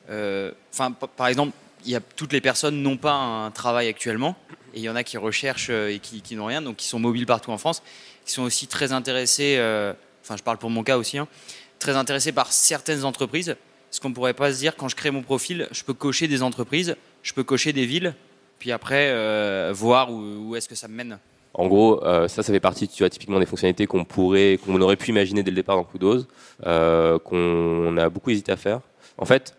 euh, 0.09 0.51
enfin, 0.71 0.91
par 0.91 1.27
exemple, 1.27 1.53
y 1.91 1.95
a 1.95 2.01
toutes 2.01 2.33
les 2.33 2.41
personnes 2.41 2.81
n'ont 2.81 2.97
pas 2.97 3.13
un 3.13 3.51
travail 3.51 3.87
actuellement, 3.87 4.35
et 4.73 4.79
il 4.79 4.83
y 4.83 4.89
en 4.89 4.95
a 4.95 5.03
qui 5.03 5.17
recherchent 5.17 5.69
euh, 5.69 5.91
et 5.91 5.99
qui, 5.99 6.35
n'ont 6.35 6.45
rien, 6.45 6.61
donc 6.61 6.77
qui 6.77 6.85
sont 6.85 6.99
mobiles 6.99 7.25
partout 7.25 7.51
en 7.51 7.57
France, 7.57 7.81
qui 8.25 8.33
sont 8.33 8.43
aussi 8.43 8.67
très 8.67 8.91
intéressés, 8.91 9.55
euh, 9.57 9.93
enfin, 10.23 10.35
je 10.37 10.43
parle 10.43 10.57
pour 10.57 10.69
mon 10.69 10.83
cas 10.83 10.97
aussi, 10.97 11.17
hein, 11.17 11.27
très 11.79 11.95
intéressés 11.95 12.31
par 12.31 12.51
certaines 12.51 13.05
entreprises. 13.05 13.49
Est-ce 13.49 14.01
qu'on 14.01 14.13
pourrait 14.13 14.33
pas 14.33 14.53
se 14.53 14.59
dire, 14.59 14.75
quand 14.75 14.89
je 14.89 14.95
crée 14.95 15.11
mon 15.11 15.21
profil, 15.21 15.67
je 15.71 15.83
peux 15.83 15.93
cocher 15.93 16.27
des 16.27 16.43
entreprises, 16.43 16.97
je 17.23 17.33
peux 17.33 17.43
cocher 17.43 17.71
des 17.71 17.85
villes, 17.85 18.13
puis 18.59 18.71
après 18.71 19.09
euh, 19.09 19.71
voir 19.73 20.11
où, 20.11 20.55
est-ce 20.55 20.67
que 20.67 20.75
ça 20.75 20.87
me 20.87 20.95
mène 20.95 21.19
En 21.53 21.67
gros, 21.67 22.01
ça, 22.03 22.27
ça 22.27 22.43
fait 22.43 22.59
partie, 22.59 22.89
tu 22.89 23.03
vois, 23.03 23.09
typiquement 23.09 23.39
des 23.39 23.45
fonctionnalités 23.45 23.87
qu'on 23.87 24.03
pourrait, 24.03 24.59
qu'on 24.65 24.81
aurait 24.81 24.97
pu 24.97 25.11
imaginer 25.11 25.43
dès 25.43 25.51
le 25.51 25.55
départ 25.55 25.77
dans 25.77 25.85
Kudos, 25.85 26.25
qu'on 26.61 27.97
a 27.97 28.09
beaucoup 28.09 28.31
hésité 28.31 28.51
à 28.51 28.57
faire. 28.57 28.81
En 29.17 29.25
fait, 29.25 29.55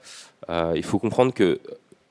il 0.50 0.82
faut 0.82 0.98
comprendre 0.98 1.32
que 1.32 1.58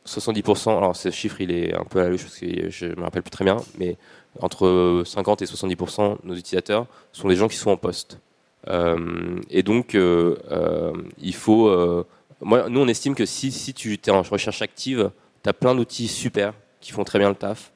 70%, 0.06 0.78
alors 0.78 0.96
ce 0.96 1.10
chiffre, 1.12 1.42
il 1.42 1.52
est 1.52 1.74
un 1.74 1.84
peu 1.84 2.00
à 2.00 2.04
la 2.04 2.10
louche 2.10 2.24
parce 2.24 2.38
que 2.38 2.70
je 2.70 2.86
me 2.88 3.02
rappelle 3.02 3.24
plus 3.24 3.32
très 3.32 3.46
bien, 3.46 3.58
mais 3.80 3.98
entre 4.40 5.04
50 5.06 5.42
et 5.42 5.46
70% 5.46 6.22
de 6.22 6.28
nos 6.28 6.36
utilisateurs 6.36 6.86
sont 7.12 7.28
des 7.28 7.36
gens 7.36 7.48
qui 7.48 7.58
sont 7.58 7.72
en 7.72 7.78
poste. 7.78 8.20
Euh, 8.68 9.40
et 9.50 9.64
donc, 9.64 9.96
euh, 9.96 10.38
euh, 10.52 10.94
il 11.20 11.36
faut. 11.36 11.70
moi, 12.42 12.70
nous, 12.70 12.80
on 12.80 12.88
estime 12.88 13.16
que 13.16 13.26
si, 13.26 13.74
tu 13.74 13.94
es 13.94 14.10
en 14.10 14.22
recherche 14.22 14.62
active, 14.62 15.12
tu 15.44 15.50
as 15.50 15.54
plein 15.54 15.76
d'outils 15.76 16.08
super 16.08 16.54
qui 16.82 16.92
font 16.92 17.04
très 17.04 17.20
bien 17.20 17.30
le 17.30 17.36
taf 17.36 17.72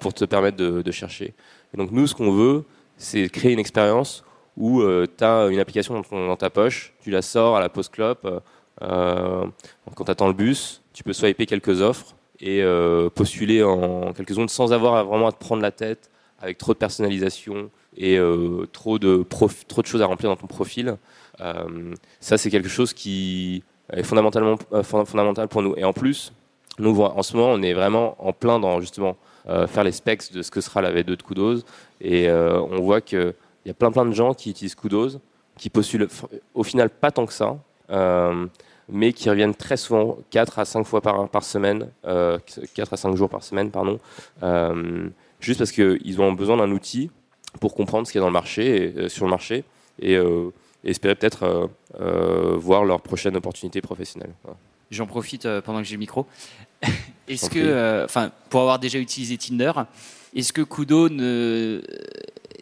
pour 0.00 0.12
te 0.12 0.24
permettre 0.24 0.56
de, 0.56 0.92
chercher. 0.92 1.34
Et 1.72 1.76
donc, 1.76 1.90
nous, 1.92 2.06
ce 2.06 2.14
qu'on 2.14 2.32
veut, 2.32 2.64
c'est 2.96 3.28
créer 3.28 3.52
une 3.52 3.58
expérience 3.58 4.24
où 4.56 4.82
tu 4.82 5.24
as 5.24 5.46
une 5.46 5.58
application 5.58 6.02
dans, 6.10 6.36
ta 6.36 6.50
poche, 6.50 6.92
tu 7.02 7.10
la 7.10 7.22
sors 7.22 7.56
à 7.56 7.60
la 7.60 7.68
pause 7.68 7.88
clope, 7.88 8.28
quand 8.80 10.04
tu 10.04 10.10
attends 10.10 10.26
le 10.26 10.34
bus, 10.34 10.82
tu 10.92 11.02
peux 11.04 11.12
swiper 11.12 11.46
quelques 11.46 11.80
offres 11.80 12.14
et 12.40 12.62
euh, 12.62 13.10
postuler 13.10 13.62
en 13.62 14.12
quelques 14.12 14.30
secondes 14.30 14.50
sans 14.50 14.72
avoir 14.72 14.94
à 14.94 15.02
vraiment 15.02 15.28
à 15.28 15.32
te 15.32 15.38
prendre 15.38 15.62
la 15.62 15.70
tête 15.70 16.10
avec 16.40 16.56
trop 16.58 16.72
de 16.72 16.78
personnalisation 16.78 17.70
et 17.96 18.16
euh, 18.18 18.66
trop, 18.72 18.98
de 18.98 19.24
trop 19.28 19.82
de 19.82 19.86
choses 19.86 20.00
à 20.02 20.06
remplir 20.06 20.30
dans 20.30 20.36
ton 20.36 20.46
profil. 20.46 20.96
Euh, 21.40 21.94
ça, 22.18 22.38
c'est 22.38 22.50
quelque 22.50 22.68
chose 22.68 22.92
qui 22.94 23.62
est 23.92 24.02
fondamentalement 24.02 24.56
fond- 24.82 25.04
fondamental 25.04 25.48
pour 25.48 25.62
nous. 25.62 25.74
Et 25.76 25.84
en 25.84 25.92
plus, 25.92 26.32
nous, 26.78 26.98
en 27.00 27.22
ce 27.22 27.36
moment, 27.36 27.50
on 27.52 27.60
est 27.62 27.74
vraiment 27.74 28.16
en 28.18 28.32
plein 28.32 28.58
dans 28.58 28.80
justement 28.80 29.16
faire 29.66 29.84
les 29.84 29.92
specs 29.92 30.32
de 30.32 30.42
ce 30.42 30.50
que 30.50 30.60
sera 30.60 30.80
la 30.80 30.92
V2 30.92 31.04
de 31.16 31.22
Kudos. 31.22 31.62
Et 32.00 32.30
on 32.30 32.80
voit 32.80 33.00
qu'il 33.00 33.34
y 33.66 33.70
a 33.70 33.74
plein 33.74 33.90
plein 33.90 34.06
de 34.06 34.12
gens 34.12 34.32
qui 34.32 34.50
utilisent 34.50 34.74
Kudos, 34.76 35.18
qui 35.58 35.68
postulent 35.68 36.08
au 36.54 36.62
final 36.62 36.88
pas 36.88 37.10
tant 37.10 37.26
que 37.26 37.32
ça, 37.32 37.58
mais 38.92 39.12
qui 39.12 39.30
reviennent 39.30 39.54
très 39.54 39.76
souvent, 39.76 40.18
4 40.30 40.58
à 40.58 40.64
5 40.64 40.84
fois 40.84 41.00
par, 41.00 41.28
par 41.28 41.44
semaine, 41.44 41.88
euh, 42.04 42.38
4 42.74 42.92
à 42.92 42.96
5 42.96 43.16
jours 43.16 43.28
par 43.28 43.42
semaine, 43.42 43.70
pardon, 43.70 43.98
euh, 44.42 45.08
juste 45.40 45.58
parce 45.58 45.72
qu'ils 45.72 46.20
ont 46.20 46.32
besoin 46.32 46.56
d'un 46.56 46.70
outil 46.70 47.10
pour 47.60 47.74
comprendre 47.74 48.06
ce 48.06 48.12
qu'il 48.12 48.20
y 48.20 48.22
a 48.22 48.24
dans 48.24 48.28
le 48.28 48.32
marché, 48.32 48.66
et, 48.76 48.98
euh, 48.98 49.08
sur 49.08 49.24
le 49.24 49.30
marché, 49.30 49.64
et, 50.00 50.16
euh, 50.16 50.50
espérer 50.84 51.14
peut-être 51.14 51.70
voir 52.56 52.84
leur 52.84 53.00
prochaine 53.02 53.36
opportunité 53.36 53.80
professionnelle. 53.82 54.32
Voilà. 54.42 54.56
J'en 54.90 55.06
profite 55.06 55.46
pendant 55.60 55.78
que 55.78 55.84
j'ai 55.84 55.94
le 55.94 56.00
micro. 56.00 56.26
Est-ce 57.28 57.50
que, 57.50 58.04
enfin, 58.04 58.32
pour 58.48 58.62
avoir 58.62 58.78
déjà 58.78 58.98
utilisé 58.98 59.36
Tinder, 59.36 59.72
est-ce 60.34 60.52
que 60.52 60.62
Kudo 60.62 61.08
ne, 61.08 61.82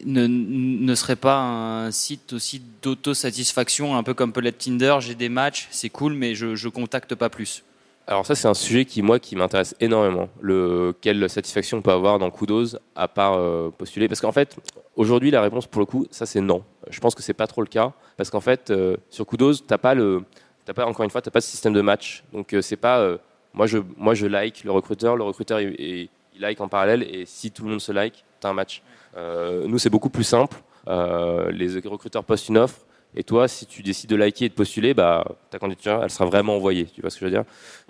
ne, 0.05 0.27
ne 0.27 0.95
serait 0.95 1.17
pas 1.17 1.39
un 1.41 1.91
site 1.91 2.33
aussi 2.33 2.63
d'autosatisfaction, 2.83 3.97
un 3.97 4.03
peu 4.03 4.15
comme 4.15 4.33
peut 4.33 4.41
l'être 4.41 4.59
Tinder 4.59 4.97
J'ai 5.01 5.15
des 5.15 5.29
matchs, 5.29 5.69
c'est 5.71 5.89
cool, 5.89 6.15
mais 6.15 6.35
je, 6.35 6.55
je 6.55 6.69
contacte 6.69 7.15
pas 7.15 7.29
plus. 7.29 7.65
Alors 8.07 8.25
ça, 8.25 8.35
c'est 8.35 8.49
un 8.49 8.55
sujet 8.55 8.87
qui, 8.87 9.03
moi, 9.03 9.19
qui 9.19 9.37
m'intéresse 9.37 9.75
énormément. 9.81 10.31
Le, 10.41 10.95
quelle 11.01 11.29
satisfaction 11.29 11.79
on 11.79 11.83
peut 11.83 11.93
avoir 11.93 12.19
dans 12.19 12.31
Kudos 12.31 12.79
à 12.97 13.07
part 13.07 13.35
euh, 13.35 13.69
postuler? 13.69 14.09
Parce 14.09 14.23
qu'en 14.23 14.33
fait, 14.33 14.57
aujourd'hui, 14.97 15.31
la 15.31 15.43
réponse, 15.43 15.67
pour 15.67 15.81
le 15.81 15.87
coup, 15.87 16.07
ça, 16.11 16.25
c'est 16.25 16.41
non. 16.41 16.65
Je 16.89 17.01
pense 17.01 17.15
que 17.15 17.23
c'est 17.23 17.35
pas 17.35 17.47
trop 17.47 17.61
le 17.61 17.67
cas. 17.69 17.93
Parce 18.17 18.31
qu'en 18.31 18.41
fait, 18.41 18.71
euh, 18.71 18.97
sur 19.11 19.27
Kudos, 19.27 19.57
t'as 19.67 19.77
pas 19.77 19.95
le... 19.95 20.23
T'as 20.65 20.73
pas, 20.73 20.87
encore 20.87 21.05
une 21.05 21.11
fois, 21.11 21.21
t'as 21.21 21.31
pas 21.31 21.41
de 21.41 21.45
système 21.45 21.75
de 21.75 21.83
match. 21.83 22.25
Donc, 22.33 22.55
euh, 22.55 22.63
c'est 22.63 22.77
pas... 22.77 22.99
euh, 23.01 23.19
moi, 23.53 23.67
je, 23.67 23.79
moi, 23.99 24.15
je 24.15 24.27
like 24.27 24.65
le 24.65 24.71
recruteur, 24.71 25.15
le 25.15 25.25
recruteur, 25.25 25.61
il, 25.61 25.75
il- 25.79 26.09
like 26.39 26.61
en 26.61 26.69
parallèle. 26.69 27.03
Et 27.03 27.25
si 27.27 27.51
tout 27.51 27.65
le 27.65 27.71
monde 27.71 27.81
se 27.81 27.93
like, 27.93 28.25
t'as 28.41 28.51
un 28.51 28.55
match. 28.55 28.83
Euh, 29.17 29.67
nous, 29.67 29.79
c'est 29.79 29.91
beaucoup 29.91 30.11
plus 30.11 30.25
simple. 30.25 30.57
Euh, 30.89 31.51
les 31.51 31.79
recruteurs 31.89 32.25
postent 32.25 32.49
une 32.49 32.59
offre. 32.59 32.81
Et 33.15 33.25
toi, 33.25 33.49
si 33.49 33.67
tu 33.67 33.83
décides 33.83 34.11
de 34.11 34.17
liker 34.17 34.47
et 34.47 34.49
de 34.49 34.55
postuler, 34.55 34.95
bah, 34.95 35.25
ta 35.51 35.59
candidature, 35.59 36.01
elle 36.03 36.11
sera 36.11 36.27
vraiment 36.27 36.57
envoyée. 36.57 36.87
Tu 36.87 37.01
vois 37.01 37.11
ce 37.11 37.17
que 37.17 37.21
je 37.21 37.25
veux 37.25 37.31
dire? 37.31 37.45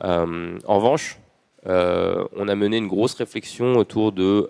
Euh, 0.05 0.59
en 0.67 0.77
revanche, 0.77 1.19
on 1.67 2.49
a 2.49 2.55
mené 2.55 2.79
une 2.79 2.87
grosse 2.87 3.13
réflexion 3.15 3.77
autour 3.77 4.13
de 4.13 4.49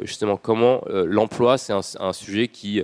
justement 0.00 0.38
comment 0.38 0.80
l'emploi, 0.88 1.58
c'est 1.58 1.74
un, 1.74 2.12
sujet 2.14 2.48
qui 2.48 2.82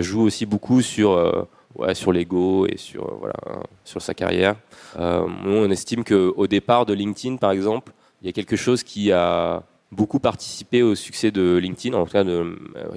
joue 0.00 0.20
aussi 0.20 0.44
beaucoup 0.44 0.82
sur, 0.82 1.46
sur 1.94 2.12
l'ego 2.12 2.66
et 2.66 2.76
sur, 2.76 3.14
voilà, 3.14 3.62
sur 3.84 4.02
sa 4.02 4.12
carrière. 4.12 4.56
Nous, 4.98 5.56
on 5.56 5.70
estime 5.70 6.04
qu'au 6.04 6.46
départ 6.46 6.84
de 6.84 6.92
LinkedIn, 6.92 7.36
par 7.36 7.52
exemple, 7.52 7.92
il 8.20 8.26
y 8.26 8.28
a 8.28 8.32
quelque 8.32 8.56
chose 8.56 8.82
qui 8.82 9.12
a 9.12 9.62
beaucoup 9.92 10.20
participé 10.20 10.82
au 10.82 10.94
succès 10.94 11.30
de 11.30 11.56
LinkedIn. 11.56 11.96
En 11.96 12.04
tout 12.06 12.12
cas, 12.12 12.24
euh, 12.24 12.54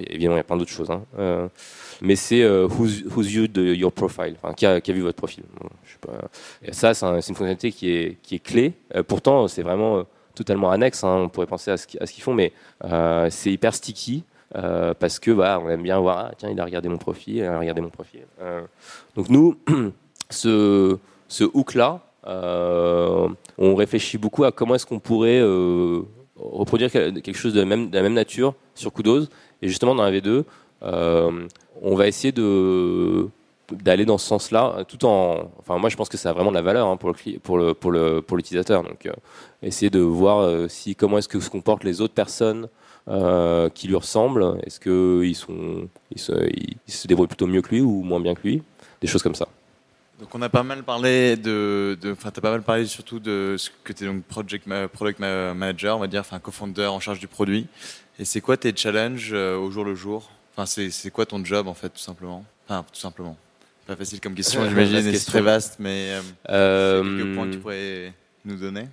évidemment, 0.08 0.34
il 0.36 0.38
y 0.38 0.40
a 0.40 0.44
plein 0.44 0.56
d'autres 0.56 0.70
choses. 0.70 0.90
hein. 0.90 1.02
Euh, 1.18 1.48
mais 2.00 2.16
c'est 2.16 2.42
euh, 2.42 2.66
who's, 2.68 3.02
who's 3.16 3.32
de 3.50 3.74
your 3.74 3.92
profile, 3.92 4.36
enfin, 4.42 4.54
qui, 4.54 4.64
a, 4.66 4.80
qui 4.80 4.90
a 4.90 4.94
vu 4.94 5.00
votre 5.00 5.16
profil. 5.16 5.44
Ça, 6.72 6.94
c'est 6.94 7.04
un- 7.06 7.20
c'est 7.20 7.28
une 7.30 7.34
fonctionnalité 7.36 7.72
qui 7.72 7.90
est, 7.90 8.18
qui 8.22 8.36
est 8.36 8.38
clé. 8.38 8.72
Pourtant, 9.08 9.48
c'est 9.48 9.62
vraiment 9.62 10.04
totalement 10.34 10.70
annexe. 10.70 11.02
hein. 11.04 11.16
On 11.24 11.28
pourrait 11.28 11.46
penser 11.46 11.70
à 11.70 11.76
ce 11.76 11.86
qu'ils 11.86 12.22
font, 12.22 12.34
mais 12.34 12.52
c'est 13.30 13.50
hyper 13.52 13.74
sticky. 13.74 14.24
parce 14.52 15.18
que 15.18 15.30
bah, 15.32 15.60
on 15.64 15.68
aime 15.68 15.82
bien 15.82 15.98
voir 15.98 16.18
ah, 16.18 16.32
tiens 16.38 16.50
il 16.50 16.60
a 16.60 16.64
regardé 16.64 16.88
mon 16.88 16.98
profil 16.98 17.36
il 17.38 17.44
a 17.44 17.58
regardé 17.58 17.80
mon 17.80 17.90
profil 17.90 18.20
donc 19.16 19.28
nous 19.28 19.56
ce, 20.30 20.96
ce 21.26 21.42
hook 21.54 21.74
là 21.74 22.02
on 23.58 23.74
réfléchit 23.74 24.16
beaucoup 24.18 24.44
à 24.44 24.52
comment 24.52 24.76
est-ce 24.76 24.86
qu'on 24.86 25.00
pourrait 25.00 25.40
reproduire 26.44 26.90
quel- 26.90 27.20
quelque 27.22 27.36
chose 27.36 27.54
de 27.54 27.60
la, 27.60 27.66
même, 27.66 28.14
nature 28.14 28.54
sur 28.74 28.92
Kudos 28.92 29.28
et 29.62 29.68
justement 29.68 29.94
dans 29.94 30.04
la 30.04 30.10
V2 30.12 30.44
euh, 30.82 31.46
on 31.82 31.94
va 31.94 32.06
essayer 32.06 32.32
de 32.32 33.28
d'aller 33.72 34.04
dans 34.04 34.18
ce 34.18 34.26
sens-là, 34.26 34.84
tout 34.86 35.06
en. 35.06 35.50
Enfin, 35.58 35.78
moi, 35.78 35.88
je 35.88 35.96
pense 35.96 36.10
que 36.10 36.18
ça 36.18 36.30
a 36.30 36.32
vraiment 36.34 36.50
de 36.50 36.56
la 36.56 36.62
valeur 36.62 36.86
hein, 36.86 36.96
pour 36.98 37.08
le 37.10 37.38
pour 37.38 37.56
le 37.56 37.72
pour 37.74 37.90
le 37.90 38.20
pour 38.20 38.36
l'utilisateur. 38.36 38.82
Donc, 38.82 39.06
euh, 39.06 39.12
essayer 39.62 39.88
de 39.90 40.00
voir 40.00 40.40
euh, 40.40 40.68
si 40.68 40.94
comment 40.94 41.16
est-ce 41.18 41.28
que 41.28 41.40
se 41.40 41.48
comportent 41.50 41.84
les 41.84 42.00
autres 42.00 42.14
personnes 42.14 42.68
qui 43.74 43.88
lui 43.88 43.96
ressemblent. 43.96 44.58
Est-ce 44.64 44.80
que 44.80 45.22
ils 45.24 45.34
sont 45.34 45.88
ils 46.10 46.18
se, 46.20 46.32
ils 46.86 46.92
se 46.92 47.06
débrouillent 47.06 47.26
plutôt 47.28 47.46
mieux 47.46 47.62
que 47.62 47.70
lui 47.70 47.80
ou 47.80 48.02
moins 48.02 48.20
bien 48.20 48.34
que 48.34 48.42
lui? 48.42 48.62
Des 49.00 49.06
choses 49.06 49.22
comme 49.22 49.34
ça. 49.34 49.48
Donc 50.20 50.32
on 50.34 50.42
a 50.42 50.48
pas 50.48 50.62
mal 50.62 50.84
parlé 50.84 51.36
de, 51.36 51.98
enfin 52.12 52.30
t'as 52.30 52.40
pas 52.40 52.52
mal 52.52 52.62
parlé 52.62 52.86
surtout 52.86 53.18
de 53.18 53.56
ce 53.58 53.70
que 53.82 53.92
tu 53.92 54.04
es 54.04 54.06
donc 54.06 54.22
project 54.24 54.68
product 54.92 55.18
manager, 55.18 55.96
on 55.96 56.00
va 56.00 56.06
dire, 56.06 56.20
enfin 56.20 56.38
co-founder 56.38 56.86
en 56.86 57.00
charge 57.00 57.18
du 57.18 57.26
produit. 57.26 57.66
Et 58.18 58.24
c'est 58.24 58.40
quoi 58.40 58.56
tes 58.56 58.74
challenges 58.76 59.30
euh, 59.32 59.56
au 59.56 59.70
jour 59.72 59.84
le 59.84 59.96
jour? 59.96 60.30
Enfin, 60.52 60.66
c'est 60.66 60.90
c'est 60.90 61.10
quoi 61.10 61.26
ton 61.26 61.44
job 61.44 61.66
en 61.66 61.74
fait, 61.74 61.88
tout 61.88 61.98
simplement? 61.98 62.44
Enfin, 62.68 62.84
tout 62.92 63.00
simplement. 63.00 63.36
Pas 63.86 63.96
facile 63.96 64.20
comme 64.20 64.34
question, 64.34 64.62
Euh, 64.62 64.68
j'imagine, 64.68 65.12
c'est 65.12 65.26
très 65.26 65.42
vaste, 65.42 65.76
mais 65.78 66.12
euh, 66.12 66.22
Euh, 66.48 67.02
quelques 67.02 67.34
points 67.34 67.46
que 67.48 67.52
tu 67.52 67.58
pourrais 67.58 68.12
nous 68.44 68.56
donner? 68.56 68.86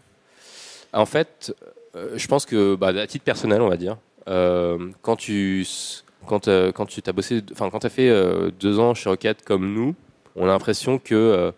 En 0.91 1.05
fait, 1.05 1.55
euh, 1.95 2.17
je 2.17 2.28
pense 2.28 2.45
que, 2.45 2.76
bah, 2.76 2.88
à 2.88 3.07
titre 3.07 3.24
personnel, 3.24 3.61
on 3.61 3.69
va 3.69 3.78
dire, 3.78 3.97
euh, 4.28 4.89
quand 5.01 5.15
tu 5.15 5.65
quand, 6.28 6.47
euh, 6.47 6.72
quand 6.72 6.86
tu 6.88 7.01
t'as 7.01 7.13
bossé, 7.13 7.41
enfin 7.51 7.69
quand 7.69 7.80
tu 7.80 7.88
as 7.88 7.91
fait 7.91 8.09
euh, 8.09 8.51
deux 8.59 8.80
ans 8.80 8.93
chez 8.93 9.07
Rocket 9.09 9.43
comme 9.45 9.72
nous, 9.74 9.95
on 10.36 10.43
a 10.45 10.47
l'impression 10.47 10.99
que 10.99 11.53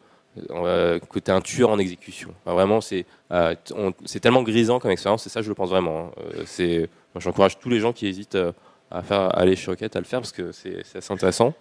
euh, 0.50 1.00
que 1.00 1.20
tu 1.20 1.30
es 1.30 1.34
un 1.34 1.42
tueur 1.42 1.70
en 1.70 1.78
exécution. 1.78 2.34
Vraiment, 2.46 2.82
c'est 2.82 3.06
euh, 3.32 3.54
tellement 4.22 4.42
grisant 4.42 4.80
comme 4.80 4.90
expérience, 4.92 5.28
et 5.28 5.30
ça, 5.30 5.42
je 5.44 5.50
le 5.50 5.56
pense 5.56 5.70
vraiment. 5.70 6.12
hein. 6.18 6.44
Euh, 6.60 6.88
j'encourage 7.18 7.60
tous 7.60 7.70
les 7.70 7.80
gens 7.80 7.94
qui 7.94 8.08
hésitent 8.08 8.36
euh, 8.36 8.52
à 8.90 9.04
faire 9.04 9.38
aller 9.38 9.56
chez 9.56 9.70
Rocket 9.70 9.96
à 9.96 10.00
le 10.00 10.06
faire 10.06 10.20
parce 10.22 10.32
que 10.32 10.52
c'est 10.52 10.84
assez 10.96 11.14
intéressant. 11.14 11.54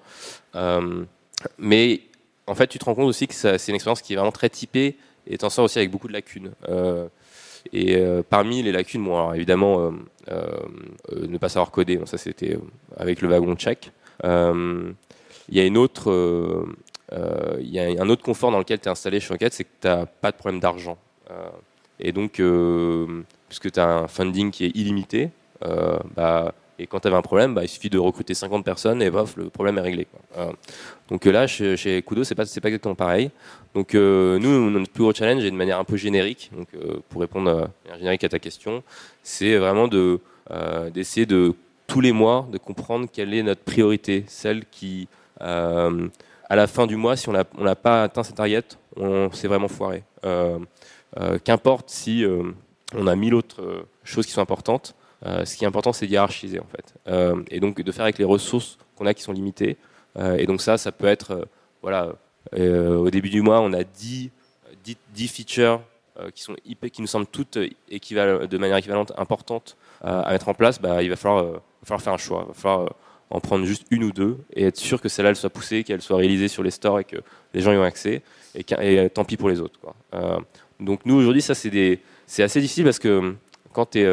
Mais 1.58 2.00
en 2.46 2.54
fait, 2.54 2.66
tu 2.66 2.78
te 2.78 2.84
rends 2.84 2.94
compte 2.94 3.08
aussi 3.08 3.26
que 3.26 3.34
c'est 3.34 3.68
une 3.68 3.74
expérience 3.74 4.00
qui 4.02 4.14
est 4.14 4.16
vraiment 4.16 4.32
très 4.32 4.48
typée 4.48 4.96
et 5.26 5.38
t'en 5.38 5.50
sors 5.50 5.64
aussi 5.64 5.78
avec 5.78 5.90
beaucoup 5.90 6.08
de 6.08 6.12
lacunes. 6.12 6.52
Et 7.72 8.02
parmi 8.28 8.62
les 8.62 8.72
lacunes, 8.72 9.06
évidemment, 9.34 9.92
ne 10.30 11.38
pas 11.38 11.48
savoir 11.48 11.70
coder, 11.70 12.00
ça 12.04 12.18
c'était 12.18 12.58
avec 12.96 13.22
le 13.22 13.28
wagon 13.28 13.54
check. 13.56 13.92
Euh, 14.24 14.92
Il 15.48 15.56
y 15.56 15.60
a 15.60 15.64
une 15.64 15.76
autre, 15.76 16.10
il 17.60 17.68
y 17.68 17.78
a 17.78 18.02
un 18.02 18.08
autre 18.08 18.22
confort 18.22 18.50
dans 18.50 18.58
lequel 18.58 18.80
tu 18.80 18.88
es 18.88 18.90
installé 18.90 19.20
chez 19.20 19.28
Rocket, 19.28 19.52
c'est 19.52 19.64
que 19.64 19.70
tu 19.80 19.88
n'as 19.88 20.06
pas 20.06 20.30
de 20.30 20.36
problème 20.36 20.60
d'argent. 20.60 20.98
Euh, 21.30 21.48
et 22.00 22.12
donc, 22.12 22.40
euh, 22.40 23.22
puisque 23.48 23.70
tu 23.70 23.80
as 23.80 23.88
un 23.88 24.08
funding 24.08 24.50
qui 24.50 24.64
est 24.64 24.76
illimité, 24.76 25.30
euh, 25.64 25.98
bah, 26.16 26.54
et 26.78 26.86
quand 26.86 27.00
tu 27.00 27.08
avais 27.08 27.16
un 27.16 27.22
problème, 27.22 27.54
bah, 27.54 27.62
il 27.62 27.68
suffit 27.68 27.90
de 27.90 27.98
recruter 27.98 28.34
50 28.34 28.64
personnes 28.64 29.02
et 29.02 29.10
paf, 29.10 29.36
le 29.36 29.50
problème 29.50 29.78
est 29.78 29.82
réglé. 29.82 30.06
Euh, 30.36 30.52
donc 31.08 31.24
là, 31.26 31.46
chez, 31.46 32.02
Kudo, 32.02 32.24
c'est 32.24 32.34
pas, 32.34 32.44
pas 32.44 32.68
exactement 32.68 32.94
pareil. 32.94 33.30
Donc 33.74 33.94
euh, 33.94 34.38
nous, 34.38 34.70
notre 34.70 34.90
plus 34.90 35.02
gros 35.02 35.14
challenge, 35.14 35.44
et 35.44 35.50
de 35.50 35.56
manière 35.56 35.78
un 35.78 35.84
peu 35.84 35.96
générique, 35.96 36.50
donc, 36.56 36.68
euh, 36.74 36.96
pour 37.08 37.20
répondre 37.20 37.50
euh, 37.50 37.66
manière 37.84 37.98
générique 37.98 38.24
à 38.24 38.28
ta 38.30 38.38
question, 38.38 38.82
c'est 39.22 39.56
vraiment 39.56 39.86
de, 39.86 40.18
euh, 40.50 40.90
d'essayer 40.90 41.26
de, 41.26 41.54
tous 41.86 42.00
les 42.00 42.12
mois, 42.12 42.48
de 42.50 42.58
comprendre 42.58 43.06
quelle 43.12 43.34
est 43.34 43.42
notre 43.42 43.62
priorité, 43.62 44.24
celle 44.26 44.64
qui, 44.64 45.08
euh, 45.42 46.08
à 46.52 46.54
la 46.54 46.66
fin 46.66 46.86
du 46.86 46.96
mois, 46.96 47.16
si 47.16 47.30
on 47.30 47.32
n'a 47.32 47.74
pas 47.74 48.02
atteint 48.02 48.22
cette 48.22 48.34
target, 48.34 48.62
on 48.94 49.32
s'est 49.32 49.48
vraiment 49.48 49.68
foiré. 49.68 50.04
Euh, 50.26 50.58
euh, 51.18 51.38
Qu'importe 51.42 51.88
si 51.88 52.26
euh, 52.26 52.42
on 52.94 53.06
a 53.06 53.16
mille 53.16 53.34
autres 53.34 53.86
choses 54.04 54.26
qui 54.26 54.32
sont 54.32 54.42
importantes, 54.42 54.94
ce 55.24 55.56
qui 55.56 55.64
est 55.64 55.66
important, 55.66 55.94
c'est 55.94 56.06
de 56.06 56.10
hiérarchiser 56.10 56.60
en 56.60 56.66
fait. 56.66 56.94
Et 57.50 57.58
donc 57.58 57.80
de 57.80 57.90
faire 57.90 58.02
avec 58.02 58.18
les 58.18 58.26
ressources 58.26 58.76
qu'on 58.96 59.06
a 59.06 59.14
qui 59.14 59.22
sont 59.22 59.32
limitées. 59.32 59.78
Et 60.36 60.44
donc 60.44 60.60
ça, 60.60 60.76
ça 60.76 60.92
peut 60.92 61.06
être, 61.06 61.48
voilà, 61.80 62.12
au 62.54 63.08
début 63.08 63.30
du 63.30 63.40
mois, 63.40 63.62
on 63.62 63.72
a 63.72 63.82
10, 63.82 64.30
10, 64.84 64.96
10 65.14 65.28
features 65.28 65.80
qui, 66.34 66.42
sont 66.42 66.54
qui 66.64 67.00
nous 67.00 67.06
semblent 67.06 67.28
toutes 67.28 67.56
de 67.56 68.58
manière 68.58 68.76
équivalente 68.76 69.12
importantes 69.16 69.78
à 70.02 70.32
mettre 70.32 70.48
en 70.50 70.54
place. 70.54 70.82
Bah, 70.82 71.02
il 71.02 71.08
va 71.08 71.16
falloir, 71.16 71.44
va 71.44 71.60
falloir 71.84 72.02
faire 72.02 72.12
un 72.12 72.18
choix. 72.18 72.42
Il 72.44 72.48
va 72.48 72.54
falloir 72.54 72.94
en 73.34 73.40
prendre 73.40 73.64
juste 73.64 73.86
une 73.90 74.04
ou 74.04 74.12
deux 74.12 74.36
et 74.54 74.64
être 74.64 74.76
sûr 74.76 75.00
que 75.00 75.08
celle-là 75.08 75.30
elle 75.30 75.36
soit 75.36 75.50
poussée, 75.50 75.82
qu'elle 75.84 76.02
soit 76.02 76.18
réalisée 76.18 76.48
sur 76.48 76.62
les 76.62 76.70
stores 76.70 77.00
et 77.00 77.04
que 77.04 77.16
les 77.54 77.60
gens 77.62 77.72
y 77.72 77.76
ont 77.76 77.82
accès. 77.82 78.22
Et, 78.54 78.64
euh, 78.78 79.08
tant 79.08 79.24
pis 79.24 79.36
pour 79.38 79.48
les 79.48 79.60
autres. 79.60 79.80
Quoi. 79.80 79.94
Euh, 80.14 80.38
donc 80.78 81.00
nous 81.06 81.14
aujourd'hui, 81.14 81.42
ça 81.42 81.54
c'est 81.54 81.98
c'est 82.26 82.42
assez 82.42 82.60
difficile 82.60 82.84
parce 82.84 82.98
que 82.98 83.08
euh, 83.08 83.32
quand 83.72 83.86
tu 83.92 84.00
es 84.00 84.06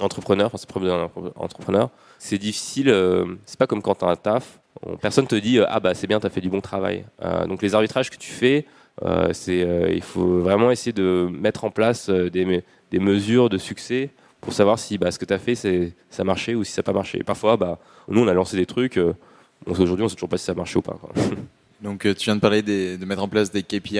entrepreneur, 0.00 0.50
problème 0.68 0.92
d'un 0.92 1.32
entrepreneur, 1.36 1.90
c'est 2.18 2.38
difficile. 2.38 2.88
euh, 2.90 3.24
c'est 3.46 3.58
pas 3.58 3.66
comme 3.66 3.82
quand 3.82 3.94
tu 3.96 4.04
as 4.04 4.08
un 4.08 4.16
taf. 4.16 4.60
On- 4.84 4.96
personne 4.96 5.26
te 5.26 5.34
dit 5.36 5.58
euh, 5.58 5.66
ah 5.68 5.80
bah 5.80 5.94
c'est 5.94 6.06
bien, 6.06 6.20
tu 6.20 6.26
as 6.26 6.30
fait 6.30 6.40
du 6.40 6.48
bon 6.50 6.60
travail. 6.60 7.04
Euh, 7.22 7.46
donc 7.46 7.62
les 7.62 7.74
arbitrages 7.74 8.10
que 8.10 8.16
tu 8.16 8.30
fais, 8.32 8.66
euh, 9.04 9.32
c'est 9.32 9.62
euh, 9.62 9.90
il 9.92 10.02
faut 10.02 10.38
vraiment 10.40 10.70
essayer 10.70 10.92
de 10.92 11.28
mettre 11.32 11.64
en 11.64 11.70
place 11.70 12.08
euh, 12.08 12.30
des, 12.30 12.64
des 12.90 12.98
mesures 12.98 13.48
de 13.48 13.58
succès 13.58 14.10
pour 14.40 14.52
savoir 14.52 14.78
si 14.78 14.96
bah, 14.98 15.10
ce 15.10 15.18
que 15.18 15.24
tu 15.24 15.34
as 15.34 15.38
fait 15.38 15.54
c'est 15.54 15.92
ça 16.08 16.22
a 16.22 16.24
marché 16.24 16.54
ou 16.54 16.64
si 16.64 16.72
ça 16.72 16.80
n'a 16.80 16.84
pas 16.84 16.92
marché. 16.92 17.18
Et 17.18 17.24
parfois, 17.24 17.56
bah, 17.56 17.78
nous 18.08 18.20
on 18.22 18.28
a 18.28 18.34
lancé 18.34 18.56
des 18.56 18.66
trucs. 18.66 18.96
euh, 18.96 19.12
aujourd'hui, 19.66 20.04
on 20.04 20.08
sait 20.08 20.14
toujours 20.16 20.28
pas 20.30 20.38
si 20.38 20.44
ça 20.44 20.52
a 20.52 20.54
marché 20.54 20.78
ou 20.78 20.82
pas. 20.82 20.98
quoi. 21.00 21.10
Donc, 21.82 22.04
euh, 22.06 22.14
tu 22.14 22.24
viens 22.24 22.36
de 22.36 22.40
parler 22.42 22.60
des- 22.62 22.98
de 22.98 23.04
mettre 23.06 23.22
en 23.22 23.28
place 23.28 23.50
des 23.50 23.62
KPI. 23.62 23.98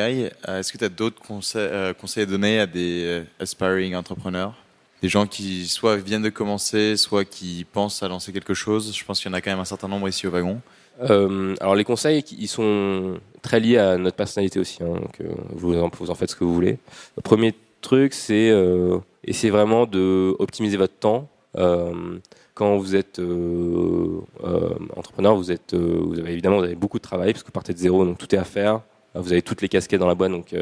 Euh, 0.49 0.59
Est-ce 0.61 0.70
que 0.70 0.76
tu 0.78 0.84
as 0.84 0.91
d'autres 0.91 1.20
conseils, 1.22 1.62
euh, 1.70 1.95
conseils 1.95 2.24
à 2.24 2.26
donner 2.26 2.61
à 2.61 2.66
des 2.66 3.22
aspiring 3.38 3.95
entrepreneurs? 3.95 4.55
Des 5.03 5.09
gens 5.09 5.26
qui 5.26 5.66
soit 5.66 5.97
viennent 5.97 6.20
de 6.22 6.28
commencer, 6.28 6.99
soit 6.99 7.24
qui 7.24 7.64
pensent 7.72 8.03
à 8.03 8.09
lancer 8.09 8.32
quelque 8.32 8.53
chose? 8.53 8.95
Je 8.95 9.03
pense 9.03 9.18
qu'il 9.20 9.30
y 9.30 9.34
en 9.34 9.36
a 9.36 9.41
quand 9.41 9.51
même 9.51 9.61
un 9.61 9.64
certain 9.64 9.88
nombre 9.88 10.09
ici 10.11 10.26
au 10.26 10.30
wagon. 10.30 10.61
Euh, 11.09 11.55
alors 11.61 11.74
les 11.74 11.84
conseils, 11.84 12.22
ils 12.38 12.49
sont 12.49 13.18
très 13.41 13.61
liés 13.61 13.78
à 13.78 13.97
notre 13.97 14.16
personnalité 14.16 14.61
aussi. 14.61 14.82
hein, 14.82 14.88
donc, 15.01 15.18
vous, 15.55 15.74
en, 15.78 15.91
vous 15.99 16.11
en 16.11 16.14
faites 16.14 16.30
ce 16.32 16.36
que 16.36 16.45
vous 16.45 16.53
voulez. 16.53 16.76
Le 17.16 17.22
premier 17.22 17.55
truc, 17.80 18.12
c'est 18.12 18.51
euh, 18.51 18.99
essayer 19.25 19.51
vraiment 19.51 19.87
de 19.87 20.35
optimiser 20.39 20.77
votre 20.77 20.95
temps. 20.95 21.29
Euh, 21.57 22.18
quand 22.55 22.77
vous 22.77 22.95
êtes 22.95 23.18
euh, 23.18 24.21
euh, 24.45 24.75
entrepreneur, 24.97 25.35
vous 25.35 25.51
êtes, 25.51 25.75
avez 25.75 26.33
évidemment 26.33 26.59
vous 26.59 26.64
avez 26.64 26.75
beaucoup 26.75 26.99
de 26.99 27.03
travail 27.03 27.33
parce 27.33 27.43
que 27.43 27.49
vous 27.49 27.53
partez 27.53 27.73
de 27.73 27.79
zéro, 27.79 28.05
donc 28.05 28.18
tout 28.18 28.35
est 28.35 28.39
à 28.39 28.45
faire. 28.45 28.81
Vous 29.14 29.33
avez 29.33 29.43
toutes 29.43 29.61
les 29.61 29.68
casquettes 29.68 29.99
dans 29.99 30.07
la 30.07 30.14
boîte, 30.14 30.31
donc 30.31 30.55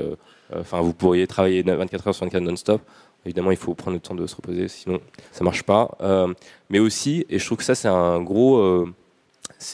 enfin 0.55 0.81
vous 0.81 0.95
pourriez 0.95 1.27
travailler 1.27 1.63
24 1.63 2.09
heures 2.09 2.15
sur 2.15 2.25
24 2.25 2.43
non-stop. 2.43 2.81
Évidemment, 3.27 3.51
il 3.51 3.59
faut 3.59 3.75
prendre 3.75 3.97
le 3.97 4.01
temps 4.01 4.15
de 4.15 4.27
se 4.27 4.35
reposer, 4.35 4.69
sinon 4.69 5.01
ça 5.33 5.45
marche 5.45 5.65
pas. 5.65 5.91
Mais 6.71 6.79
aussi, 6.79 7.27
et 7.29 7.39
je 7.39 7.45
trouve 7.45 7.59
que 7.59 7.65
ça 7.65 7.75
c'est 7.75 7.89
un 7.89 8.23
gros 8.23 8.87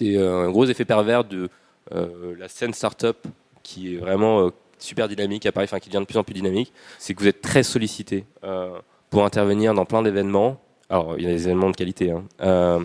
un 0.03 0.51
gros 0.51 0.65
effet 0.67 0.85
pervers 0.85 1.23
de 1.25 1.49
euh, 1.93 2.35
la 2.39 2.49
scène 2.49 2.73
startup 2.73 3.19
qui 3.63 3.95
est 3.95 3.99
vraiment 3.99 4.51
super 4.85 5.09
dynamique 5.09 5.47
à 5.47 5.53
Paris, 5.53 5.65
enfin 5.65 5.81
qui 5.81 5.89
devient 5.89 6.01
de 6.01 6.07
plus 6.07 6.19
en 6.19 6.25
plus 6.25 6.35
dynamique, 6.35 6.73
c'est 6.99 7.15
que 7.15 7.21
vous 7.21 7.29
êtes 7.29 7.41
très 7.41 7.63
sollicité 7.63 8.25
euh, 8.45 8.79
pour 9.11 9.25
intervenir 9.25 9.75
dans 9.75 9.85
plein 9.85 10.03
d'événements. 10.03 10.61
Alors, 10.91 11.15
il 11.17 11.25
y 11.25 11.27
a 11.27 11.31
des 11.31 11.47
événements 11.47 11.71
de 11.71 11.77
qualité, 11.77 12.11
hein. 12.11 12.25
Euh, 12.43 12.81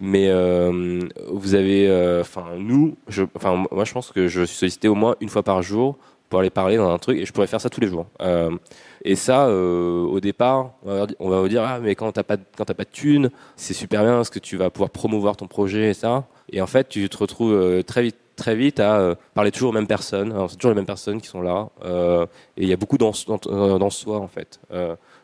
mais 0.00 0.28
euh, 0.28 1.00
vous 1.28 1.54
avez, 1.54 1.90
enfin 2.20 2.44
nous, 2.56 2.96
enfin 3.34 3.64
moi 3.70 3.84
je 3.84 3.92
pense 3.92 4.12
que 4.12 4.28
je 4.28 4.42
suis 4.44 4.56
sollicité 4.56 4.88
au 4.88 4.94
moins 4.94 5.16
une 5.20 5.28
fois 5.28 5.42
par 5.42 5.60
jour 5.62 5.98
pour 6.28 6.38
aller 6.40 6.50
parler 6.50 6.76
dans 6.76 6.90
un 6.90 6.98
truc 6.98 7.18
et 7.18 7.26
je 7.26 7.32
pourrais 7.32 7.48
faire 7.48 7.60
ça 7.60 7.68
tous 7.68 7.80
les 7.80 7.88
jours. 7.88 8.06
Et 9.04 9.16
ça, 9.16 9.50
au 9.50 10.20
départ, 10.20 10.74
on 11.18 11.28
va, 11.28 11.40
vous 11.40 11.48
dire 11.48 11.64
ah 11.64 11.80
mais 11.80 11.94
quand 11.96 12.12
t'as 12.12 12.22
pas 12.22 12.36
quand 12.56 12.64
t'as 12.64 12.74
pas 12.74 12.84
de 12.84 12.90
thunes, 12.90 13.30
c'est 13.56 13.74
super 13.74 14.02
bien 14.02 14.14
parce 14.14 14.30
que 14.30 14.38
tu 14.38 14.56
vas 14.56 14.70
pouvoir 14.70 14.90
promouvoir 14.90 15.36
ton 15.36 15.48
projet 15.48 15.90
et 15.90 15.94
ça. 15.94 16.24
Et 16.50 16.62
en 16.62 16.66
fait, 16.66 16.88
tu 16.88 17.08
te 17.08 17.16
retrouves 17.18 17.82
très 17.84 18.02
vite 18.02 18.21
très 18.36 18.54
vite 18.54 18.80
à 18.80 18.98
euh, 18.98 19.14
parler 19.34 19.50
toujours 19.50 19.70
aux 19.70 19.74
mêmes 19.74 19.86
personnes. 19.86 20.34
C'est 20.48 20.56
toujours 20.56 20.70
les 20.70 20.76
mêmes 20.76 20.86
personnes 20.86 21.20
qui 21.20 21.28
sont 21.28 21.42
là. 21.42 21.68
euh, 21.84 22.26
et 22.56 22.62
il 22.62 22.68
y 22.68 22.72
a 22.72 22.76
beaucoup 22.76 22.98
dans, 22.98 23.12
euh, 23.46 23.90
soi 23.90 24.18
en 24.18 24.28
fait. 24.28 24.60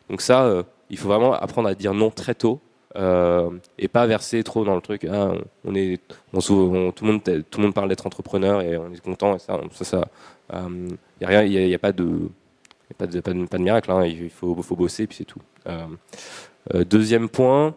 Donc 0.09 0.21
ça, 0.21 0.63
il 0.89 0.97
faut 0.97 1.07
vraiment 1.07 1.33
apprendre 1.33 1.69
à 1.69 1.75
dire 1.75 1.93
non 1.93 2.09
très 2.11 2.35
tôt. 2.35 2.59
et 2.95 3.87
pas 3.87 4.05
verser 4.07 4.43
trop 4.43 4.63
dans 4.65 4.75
le 4.75 4.81
truc. 4.81 5.05
Ah, 5.05 5.31
on 5.65 5.75
est, 5.75 5.99
tout 6.07 6.33
le 6.33 7.07
monde, 7.07 7.23
tout 7.23 7.59
le 7.59 7.63
monde 7.63 7.73
parle 7.73 7.89
d'être 7.89 8.05
entrepreneur 8.07 8.61
et 8.61 8.77
on 8.77 8.91
est 8.91 9.01
content. 9.01 9.35
Et 9.35 9.39
ça, 9.39 9.59
il 10.51 11.21
y 11.21 11.75
a, 11.75 11.79
pas 11.79 11.91
de, 11.91 12.29
miracle. 13.57 13.91
hein. 13.91 14.05
Il 14.05 14.29
faut, 14.29 14.55
bosser 14.55 15.03
et 15.03 15.07
puis 15.07 15.17
c'est 15.17 15.25
tout. 15.25 15.41
Deuxième 16.73 17.29
point, 17.29 17.75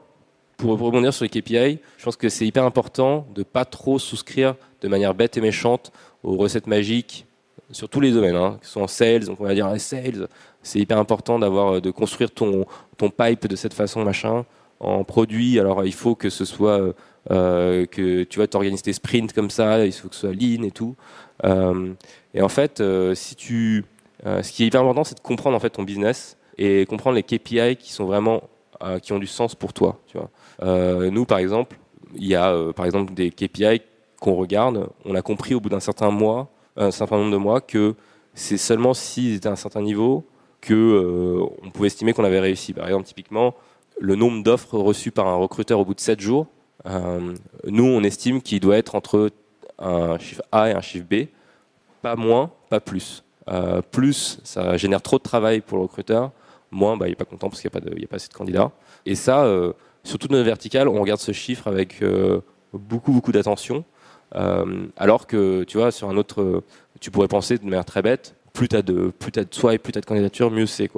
pour 0.63 0.79
rebondir 0.79 1.13
sur 1.13 1.25
les 1.25 1.29
KPI, 1.29 1.81
je 1.99 2.05
pense 2.05 2.17
que 2.17 2.29
c'est 2.29 2.47
hyper 2.47 2.65
important 2.65 3.27
de 3.35 3.43
pas 3.43 3.65
trop 3.65 3.99
souscrire 3.99 4.55
de 4.81 4.87
manière 4.87 5.13
bête 5.13 5.37
et 5.37 5.41
méchante 5.41 5.91
aux 6.23 6.37
recettes 6.37 6.69
magiques 6.69 7.27
sur 7.73 7.89
tous 7.89 8.01
les 8.01 8.13
domaines, 8.13 8.37
hein, 8.37 8.59
que 8.61 8.67
ce 8.67 8.73
soit 8.75 8.83
en 8.83 8.87
sales, 8.87 9.25
donc 9.25 9.41
on 9.41 9.45
va 9.45 9.55
dire 9.55 9.67
ah, 9.67 9.79
sales, 9.79 10.29
c'est 10.63 10.79
hyper 10.79 10.99
important 10.99 11.41
d'avoir 11.41 11.81
de 11.81 11.91
construire 11.91 12.31
ton 12.31 12.65
ton 12.97 13.11
pipe 13.11 13.49
de 13.49 13.57
cette 13.57 13.75
façon 13.75 14.05
machin. 14.05 14.45
En 14.79 15.05
produit, 15.05 15.59
alors 15.59 15.85
il 15.85 15.95
faut 15.95 16.15
que 16.15 16.29
ce 16.29 16.45
soit 16.45 16.81
euh, 16.81 16.93
euh, 17.31 17.87
que 17.87 18.25
tu 18.25 18.39
vas 18.39 18.47
t'organiser 18.47 18.83
tes 18.83 18.93
sprints 18.93 19.33
comme 19.33 19.51
ça, 19.51 19.85
il 19.85 19.93
faut 19.93 20.09
que 20.09 20.15
ce 20.15 20.23
soit 20.23 20.33
lean 20.33 20.63
et 20.65 20.71
tout. 20.71 20.95
Euh, 21.45 21.93
et 22.35 22.43
en 22.43 22.49
fait, 22.49 22.81
euh, 22.81 23.15
si 23.15 23.35
tu, 23.35 23.85
euh, 24.27 24.43
ce 24.43 24.53
qui 24.53 24.65
est 24.65 24.67
hyper 24.67 24.81
important, 24.81 25.05
c'est 25.05 25.17
de 25.17 25.21
comprendre 25.21 25.57
en 25.57 25.61
fait 25.61 25.71
ton 25.71 25.83
business 25.83 26.37
et 26.59 26.87
comprendre 26.87 27.17
les 27.17 27.23
KPI 27.23 27.77
qui 27.77 27.93
sont 27.93 28.05
vraiment 28.05 28.43
euh, 28.85 28.99
qui 28.99 29.13
ont 29.13 29.21
du 29.21 29.29
sens 29.29 29.55
pour 29.55 29.73
toi. 29.73 30.01
Vois. 30.13 30.29
Euh, 30.63 31.11
nous, 31.11 31.25
par 31.25 31.39
exemple, 31.39 31.77
il 32.15 32.27
y 32.27 32.35
a 32.35 32.53
euh, 32.53 32.73
par 32.73 32.87
exemple 32.87 33.15
des 33.15 33.31
KPI 33.31 33.83
qu'on 34.21 34.35
regarde. 34.35 34.89
On 35.05 35.15
a 35.15 35.23
compris 35.23 35.55
au 35.55 35.61
bout 35.61 35.69
d'un 35.69 35.81
certain 35.81 36.11
mois, 36.11 36.49
un 36.77 36.91
certain 36.91 37.17
nombre 37.17 37.33
de 37.33 37.37
mois, 37.37 37.61
que 37.61 37.95
c'est 38.35 38.57
seulement 38.57 38.95
s'ils 38.95 39.37
étaient 39.37 39.49
à 39.49 39.53
un 39.53 39.57
certain 39.57 39.83
niveau 39.83 40.25
que 40.61 40.75
euh, 40.75 41.45
on 41.63 41.71
pouvait 41.71 41.89
estimer 41.89 42.13
qu'on 42.13 42.25
avait 42.25 42.41
réussi. 42.41 42.73
Par 42.73 42.87
exemple, 42.87 43.07
typiquement, 43.07 43.55
le 44.01 44.15
nombre 44.15 44.43
d'offres 44.43 44.79
reçues 44.79 45.11
par 45.11 45.27
un 45.27 45.37
recruteur 45.37 45.81
au 45.81 45.85
bout 45.85 45.95
de 45.95 46.01
7 46.01 46.21
jours, 46.21 46.47
euh, 46.87 47.35
nous, 47.67 47.85
on 47.85 48.03
estime 48.03 48.41
qu'il 48.41 48.61
doit 48.61 48.77
être 48.77 48.95
entre 48.95 49.31
un 49.79 50.19
chiffre 50.19 50.43
A 50.53 50.71
et 50.71 50.73
un 50.73 50.81
chiffre 50.81 51.07
B, 51.09 51.27
pas 52.01 52.17
moins, 52.17 52.51
pas 52.71 52.81
plus. 52.81 53.25
Euh, 53.49 53.83
plus, 53.83 54.39
ça 54.45 54.77
génère 54.77 55.03
trop 55.03 55.19
de 55.19 55.23
travail 55.23 55.61
pour 55.61 55.79
le 55.79 55.83
recruteur, 55.83 56.31
moins, 56.71 56.97
bah, 56.97 57.07
il 57.07 57.11
n'est 57.11 57.17
pas 57.17 57.25
content 57.25 57.49
parce 57.49 57.61
qu'il 57.61 57.71
n'y 57.71 58.03
a, 58.03 58.05
a 58.05 58.07
pas 58.07 58.17
assez 58.17 58.29
de 58.29 58.35
candidats. 58.35 58.71
Et 59.05 59.15
ça, 59.15 59.45
euh, 59.45 59.73
sur 60.05 60.19
toute 60.19 60.31
notre 60.31 60.45
verticale, 60.45 60.89
on 60.89 61.01
regarde 61.01 61.21
ce 61.21 61.33
chiffre 61.33 61.69
avec 61.69 62.03
beaucoup, 62.73 63.13
beaucoup 63.13 63.33
d'attention. 63.33 63.85
alors 64.97 65.27
que, 65.27 65.65
tu 65.65 65.79
vois, 65.79 65.91
sur 65.91 66.09
un 66.09 66.17
autre, 66.17 66.65
tu 67.01 67.11
pourrais 67.11 67.29
penser 67.29 67.59
de 67.59 67.65
manière 67.65 67.85
très 67.85 68.03
bête, 68.03 68.35
plus 68.53 68.69
tu 68.69 68.77
as 68.77 68.83
de, 68.83 69.13
plus 69.19 69.33
as 69.37 69.45
plus 69.45 69.93
tu 69.93 69.99
as 69.99 70.01
de 70.01 70.07
candidature, 70.07 70.51
mieux 70.51 70.67
c'est. 70.67 70.91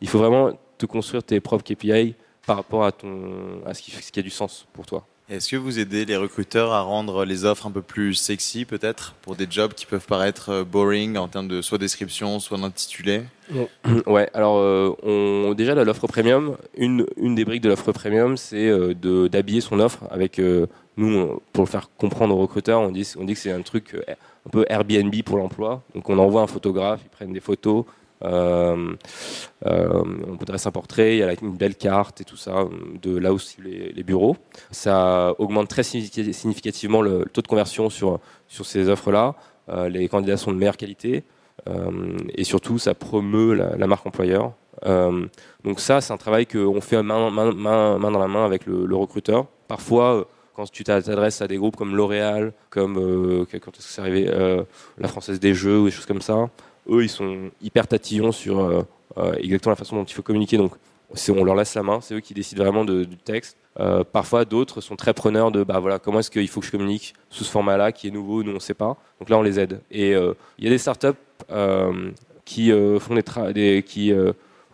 Il 0.00 0.08
faut 0.08 0.18
vraiment 0.18 0.52
te 0.76 0.86
construire 0.86 1.22
tes 1.22 1.40
propres 1.40 1.64
KPI 1.64 2.14
par 2.46 2.56
rapport 2.56 2.84
à, 2.84 2.92
ce 2.92 4.10
qui 4.10 4.20
a 4.20 4.22
du 4.22 4.30
sens 4.30 4.66
pour 4.72 4.86
toi. 4.86 5.06
Est-ce 5.30 5.50
que 5.50 5.56
vous 5.56 5.78
aidez 5.78 6.06
les 6.06 6.16
recruteurs 6.16 6.72
à 6.72 6.80
rendre 6.80 7.26
les 7.26 7.44
offres 7.44 7.66
un 7.66 7.70
peu 7.70 7.82
plus 7.82 8.14
sexy, 8.14 8.64
peut-être, 8.64 9.12
pour 9.20 9.36
des 9.36 9.46
jobs 9.50 9.74
qui 9.74 9.84
peuvent 9.84 10.06
paraître 10.06 10.48
euh, 10.48 10.64
boring 10.64 11.18
en 11.18 11.28
termes 11.28 11.48
de 11.48 11.60
soit 11.60 11.76
description, 11.76 12.40
soit 12.40 12.56
d'intitulé? 12.56 13.24
Ouais, 14.06 14.30
alors 14.32 14.56
euh, 14.56 14.94
on, 15.02 15.52
déjà 15.52 15.74
l'offre 15.74 16.06
premium, 16.06 16.56
une, 16.78 17.04
une 17.18 17.34
des 17.34 17.44
briques 17.44 17.60
de 17.60 17.68
l'offre 17.68 17.92
premium, 17.92 18.38
c'est 18.38 18.70
euh, 18.70 19.28
d'habiller 19.28 19.60
son 19.60 19.80
offre 19.80 20.04
avec 20.10 20.40
nous, 20.96 21.40
pour 21.52 21.64
le 21.64 21.68
faire 21.68 21.90
comprendre 21.98 22.34
aux 22.34 22.40
recruteurs, 22.40 22.80
on 22.80 22.90
dit, 22.90 23.12
on 23.18 23.24
dit 23.24 23.34
que 23.34 23.40
c'est 23.40 23.52
un 23.52 23.60
truc 23.60 23.96
un 24.08 24.50
peu 24.50 24.64
Airbnb 24.70 25.14
pour 25.24 25.36
l'emploi. 25.36 25.82
Donc 25.94 26.08
on 26.08 26.18
envoie 26.18 26.40
un 26.40 26.46
photographe, 26.46 27.00
ils 27.04 27.10
prennent 27.10 27.34
des 27.34 27.40
photos, 27.40 27.84
euh, 28.24 28.94
euh, 29.66 30.02
on 30.28 30.36
peut 30.36 30.44
dresser 30.44 30.68
un 30.68 30.72
portrait, 30.72 31.16
il 31.16 31.18
y 31.18 31.22
a 31.22 31.32
une 31.40 31.56
belle 31.56 31.76
carte 31.76 32.20
et 32.20 32.24
tout 32.24 32.36
ça 32.36 32.64
de 33.02 33.16
là 33.16 33.32
aussi 33.32 33.60
les, 33.62 33.92
les 33.92 34.02
bureaux. 34.02 34.36
Ça 34.70 35.34
augmente 35.38 35.68
très 35.68 35.82
significativement 35.82 37.02
le, 37.02 37.24
taux 37.32 37.42
de 37.42 37.48
conversion 37.48 37.90
sur, 37.90 38.20
sur 38.46 38.66
ces 38.66 38.88
offres-là. 38.88 39.34
Euh, 39.68 39.88
les 39.88 40.08
candidats 40.08 40.36
sont 40.36 40.52
de 40.52 40.56
meilleure 40.56 40.76
qualité 40.76 41.24
et 42.34 42.44
surtout 42.44 42.78
ça 42.78 42.94
promeut 42.94 43.52
la, 43.52 43.86
marque 43.86 44.06
employeur. 44.06 44.52
donc 44.86 45.80
ça, 45.80 46.00
c'est 46.00 46.14
un 46.14 46.16
travail 46.16 46.46
qu'on 46.46 46.80
fait 46.80 47.02
main, 47.02 47.30
main, 47.30 47.98
dans 47.98 48.18
la 48.18 48.28
main 48.28 48.46
avec 48.46 48.64
le, 48.64 48.96
recruteur. 48.96 49.44
Parfois, 49.66 50.28
quand 50.54 50.70
tu 50.70 50.82
t'adresses 50.82 51.42
à 51.42 51.46
des 51.46 51.58
groupes 51.58 51.76
comme 51.76 51.94
L'Oréal, 51.94 52.54
comme 52.70 52.94
quand 53.50 53.76
est-ce 53.76 53.86
que 53.86 53.92
c'est 53.92 54.00
arrivé, 54.00 54.64
la 54.96 55.08
Française 55.08 55.40
des 55.40 55.52
Jeux 55.52 55.80
ou 55.80 55.84
des 55.86 55.90
choses 55.90 56.06
comme 56.06 56.22
ça, 56.22 56.48
eux, 56.88 57.02
ils 57.04 57.08
sont 57.08 57.50
hyper 57.62 57.86
tatillons 57.86 58.32
sur 58.32 58.60
euh, 58.60 58.82
euh, 59.18 59.34
exactement 59.34 59.72
la 59.72 59.76
façon 59.76 59.96
dont 59.96 60.04
il 60.04 60.12
faut 60.12 60.22
communiquer. 60.22 60.56
Donc, 60.56 60.72
on 61.30 61.44
leur 61.44 61.54
laisse 61.54 61.74
la 61.74 61.82
main, 61.82 62.00
c'est 62.00 62.14
eux 62.14 62.20
qui 62.20 62.34
décident 62.34 62.62
vraiment 62.62 62.84
du 62.84 63.16
texte. 63.16 63.56
Euh, 63.80 64.04
parfois, 64.04 64.44
d'autres 64.44 64.80
sont 64.80 64.96
très 64.96 65.14
preneurs 65.14 65.50
de 65.50 65.62
bah 65.64 65.78
voilà 65.78 65.98
comment 65.98 66.18
est-ce 66.18 66.30
qu'il 66.30 66.48
faut 66.48 66.60
que 66.60 66.66
je 66.66 66.72
communique 66.72 67.14
sous 67.30 67.44
ce 67.44 67.50
format-là 67.50 67.92
qui 67.92 68.08
est 68.08 68.10
nouveau, 68.10 68.42
nous 68.42 68.50
on 68.50 68.54
ne 68.54 68.58
sait 68.58 68.74
pas. 68.74 68.96
Donc 69.18 69.30
là, 69.30 69.38
on 69.38 69.42
les 69.42 69.58
aide. 69.58 69.80
Et 69.90 70.10
il 70.10 70.64
y 70.64 70.66
a 70.66 70.70
des 70.70 70.78
startups 70.78 71.18
qui 72.44 72.72
font 73.00 73.14
des, 73.14 73.82
qui 73.86 74.12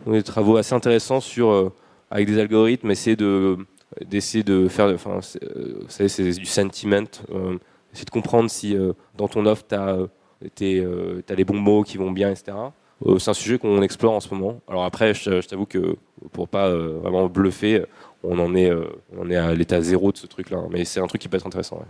font 0.03 0.11
des 0.11 0.23
travaux 0.23 0.57
assez 0.57 0.73
intéressants 0.75 1.21
sur 1.21 1.71
avec 2.11 2.27
des 2.27 2.39
algorithmes, 2.39 2.91
essayer 2.91 3.15
de 3.15 3.57
d'essayer 4.05 4.43
de 4.43 4.67
faire, 4.67 4.87
enfin, 4.87 5.19
c'est 5.87 6.21
du 6.33 6.45
sentiment, 6.45 7.05
essayer 7.93 8.05
de 8.05 8.09
comprendre 8.11 8.49
si 8.49 8.75
dans 9.15 9.29
ton 9.29 9.45
offre 9.45 9.63
tu 9.69 9.75
as 9.75 9.99
tu 10.55 10.79
euh, 10.79 11.21
as 11.29 11.35
les 11.35 11.45
bons 11.45 11.59
mots 11.59 11.83
qui 11.83 11.97
vont 11.97 12.11
bien, 12.11 12.31
etc. 12.31 12.57
Euh, 13.05 13.19
c'est 13.19 13.29
un 13.29 13.33
sujet 13.33 13.57
qu'on 13.57 13.81
explore 13.81 14.13
en 14.13 14.19
ce 14.19 14.33
moment. 14.33 14.61
Alors 14.67 14.83
après, 14.83 15.13
je, 15.13 15.41
t'avoue 15.41 15.65
que 15.65 15.95
pour 16.31 16.47
pas 16.47 16.67
euh, 16.67 16.99
vraiment 17.01 17.27
bluffer, 17.27 17.85
on 18.23 18.39
en 18.39 18.55
est, 18.55 18.71
on 19.17 19.29
est 19.29 19.35
à 19.35 19.53
l'état 19.53 19.81
zéro 19.81 20.11
de 20.11 20.17
ce 20.17 20.27
truc-là. 20.27 20.63
Mais 20.69 20.85
c'est 20.85 20.99
un 20.99 21.07
truc 21.07 21.21
qui 21.21 21.27
peut 21.27 21.37
être 21.37 21.45
intéressant. 21.45 21.85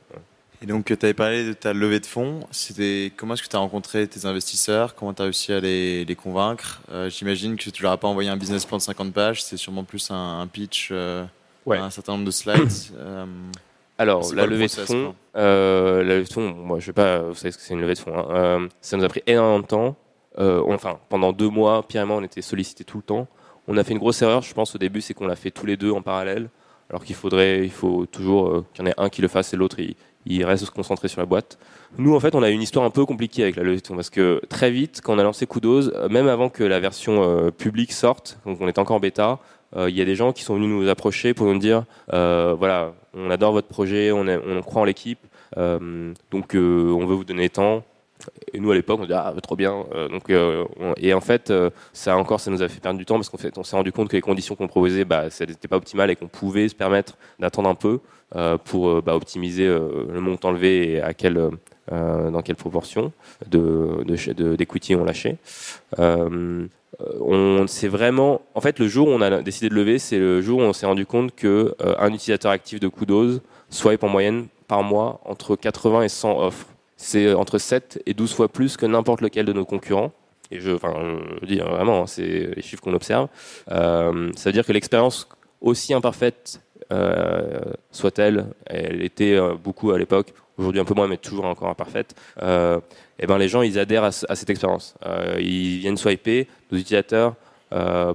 Et 0.62 0.66
donc, 0.66 0.86
tu 0.86 0.94
avais 0.94 1.14
parlé 1.14 1.46
de 1.46 1.54
ta 1.54 1.74
levée 1.74 2.00
de 2.00 2.06
fonds. 2.06 2.42
C'était 2.52 3.12
comment 3.16 3.36
est-ce 3.36 3.44
que 3.44 3.48
tu 3.48 3.56
as 3.56 3.60
rencontré 3.60 4.08
tes 4.08 4.26
investisseurs? 4.26 4.96
Comment 4.96 5.14
tu 5.14 5.22
as 5.22 5.26
réussi 5.26 5.54
à 5.54 5.60
les, 5.60 6.04
les 6.04 6.16
convaincre? 6.16 6.82
J'imagine 7.08 7.56
que 7.56 7.70
tu 7.70 7.84
leur 7.84 7.94
as 7.94 7.98
pas 7.98 8.08
envoyé 8.10 8.30
un 8.30 8.36
business 8.36 8.66
plan 8.66 8.78
de 8.78 8.82
50 8.82 9.14
pages. 9.14 9.44
C'est 9.44 9.58
sûrement 9.58 9.86
plus 9.86 10.12
un, 10.12 10.46
pitch, 10.52 10.92
un 10.92 11.90
certain 11.90 12.14
nombre 12.14 12.26
de 12.26 12.32
slides. 12.32 12.70
Alors, 13.98 14.34
la 14.34 14.46
levée, 14.46 14.66
de 14.66 14.72
fonds, 14.72 15.16
euh, 15.38 16.04
la 16.04 16.16
levée 16.16 16.26
de 16.26 16.34
fonds, 16.34 16.54
moi 16.54 16.80
je 16.80 16.88
sais 16.88 16.94
pas, 16.94 17.20
vous 17.20 17.34
savez 17.34 17.52
ce 17.52 17.58
que 17.58 17.64
c'est 17.64 17.74
une 17.74 17.82
levée 17.82 17.94
de 17.94 18.00
fonds. 18.00 18.18
Hein. 18.18 18.26
Euh, 18.30 18.68
ça 18.82 18.98
nous 18.98 19.04
a 19.04 19.08
pris 19.08 19.24
énormément 19.26 19.60
de 19.60 19.66
temps. 19.66 19.96
Euh, 20.38 20.62
enfin, 20.68 21.00
pendant 21.08 21.32
deux 21.32 21.48
mois, 21.48 21.82
Pierre 21.88 22.04
et 22.04 22.06
moi, 22.06 22.18
on 22.18 22.24
était 22.24 22.42
sollicités 22.42 22.84
tout 22.84 22.98
le 22.98 23.04
temps. 23.04 23.28
On 23.68 23.78
a 23.78 23.84
fait 23.84 23.94
une 23.94 24.00
grosse 24.00 24.22
erreur, 24.22 24.42
je 24.42 24.54
pense, 24.54 24.76
au 24.76 24.78
début, 24.78 25.00
c'est 25.00 25.14
qu'on 25.14 25.28
l'a 25.28 25.38
fait 25.38 25.52
tous 25.52 25.66
les 25.66 25.78
deux 25.78 25.92
en 25.92 26.02
parallèle. 26.02 26.50
Alors 26.90 27.06
qu'il 27.06 27.16
faudrait, 27.16 27.64
il 27.64 27.72
faut 27.72 28.06
toujours 28.06 28.64
qu'il 28.74 28.86
y 28.86 28.88
en 28.88 28.92
ait 28.92 28.94
un 28.98 29.10
qui 29.10 29.22
le 29.22 29.28
fasse 29.28 29.54
et 29.54 29.58
l'autre, 29.58 29.80
il, 29.80 29.96
il, 30.26 30.44
reste 30.44 30.66
se 30.66 30.72
concentrer 30.72 31.08
sur 31.08 31.22
la 31.22 31.26
boîte. 31.26 31.58
Nous, 31.98 32.14
en 32.14 32.20
fait, 32.20 32.36
on 32.36 32.44
a 32.44 32.50
une 32.50 32.62
histoire 32.62 32.86
un 32.86 32.92
peu 32.92 33.06
compliquée 33.06 33.44
avec 33.44 33.56
la 33.56 33.64
levée 33.64 33.80
de 33.80 33.88
fonds 33.88 33.96
parce 33.96 34.12
que 34.12 34.42
très 34.50 34.70
vite, 34.70 35.00
quand 35.02 35.16
on 35.16 35.20
a 35.20 35.24
lancé 35.24 35.48
Kudos, 35.48 35.90
même 36.10 36.28
avant 36.28 36.50
que 36.50 36.64
la 36.64 36.80
version 36.80 37.50
publique 37.58 37.94
sorte, 37.94 38.38
donc 38.46 38.60
on 38.60 38.68
était 38.68 38.78
encore 38.78 38.98
en 38.98 39.00
bêta, 39.00 39.40
il 39.78 39.96
y 39.96 40.02
a 40.02 40.06
des 40.06 40.16
gens 40.16 40.32
qui 40.32 40.44
sont 40.44 40.56
venus 40.56 40.70
nous 40.70 40.90
approcher 40.90 41.34
pour 41.34 41.48
nous 41.48 41.60
dire, 41.60 41.84
voilà, 42.10 42.94
on 43.16 43.30
adore 43.32 43.54
votre 43.54 43.68
projet, 43.68 44.12
on, 44.12 44.62
croit 44.62 44.82
en 44.82 44.86
l'équipe, 44.86 45.20
euh, 45.58 46.14
donc 46.32 46.56
euh, 46.56 46.92
on 46.92 47.06
veut 47.06 47.16
vous 47.16 47.24
donner 47.24 47.50
temps. 47.50 47.84
Et 48.54 48.60
nous 48.60 48.72
à 48.72 48.76
l'époque 48.76 49.00
on 49.02 49.06
dit 49.06 49.14
ah 49.14 49.34
trop 49.44 49.56
bien. 49.56 49.86
Euh, 49.94 50.08
donc 50.08 50.32
et 50.98 51.14
en 51.14 51.22
fait 51.22 51.54
ça 51.94 52.18
encore 52.18 52.40
ça 52.40 52.50
nous 52.50 52.64
a 52.64 52.68
fait 52.68 52.80
perdre 52.80 52.98
du 52.98 53.06
temps 53.06 53.16
parce 53.16 53.30
qu'en 53.30 53.38
fait 53.38 53.58
on 53.58 53.64
s'est 53.64 53.76
rendu 53.76 53.92
compte 53.92 54.08
que 54.10 54.16
les 54.16 54.22
conditions 54.22 54.56
qu'on 54.56 54.68
proposait 54.68 55.06
bah 55.06 55.30
ça 55.30 55.46
n'était 55.46 55.68
pas 55.68 55.76
optimales 55.76 56.10
et 56.10 56.16
qu'on 56.16 56.28
pouvait 56.28 56.68
se 56.70 56.76
permettre 56.76 57.18
d'attendre 57.40 57.70
un 57.70 57.76
peu 57.76 58.00
pour 58.64 59.02
bah, 59.02 59.16
optimiser 59.16 59.68
le 59.68 60.20
montant 60.22 60.52
levé 60.52 60.94
et 60.94 61.02
à 61.02 61.14
quelle 61.14 61.50
dans 61.92 62.42
quelle 62.42 62.56
proportion 62.56 63.12
de, 63.48 64.04
on 64.96 65.04
lâchait. 65.04 65.38
On 67.00 67.68
s'est 67.68 67.88
vraiment, 67.88 68.42
en 68.54 68.62
fait, 68.62 68.80
le 68.80 68.88
jour 68.88 69.08
où 69.08 69.12
on 69.12 69.22
a 69.22 69.42
décidé 69.42 69.70
de 69.70 69.76
lever, 69.76 70.00
c'est 70.00 70.20
le 70.20 70.42
jour 70.42 70.60
où 70.60 70.64
on 70.64 70.74
s'est 70.74 70.86
rendu 70.86 71.06
compte 71.06 71.36
que 71.36 71.76
un 71.80 72.14
utilisateur 72.14 72.52
actif 72.52 72.80
de 72.80 72.88
Kudos 72.88 73.42
swipe 73.70 74.04
en 74.04 74.10
moyenne 74.10 74.48
par 74.68 74.84
mois 74.84 75.20
entre 75.26 75.56
80 75.56 76.04
et 76.04 76.10
100 76.10 76.40
offres. 76.40 76.68
C'est 76.98 77.34
entre 77.34 77.58
7 77.58 78.02
et 78.06 78.14
12 78.14 78.34
fois 78.34 78.48
plus 78.48 78.78
que 78.78 78.86
n'importe 78.86 79.22
lequel 79.22 79.46
de 79.46 79.54
nos 79.54 79.66
concurrents. 79.66 80.12
Et 80.52 80.60
je, 80.60 80.72
enfin, 80.72 80.94
dis 81.44 81.58
vraiment, 81.58 82.04
hein, 82.04 82.08
c'est 82.08 82.56
les 82.56 82.62
chiffres 82.62 82.82
qu'on 82.82 82.94
observe. 82.94 83.28
Euh, 83.72 84.32
ça 84.36 84.50
veut 84.50 84.54
dire 84.54 84.66
que 84.66 84.72
l'expérience, 84.72 85.28
aussi 85.62 85.94
imparfaite 85.94 86.62
euh, 86.92 87.60
soit-elle, 87.92 88.48
elle 88.68 89.02
était 89.02 89.34
euh, 89.34 89.56
beaucoup 89.56 89.92
à 89.92 89.98
l'époque, 89.98 90.34
aujourd'hui 90.58 90.82
un 90.82 90.86
peu 90.86 90.94
moins, 90.94 91.08
mais 91.08 91.18
toujours 91.18 91.46
encore 91.46 91.70
imparfaite. 91.70 92.16
et 92.42 92.78
eh 93.20 93.28
ben 93.28 93.38
les 93.38 93.48
gens, 93.48 93.62
ils 93.62 93.80
adhèrent 93.80 94.04
à, 94.04 94.12
cette 94.12 94.50
expérience. 94.50 94.96
ils 95.40 95.80
viennent 95.80 95.98
swiper, 95.98 96.48
nos 96.72 96.78
utilisateurs, 96.78 97.36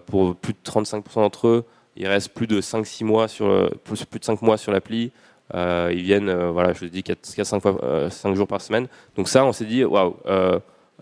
pour 0.07 0.36
plus 0.36 0.53
de 0.53 0.59
35% 0.64 1.03
d'entre 1.16 1.49
eux, 1.49 1.64
ils 1.97 2.07
restent 2.07 2.30
plus 2.30 2.47
de 2.47 2.61
5-6 2.61 3.05
mois 3.05 3.28
sur, 3.28 3.70
plus, 3.84 4.01
de 4.01 4.24
5 4.24 4.43
mois 4.43 4.57
sur 4.57 4.72
l'appli. 4.72 5.12
Euh, 5.55 5.91
ils 5.93 6.03
viennent, 6.03 6.28
euh, 6.28 6.51
voilà, 6.51 6.72
je 6.72 6.80
vous 6.80 6.88
dis 6.88 7.03
4-5 7.03 7.61
fois, 7.61 8.11
5 8.11 8.28
euh, 8.30 8.34
jours 8.34 8.47
par 8.47 8.61
semaine. 8.61 8.86
Donc 9.16 9.28
ça, 9.28 9.45
on 9.45 9.53
s'est 9.53 9.64
dit, 9.64 9.84
waouh, 9.84 10.16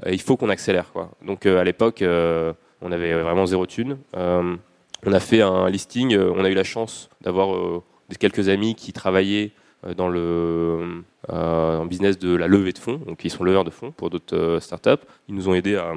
il 0.06 0.20
faut 0.20 0.36
qu'on 0.36 0.48
accélère. 0.48 0.92
Quoi. 0.92 1.10
Donc 1.24 1.46
à 1.46 1.64
l'époque, 1.64 2.02
on 2.02 2.92
avait 2.92 3.14
vraiment 3.14 3.46
zéro 3.46 3.66
thune. 3.66 3.98
on 4.14 5.12
a 5.12 5.20
fait 5.20 5.42
un 5.42 5.68
listing, 5.68 6.16
on 6.16 6.44
a 6.44 6.48
eu 6.48 6.54
la 6.54 6.64
chance 6.64 7.08
d'avoir 7.20 7.82
quelques 8.18 8.48
amis 8.48 8.74
qui 8.74 8.92
travaillaient 8.92 9.50
dans 9.96 10.08
le 10.08 11.04
business 11.86 12.18
de 12.18 12.34
la 12.34 12.46
levée 12.46 12.72
de 12.72 12.78
fonds, 12.78 13.00
donc 13.06 13.24
ils 13.24 13.30
sont 13.30 13.44
leveurs 13.44 13.64
de 13.64 13.70
fonds 13.70 13.92
pour 13.92 14.10
d'autres 14.10 14.58
startups. 14.60 15.04
Ils 15.28 15.34
nous 15.34 15.48
ont 15.48 15.54
aidé 15.54 15.76
à 15.76 15.94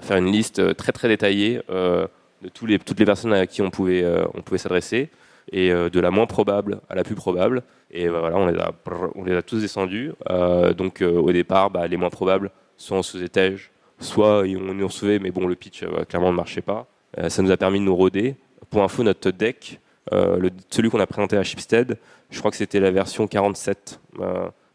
faire 0.00 0.18
une 0.18 0.30
liste 0.30 0.76
très 0.76 0.92
très 0.92 1.08
détaillée 1.08 1.60
de 1.68 2.48
toutes 2.48 2.98
les 2.98 3.04
personnes 3.04 3.32
à 3.32 3.46
qui 3.46 3.62
on 3.62 3.70
pouvait, 3.70 4.04
on 4.34 4.42
pouvait 4.42 4.58
s'adresser 4.58 5.10
et 5.50 5.70
de 5.70 6.00
la 6.00 6.10
moins 6.10 6.26
probable 6.26 6.80
à 6.88 6.94
la 6.94 7.02
plus 7.02 7.14
probable. 7.14 7.62
Et 7.90 8.08
bah, 8.08 8.20
voilà, 8.20 8.36
on 8.36 8.46
les 8.46 8.58
a, 8.58 8.72
on 9.14 9.24
les 9.24 9.34
a 9.34 9.42
tous 9.42 9.60
descendus. 9.60 10.12
Euh, 10.30 10.72
donc 10.74 11.02
euh, 11.02 11.18
au 11.18 11.32
départ, 11.32 11.70
bah, 11.70 11.86
les 11.86 11.96
moins 11.96 12.10
probables, 12.10 12.50
soit 12.76 12.96
on 12.96 13.02
se 13.02 13.18
tège, 13.18 13.70
soit 13.98 14.42
on 14.42 14.74
nous 14.74 14.86
recevait, 14.86 15.18
mais 15.18 15.30
bon, 15.30 15.46
le 15.46 15.54
pitch 15.54 15.82
euh, 15.82 16.04
clairement 16.04 16.30
ne 16.30 16.36
marchait 16.36 16.62
pas. 16.62 16.86
ça 17.28 17.42
nous 17.42 17.50
a 17.50 17.56
permis 17.56 17.80
de 17.80 17.84
nous 17.84 17.96
roder. 17.96 18.36
Pour 18.70 18.82
info, 18.82 19.02
notre 19.02 19.30
deck, 19.30 19.80
le, 20.12 20.50
celui 20.70 20.90
qu'on 20.90 21.00
a 21.00 21.06
présenté 21.06 21.36
à 21.36 21.42
Shipstead, 21.42 21.98
je 22.30 22.38
crois 22.38 22.50
que 22.50 22.56
c'était 22.56 22.80
la 22.80 22.90
version 22.90 23.26
47. 23.26 24.00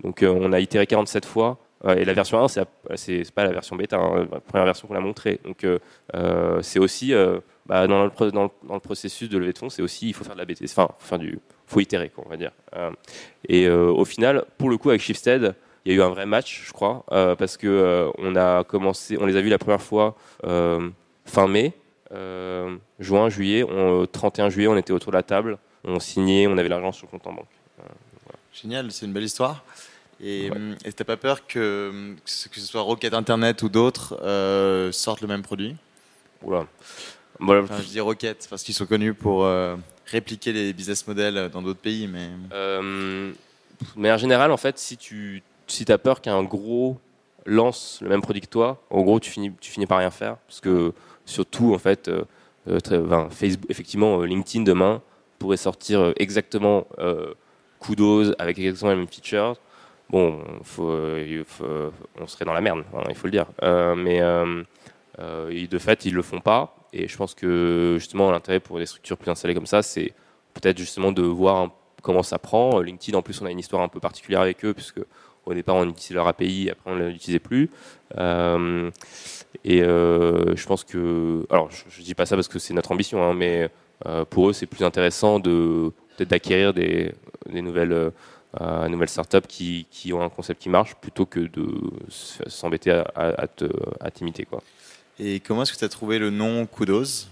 donc 0.04 0.24
on 0.24 0.54
a 0.54 0.60
itéré 0.60 0.88
47 0.88 1.26
fois. 1.26 1.58
et 1.88 2.06
la 2.06 2.14
version 2.14 2.44
1, 2.44 2.48
c'est, 2.96 3.32
pas 3.34 3.44
la 3.44 3.52
version 3.52 3.76
bêta, 3.76 3.98
hein, 3.98 4.28
la 4.32 4.40
première 4.40 4.66
version 4.66 4.88
qu'on 4.88 4.96
a 4.96 5.00
montrée. 5.00 5.40
Donc 5.44 5.66
c'est 6.62 6.80
aussi 6.80 7.14
bah, 7.66 7.88
dans, 7.88 8.04
le, 8.04 8.80
processus 8.80 9.30
de 9.30 9.38
levée 9.38 9.54
de 9.54 9.58
fonds, 9.58 9.70
c'est 9.70 9.82
aussi 9.82 10.10
il 10.10 10.14
faut 10.14 10.26
faire 10.26 10.34
de 10.34 10.40
la 10.40 10.46
bêtise, 10.46 10.74
enfin, 10.76 10.94
faut 11.00 11.18
faut 11.66 11.80
itérer, 11.80 12.12
on 12.18 12.30
va 12.30 12.36
dire. 12.36 12.52
Euh, 12.76 12.92
et 13.48 13.68
euh, 13.68 13.90
au 13.90 14.04
final, 14.04 14.44
pour 14.58 14.70
le 14.70 14.78
coup, 14.78 14.90
avec 14.90 15.02
Shifted, 15.02 15.56
il 15.86 15.92
y 15.92 15.96
a 15.96 15.98
eu 15.98 16.02
un 16.02 16.10
vrai 16.10 16.26
match, 16.26 16.64
je 16.66 16.74
crois, 16.74 17.06
euh, 17.12 17.36
parce 17.36 17.56
que 17.56 18.12
on 18.18 18.36
a 18.36 18.64
commencé, 18.66 19.18
on 19.20 19.26
les 19.26 19.38
a 19.38 19.42
vus 19.42 19.50
la 19.50 19.58
première 19.58 19.82
fois 19.82 20.16
fin 21.26 21.48
mai, 21.48 21.74
juin, 23.00 23.30
juillet, 23.30 23.66
31 24.12 24.50
juillet, 24.50 24.68
on 24.68 24.78
était 24.78 24.94
autour 24.94 25.12
de 25.12 25.18
la 25.18 25.24
table, 25.24 25.58
on 25.84 26.00
signait, 26.00 26.48
on 26.48 26.58
avait 26.58 26.70
l'argent 26.70 26.92
sur 26.92 27.08
le 27.08 27.12
compte 27.12 27.28
en 27.28 27.34
banque. 27.34 27.48
Génial, 28.54 28.92
c'est 28.92 29.06
une 29.06 29.14
belle 29.14 29.24
histoire. 29.24 29.64
Et 30.22 30.50
tu 30.86 30.94
t'as 30.94 31.04
pas 31.04 31.18
peur 31.18 31.46
que, 31.48 32.16
que 32.24 32.60
ce 32.60 32.66
soit 32.66 32.82
Rocket 32.82 33.14
Internet 33.14 33.62
ou 33.64 33.70
d'autres 33.70 34.18
sortent 34.92 35.22
le 35.22 35.28
même 35.28 35.42
produit? 35.42 35.76
Oula. 36.44 36.68
Voilà. 37.40 37.64
Enfin, 37.64 37.78
je 37.82 37.88
dis 37.88 38.00
Rocket 38.00 38.48
parce 38.50 38.64
qu'ils 38.64 38.74
sont 38.74 38.86
connus 38.86 39.14
pour 39.14 39.44
euh, 39.44 39.76
répliquer 40.06 40.54
les 40.54 40.74
business 40.74 41.06
models 41.08 41.50
dans 41.52 41.62
d'autres 41.62 41.80
pays, 41.80 42.08
mais 42.08 42.30
Euh, 42.54 43.32
mais 43.96 44.12
en 44.12 44.18
général, 44.18 44.52
en 44.52 44.58
fait, 44.58 44.78
si 44.78 44.98
tu 44.98 45.44
si 45.68 45.90
as 45.92 45.98
peur 45.98 46.22
qu'un 46.22 46.44
gros 46.44 46.98
lance 47.46 48.00
le 48.02 48.10
même 48.10 48.22
produit 48.22 48.42
que 48.42 48.48
toi, 48.48 48.82
en 48.90 49.02
gros, 49.02 49.20
tu 49.20 49.32
finis, 49.32 49.52
tu 49.60 49.72
finis 49.72 49.86
par 49.86 49.98
rien 49.98 50.12
faire. 50.12 50.38
Parce 50.48 50.62
que 50.62 50.94
surtout, 51.26 51.74
en 51.74 51.80
fait, 51.80 52.10
euh, 52.68 52.80
euh, 52.92 53.30
Facebook, 53.30 53.70
effectivement, 53.70 54.22
euh, 54.22 54.26
LinkedIn 54.26 54.64
demain 54.64 55.02
pourrait 55.40 55.58
sortir 55.58 56.14
exactement 56.18 56.88
Kudos 57.82 58.32
avec 58.40 58.58
exactement 58.60 58.92
les 58.92 58.98
mêmes 58.98 59.08
features. 59.08 59.58
Bon, 60.10 60.42
on 60.78 62.28
serait 62.28 62.46
dans 62.46 62.54
la 62.54 62.62
merde, 62.62 62.86
hein, 62.96 63.04
il 63.10 63.16
faut 63.16 63.28
le 63.28 63.32
dire. 63.32 63.48
Mais 63.62 64.22
de 64.22 65.78
fait, 65.80 66.06
ils 66.06 66.14
le 66.14 66.22
font 66.22 66.40
pas. 66.40 66.78
Et 66.94 67.10
je 67.10 67.18
pense 67.18 67.34
que 67.34 67.98
justement, 68.00 68.32
l'intérêt 68.32 68.62
pour 68.62 68.78
des 68.80 68.86
structures 68.86 69.18
plus 69.18 69.32
installées 69.32 69.54
comme 69.54 69.66
ça, 69.66 69.82
c'est 69.82 70.14
peut-être 70.54 70.78
justement 70.78 71.12
de 71.12 71.24
voir 71.24 71.72
comment 72.02 72.24
ça 72.24 72.40
prend. 72.40 72.80
LinkedIn, 72.80 73.18
en 73.18 73.22
plus, 73.22 73.42
on 73.42 73.46
a 73.46 73.52
une 73.52 73.60
histoire 73.60 73.82
un 73.82 73.90
peu 73.90 74.00
particulière 74.00 74.42
avec 74.42 74.64
eux, 74.64 74.74
puisque 74.74 75.02
au 75.46 75.54
départ, 75.54 75.76
on 75.76 75.90
utilisait 75.90 76.14
leur 76.14 76.28
API, 76.28 76.70
après, 76.70 76.90
on 76.90 76.96
ne 76.96 77.10
l'utilisait 77.10 77.40
plus. 77.40 77.70
Et 79.66 79.82
euh, 79.82 80.56
je 80.56 80.66
pense 80.66 80.84
que. 80.84 81.46
Alors, 81.50 81.70
je 81.72 82.00
ne 82.00 82.06
dis 82.06 82.14
pas 82.16 82.26
ça 82.26 82.36
parce 82.36 82.48
que 82.48 82.60
c'est 82.60 82.74
notre 82.74 82.92
ambition, 82.92 83.24
hein, 83.24 83.34
mais 83.34 83.70
euh, 84.06 84.26
pour 84.26 84.50
eux, 84.50 84.54
c'est 84.54 84.66
plus 84.68 84.84
intéressant 84.84 85.40
de 85.40 85.92
peut-être 86.18 86.30
d'acquérir 86.30 86.74
des, 86.74 87.14
des 87.50 87.62
nouvelles. 87.62 87.94
euh, 87.94 88.88
nouvelles 88.88 89.10
startups 89.10 89.48
qui, 89.48 89.88
qui 89.90 90.14
ont 90.14 90.22
un 90.22 90.30
concept 90.30 90.62
qui 90.62 90.70
marche 90.70 90.94
plutôt 90.96 91.26
que 91.26 91.40
de 91.40 91.66
s'embêter 92.10 92.92
à, 92.92 93.02
à, 93.16 93.42
à 93.44 93.48
te- 93.48 93.66
à 94.00 94.12
t'imiter 94.12 94.46
quoi. 94.46 94.62
Et 95.20 95.40
comment 95.40 95.64
est-ce 95.64 95.74
que 95.74 95.78
tu 95.80 95.86
as 95.86 95.90
trouvé 95.90 96.20
le 96.20 96.30
nom 96.30 96.66
Kudos? 96.68 97.30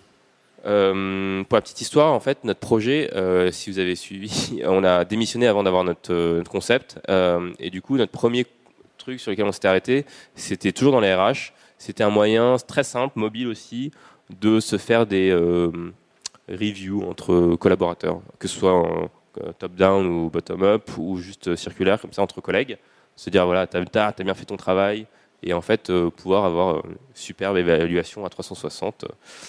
Euh, 0.65 1.43
pour 1.43 1.55
la 1.57 1.61
petite 1.61 1.82
histoire, 1.82 2.13
en 2.13 2.19
fait, 2.19 2.43
notre 2.43 2.59
projet, 2.59 3.09
euh, 3.15 3.51
si 3.51 3.71
vous 3.71 3.79
avez 3.79 3.95
suivi, 3.95 4.61
on 4.65 4.84
a 4.84 5.05
démissionné 5.05 5.47
avant 5.47 5.63
d'avoir 5.63 5.84
notre, 5.84 6.13
notre 6.13 6.51
concept. 6.51 6.99
Euh, 7.09 7.51
et 7.59 7.69
du 7.69 7.82
coup, 7.82 7.97
notre 7.97 8.11
premier 8.11 8.45
truc 8.97 9.19
sur 9.19 9.32
lequel 9.32 9.45
on 9.45 9.51
s'était 9.51 9.67
arrêté, 9.67 10.05
c'était 10.36 10.71
toujours 10.71 10.91
dans 10.91 10.99
les 10.99 11.13
RH. 11.13 11.53
C'était 11.82 12.03
un 12.03 12.11
moyen 12.11 12.57
très 12.57 12.84
simple, 12.84 13.17
mobile 13.17 13.47
aussi, 13.47 13.89
de 14.39 14.59
se 14.59 14.77
faire 14.77 15.07
des 15.07 15.32
euh, 15.32 15.71
reviews 16.47 17.01
entre 17.09 17.55
collaborateurs, 17.55 18.21
que 18.38 18.47
ce 18.47 18.59
soit 18.59 18.75
en 18.75 19.09
euh, 19.39 19.51
top-down 19.57 20.05
ou 20.05 20.29
bottom-up, 20.29 20.91
ou 20.99 21.17
juste 21.17 21.55
circulaire, 21.55 21.99
comme 21.99 22.13
ça, 22.13 22.21
entre 22.21 22.39
collègues. 22.39 22.77
Se 23.15 23.32
dire, 23.32 23.47
voilà, 23.47 23.65
t'as 23.65 23.79
as, 23.79 24.23
bien 24.23 24.36
fait 24.36 24.45
ton 24.45 24.57
travail. 24.57 25.07
Et 25.41 25.53
en 25.53 25.61
fait, 25.61 25.89
euh, 25.89 26.11
pouvoir 26.11 26.45
avoir 26.45 26.86
une 26.86 26.97
superbe 27.15 27.57
évaluation 27.57 28.25
à 28.25 28.29
360. 28.29 29.05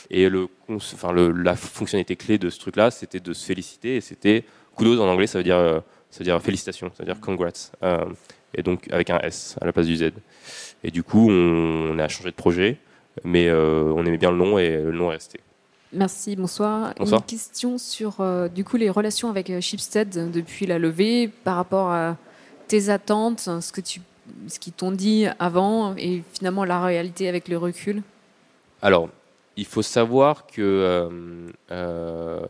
Et 0.08 0.30
le, 0.30 0.48
enfin, 0.70 1.12
la 1.12 1.54
fonctionnalité 1.54 2.16
clé 2.16 2.38
de 2.38 2.48
ce 2.48 2.58
truc-là, 2.60 2.90
c'était 2.90 3.20
de 3.20 3.34
se 3.34 3.44
féliciter. 3.44 3.96
Et 3.96 4.00
c'était 4.00 4.46
kudos 4.74 5.02
en 5.02 5.06
anglais, 5.06 5.26
ça 5.26 5.36
veut 5.36 5.44
dire, 5.44 5.82
ça 6.08 6.20
veut 6.20 6.24
dire 6.24 6.40
félicitations, 6.40 6.90
ça 6.96 7.02
veut 7.04 7.12
dire 7.12 7.20
congrats. 7.20 7.72
Et 8.54 8.62
donc 8.62 8.90
avec 8.90 9.10
un 9.10 9.18
S 9.20 9.56
à 9.60 9.66
la 9.66 9.72
place 9.72 9.86
du 9.86 9.96
Z. 9.96 10.12
Et 10.84 10.90
du 10.90 11.02
coup, 11.02 11.30
on, 11.30 11.92
on 11.92 11.98
a 11.98 12.08
changé 12.08 12.30
de 12.30 12.34
projet, 12.34 12.78
mais 13.24 13.48
euh, 13.48 13.92
on 13.94 14.04
aimait 14.04 14.18
bien 14.18 14.30
le 14.30 14.36
nom 14.36 14.58
et 14.58 14.76
le 14.76 14.92
nom 14.92 15.10
est 15.10 15.14
resté. 15.14 15.40
Merci, 15.92 16.36
bonsoir. 16.36 16.94
Bonsoir. 16.98 17.20
Une 17.20 17.26
question 17.26 17.78
sur 17.78 18.20
euh, 18.20 18.48
du 18.48 18.64
coup 18.64 18.76
les 18.76 18.90
relations 18.90 19.28
avec 19.28 19.50
euh, 19.50 19.60
Shipstead 19.60 20.30
depuis 20.30 20.66
la 20.66 20.78
levée 20.78 21.28
par 21.28 21.56
rapport 21.56 21.90
à 21.90 22.16
tes 22.68 22.88
attentes, 22.88 23.40
ce 23.40 23.72
que 23.72 23.80
tu 23.80 24.00
ce 24.48 24.58
qu'ils 24.58 24.72
t'ont 24.72 24.92
dit 24.92 25.26
avant 25.38 25.94
et 25.96 26.22
finalement 26.32 26.64
la 26.64 26.82
réalité 26.82 27.28
avec 27.28 27.48
le 27.48 27.58
recul? 27.58 28.02
Alors, 28.80 29.08
il 29.56 29.66
faut 29.66 29.82
savoir 29.82 30.46
que. 30.46 31.08
euh, 31.70 32.40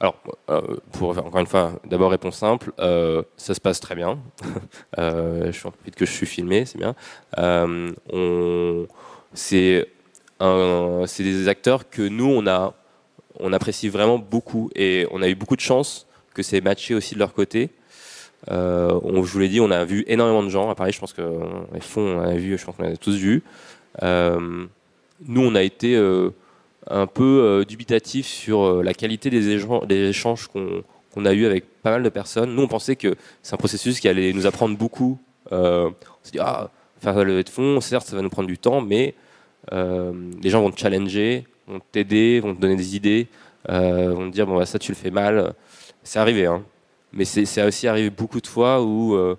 alors, 0.00 0.16
euh, 0.50 0.76
pour 0.92 1.16
encore 1.16 1.40
une 1.40 1.46
fois, 1.46 1.80
d'abord 1.84 2.10
réponse 2.10 2.36
simple, 2.36 2.72
euh, 2.80 3.22
ça 3.36 3.54
se 3.54 3.60
passe 3.60 3.80
très 3.80 3.94
bien. 3.94 4.18
euh, 4.98 5.46
je 5.46 5.52
suis 5.52 5.66
en 5.66 5.70
profite 5.70 5.94
que 5.94 6.04
je 6.04 6.12
suis 6.12 6.26
filmé, 6.26 6.66
c'est 6.66 6.78
bien. 6.78 6.94
C'est 9.34 9.86
des 11.18 11.48
acteurs 11.48 11.88
que 11.88 12.02
nous 12.02 12.26
on 12.26 12.46
a, 12.46 12.74
on 13.40 13.52
apprécie 13.52 13.88
vraiment 13.88 14.18
beaucoup 14.18 14.70
et 14.74 15.06
on 15.10 15.22
a 15.22 15.28
eu 15.28 15.34
beaucoup 15.34 15.56
de 15.56 15.60
chance 15.60 16.06
que 16.34 16.42
c'est 16.42 16.60
matché 16.60 16.94
aussi 16.94 17.14
de 17.14 17.20
leur 17.20 17.32
côté. 17.32 17.70
Je 18.48 19.00
vous 19.02 19.38
l'ai 19.38 19.48
dit, 19.48 19.60
on 19.60 19.70
a 19.70 19.84
vu 19.84 20.04
énormément 20.08 20.42
de 20.42 20.50
gens. 20.50 20.68
À 20.68 20.74
Paris, 20.74 20.92
je 20.92 21.00
pense 21.00 21.14
que 21.14 21.22
les 21.72 21.80
on 21.96 22.20
a 22.20 22.34
vu, 22.34 22.58
je 22.58 22.64
pense 22.64 22.76
qu'on 22.76 22.84
a 22.84 22.96
tous. 22.96 23.18
Euh, 24.02 24.66
nous, 25.26 25.40
on 25.40 25.54
a 25.54 25.62
été 25.62 25.98
un 26.88 27.06
peu 27.06 27.42
euh, 27.42 27.64
dubitatif 27.64 28.26
sur 28.26 28.62
euh, 28.62 28.82
la 28.82 28.94
qualité 28.94 29.30
des, 29.30 29.48
échanges- 29.50 30.48
qu'on 30.48 31.24
a 31.24 31.32
eu 31.32 31.46
avec 31.46 31.64
pas 31.82 31.90
mal 31.90 32.02
de 32.02 32.08
personnes. 32.08 32.54
Nous, 32.54 32.62
on 32.62 32.68
pensait 32.68 32.96
que 32.96 33.14
c'est 33.42 33.54
un 33.54 33.58
processus 33.58 34.00
qui 34.00 34.08
allait 34.08 34.32
nous 34.32 34.46
apprendre 34.46 34.76
beaucoup. 34.76 35.18
Euh, 35.52 35.88
on 35.88 36.24
s'est 36.24 36.32
dit, 36.32 36.38
ah, 36.40 36.70
faire 37.00 37.14
la 37.14 37.24
levée 37.24 37.42
de 37.42 37.48
fonds, 37.48 37.80
certes, 37.80 38.06
ça 38.06 38.16
va 38.16 38.22
nous 38.22 38.30
prendre 38.30 38.48
du 38.48 38.58
temps, 38.58 38.80
mais 38.80 39.14
les 39.72 40.50
gens 40.50 40.62
vont 40.62 40.70
te 40.70 40.78
challenger, 40.78 41.44
vont 41.66 41.80
t'aider, 41.90 42.38
vont 42.40 42.54
te 42.54 42.60
donner 42.60 42.76
des 42.76 42.94
idées, 42.94 43.26
vont 43.68 44.28
te 44.28 44.32
dire, 44.32 44.46
bon, 44.46 44.56
bah, 44.56 44.66
ça, 44.66 44.78
tu 44.78 44.92
le 44.92 44.96
fais 44.96 45.10
mal. 45.10 45.54
C'est 46.04 46.20
arrivé, 46.20 46.46
hein. 46.46 46.62
Mais 47.12 47.24
c'est 47.24 47.62
aussi 47.64 47.88
arrivé 47.88 48.10
beaucoup 48.10 48.40
de 48.40 48.46
fois 48.46 48.82
où, 48.82 49.38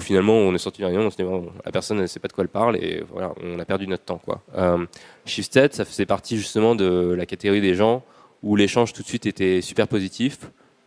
finalement 0.00 0.34
on 0.34 0.54
est 0.54 0.58
sorti 0.58 0.78
d'une 0.78 0.86
réunion, 0.86 1.06
on 1.06 1.10
se 1.10 1.16
dit 1.16 1.24
la 1.64 1.72
personne 1.72 1.98
ne 1.98 2.06
sait 2.06 2.18
pas 2.18 2.28
de 2.28 2.32
quoi 2.32 2.42
elle 2.42 2.48
parle 2.48 2.76
et 2.76 3.04
voilà, 3.10 3.32
on 3.42 3.58
a 3.58 3.64
perdu 3.64 3.86
notre 3.86 4.04
temps. 4.04 4.20
Quoi. 4.22 4.42
Shifted, 5.26 5.72
ça 5.74 5.84
faisait 5.84 6.06
partie 6.06 6.36
justement 6.36 6.74
de 6.74 7.14
la 7.16 7.26
catégorie 7.26 7.60
des 7.60 7.74
gens 7.74 8.02
où 8.42 8.56
l'échange 8.56 8.92
tout 8.92 9.02
de 9.02 9.08
suite 9.08 9.26
était 9.26 9.60
super 9.60 9.88
positif. 9.88 10.38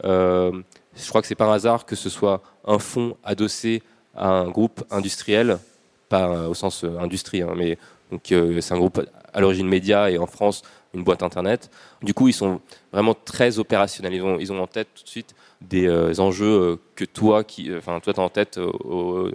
Euh, 0.05 0.51
je 0.95 1.07
crois 1.09 1.21
que 1.21 1.27
c'est 1.27 1.35
par 1.35 1.51
hasard 1.51 1.85
que 1.85 1.95
ce 1.95 2.09
soit 2.09 2.41
un 2.65 2.79
fonds 2.79 3.17
adossé 3.23 3.83
à 4.15 4.29
un 4.29 4.49
groupe 4.49 4.83
industriel, 4.91 5.59
pas 6.07 6.29
euh, 6.29 6.47
au 6.47 6.53
sens 6.53 6.83
euh, 6.83 6.97
industrie, 6.99 7.41
hein, 7.41 7.53
mais 7.55 7.77
donc 8.11 8.21
c'est 8.61 8.73
un 8.73 8.77
groupe 8.77 9.05
à 9.33 9.39
l'origine 9.41 9.67
média 9.67 10.09
et 10.09 10.17
en 10.17 10.25
France 10.25 10.63
une 10.95 11.03
boîte 11.03 11.21
internet. 11.21 11.69
Du 12.01 12.15
coup, 12.15 12.27
ils 12.27 12.33
sont 12.33 12.59
vraiment 12.91 13.13
très 13.13 13.59
opérationnels. 13.59 14.15
Ils 14.15 14.23
ont, 14.23 14.39
ils 14.39 14.51
ont 14.51 14.59
en 14.59 14.65
tête 14.65 14.87
tout 14.95 15.03
de 15.03 15.09
suite 15.09 15.35
des 15.61 16.19
enjeux 16.19 16.79
que 16.95 17.05
toi, 17.05 17.43
qui, 17.43 17.69
enfin 17.77 17.99
toi, 17.99 18.11
t'as 18.15 18.23
en 18.23 18.29
tête 18.29 18.57
au- 18.57 19.29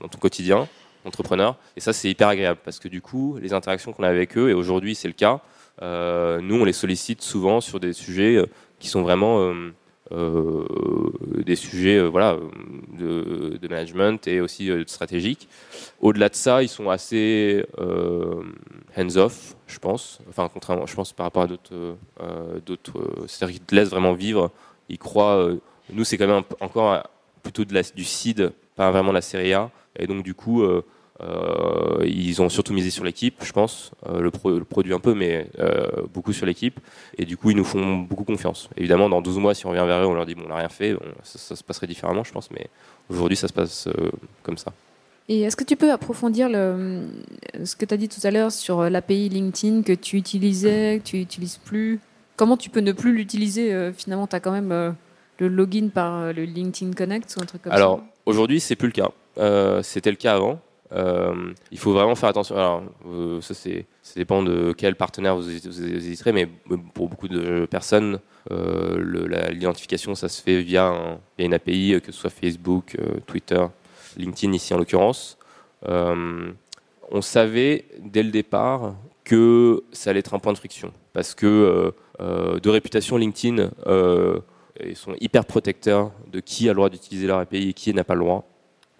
dans 0.00 0.08
ton 0.08 0.18
quotidien, 0.18 0.66
entrepreneur. 1.08 1.56
Et 1.76 1.80
ça, 1.80 1.92
c'est 1.92 2.08
hyper 2.08 2.28
agréable 2.28 2.60
parce 2.64 2.78
que 2.78 2.88
du 2.88 3.00
coup, 3.00 3.38
les 3.40 3.52
interactions 3.52 3.92
qu'on 3.92 4.04
a 4.04 4.08
avec 4.08 4.36
eux, 4.36 4.50
et 4.50 4.54
aujourd'hui, 4.54 4.94
c'est 4.94 5.08
le 5.08 5.14
cas. 5.14 5.40
euh, 5.82 6.40
nous, 6.40 6.56
on 6.56 6.64
les 6.64 6.72
sollicite 6.72 7.22
souvent 7.22 7.60
sur 7.60 7.80
des 7.80 7.92
sujets 7.92 8.36
euh, 8.36 8.46
qui 8.78 8.88
sont 8.88 9.02
vraiment 9.02 9.52
euh, 10.12 10.64
des 11.44 11.56
sujets 11.56 12.00
voilà, 12.00 12.36
de, 12.98 13.58
management 13.68 14.26
et 14.26 14.40
aussi 14.40 14.70
stratégiques. 14.86 15.48
Au-delà 16.00 16.28
de 16.28 16.34
ça, 16.34 16.62
ils 16.62 16.68
sont 16.68 16.88
assez 16.90 17.64
hands-off, 18.96 19.56
je 19.66 19.78
pense. 19.78 20.20
Enfin, 20.28 20.48
contrairement, 20.52 20.86
je 20.86 20.94
pense 20.94 21.12
par 21.12 21.24
rapport 21.24 21.42
à 21.42 21.46
d'autres, 22.64 23.26
c'est-à-dire 23.26 23.56
qu'ils 23.56 23.64
te 23.64 23.74
laissent 23.74 23.90
vraiment 23.90 24.14
vivre. 24.14 24.50
Ils 24.88 24.98
croient. 24.98 25.50
nous, 25.92 26.04
c'est 26.04 26.16
quand 26.16 26.26
même 26.26 26.44
encore 26.60 27.02
plutôt 27.42 27.64
de 27.64 27.74
la, 27.74 27.82
du 27.82 28.04
seed, 28.04 28.52
pas 28.76 28.90
vraiment 28.90 29.10
de 29.10 29.14
la 29.14 29.22
série 29.22 29.52
A. 29.52 29.70
Et 29.98 30.06
donc, 30.06 30.22
du 30.22 30.34
coup, 30.34 30.64
euh, 31.20 32.04
ils 32.06 32.40
ont 32.40 32.48
surtout 32.48 32.72
misé 32.72 32.90
sur 32.90 33.02
l'équipe, 33.04 33.42
je 33.44 33.52
pense. 33.52 33.90
Euh, 34.08 34.20
le, 34.20 34.30
pro- 34.30 34.56
le 34.58 34.64
produit 34.64 34.92
un 34.92 35.00
peu, 35.00 35.14
mais 35.14 35.48
euh, 35.58 35.86
beaucoup 36.14 36.32
sur 36.32 36.46
l'équipe. 36.46 36.78
Et 37.16 37.24
du 37.24 37.36
coup, 37.36 37.50
ils 37.50 37.56
nous 37.56 37.64
font 37.64 37.96
beaucoup 37.98 38.24
confiance. 38.24 38.68
Évidemment, 38.76 39.08
dans 39.08 39.20
12 39.20 39.38
mois, 39.38 39.54
si 39.54 39.66
on 39.66 39.70
revient 39.70 39.84
vers 39.86 40.02
eux, 40.02 40.06
on 40.06 40.14
leur 40.14 40.26
dit 40.26 40.34
bon, 40.34 40.42
on 40.46 40.48
n'a 40.48 40.56
rien 40.56 40.68
fait, 40.68 40.94
bon, 40.94 41.00
ça, 41.24 41.38
ça 41.38 41.56
se 41.56 41.64
passerait 41.64 41.86
différemment, 41.88 42.22
je 42.24 42.32
pense. 42.32 42.50
Mais 42.52 42.68
aujourd'hui, 43.10 43.36
ça 43.36 43.48
se 43.48 43.52
passe 43.52 43.88
comme 44.42 44.58
ça. 44.58 44.72
Et 45.28 45.42
est-ce 45.42 45.56
que 45.56 45.64
tu 45.64 45.76
peux 45.76 45.92
approfondir 45.92 46.48
le, 46.48 47.02
ce 47.64 47.76
que 47.76 47.84
tu 47.84 47.92
as 47.92 47.96
dit 47.98 48.08
tout 48.08 48.24
à 48.24 48.30
l'heure 48.30 48.50
sur 48.50 48.88
l'API 48.88 49.28
LinkedIn 49.28 49.82
que 49.82 49.92
tu 49.92 50.16
utilisais, 50.16 51.00
que 51.02 51.08
tu 51.10 51.16
n'utilises 51.18 51.58
plus? 51.58 52.00
Comment 52.36 52.56
tu 52.56 52.70
peux 52.70 52.80
ne 52.80 52.92
plus 52.92 53.12
l'utiliser 53.12 53.92
Finalement, 53.92 54.26
tu 54.26 54.36
as 54.36 54.40
quand 54.40 54.52
même 54.52 54.94
le 55.38 55.48
login 55.48 55.88
par 55.92 56.32
le 56.32 56.44
LinkedIn 56.44 56.92
Connect 56.92 57.34
ou 57.36 57.42
un 57.42 57.46
truc 57.46 57.62
comme 57.62 57.72
Alors 57.72 57.98
ça 57.98 58.04
aujourd'hui, 58.24 58.60
c'est 58.60 58.76
plus 58.76 58.86
le 58.88 58.92
cas. 58.92 59.82
C'était 59.82 60.10
le 60.10 60.16
cas 60.16 60.36
avant. 60.36 60.60
Euh, 60.92 61.52
il 61.70 61.78
faut 61.78 61.92
vraiment 61.92 62.14
faire 62.14 62.28
attention. 62.30 62.56
Alors, 62.56 62.82
euh, 63.06 63.40
ça, 63.40 63.54
ça 63.54 63.70
dépend 64.16 64.42
de 64.42 64.72
quel 64.76 64.94
partenaire 64.96 65.36
vous, 65.36 65.42
vous 65.42 65.84
hésiterez, 65.84 66.32
mais 66.32 66.46
pour 66.94 67.08
beaucoup 67.08 67.28
de 67.28 67.66
personnes, 67.66 68.20
euh, 68.50 69.50
l'identification, 69.50 70.14
ça 70.14 70.28
se 70.28 70.42
fait 70.42 70.62
via, 70.62 71.18
via 71.36 71.46
une 71.46 71.54
API, 71.54 72.00
que 72.02 72.12
ce 72.12 72.18
soit 72.18 72.30
Facebook, 72.30 72.96
Twitter, 73.26 73.64
LinkedIn 74.16 74.52
ici 74.54 74.72
en 74.74 74.78
l'occurrence. 74.78 75.38
On 75.86 77.22
savait 77.22 77.86
dès 78.00 78.22
le 78.22 78.30
départ 78.30 78.94
que 79.24 79.84
ça 79.92 80.10
allait 80.10 80.20
être 80.20 80.34
un 80.34 80.38
point 80.38 80.52
de 80.52 80.58
friction 80.58 80.92
parce 81.12 81.34
que 81.34 81.92
de 82.18 82.68
réputation 82.68 83.16
LinkedIn 83.16 83.70
ils 84.84 84.96
sont 84.96 85.14
hyper 85.20 85.44
protecteurs 85.44 86.12
de 86.30 86.40
qui 86.40 86.68
a 86.68 86.72
le 86.72 86.76
droit 86.76 86.88
d'utiliser 86.88 87.26
leur 87.26 87.38
API 87.38 87.70
et 87.70 87.72
qui 87.72 87.92
n'a 87.94 88.04
pas 88.04 88.14
le 88.14 88.20
droit. 88.20 88.44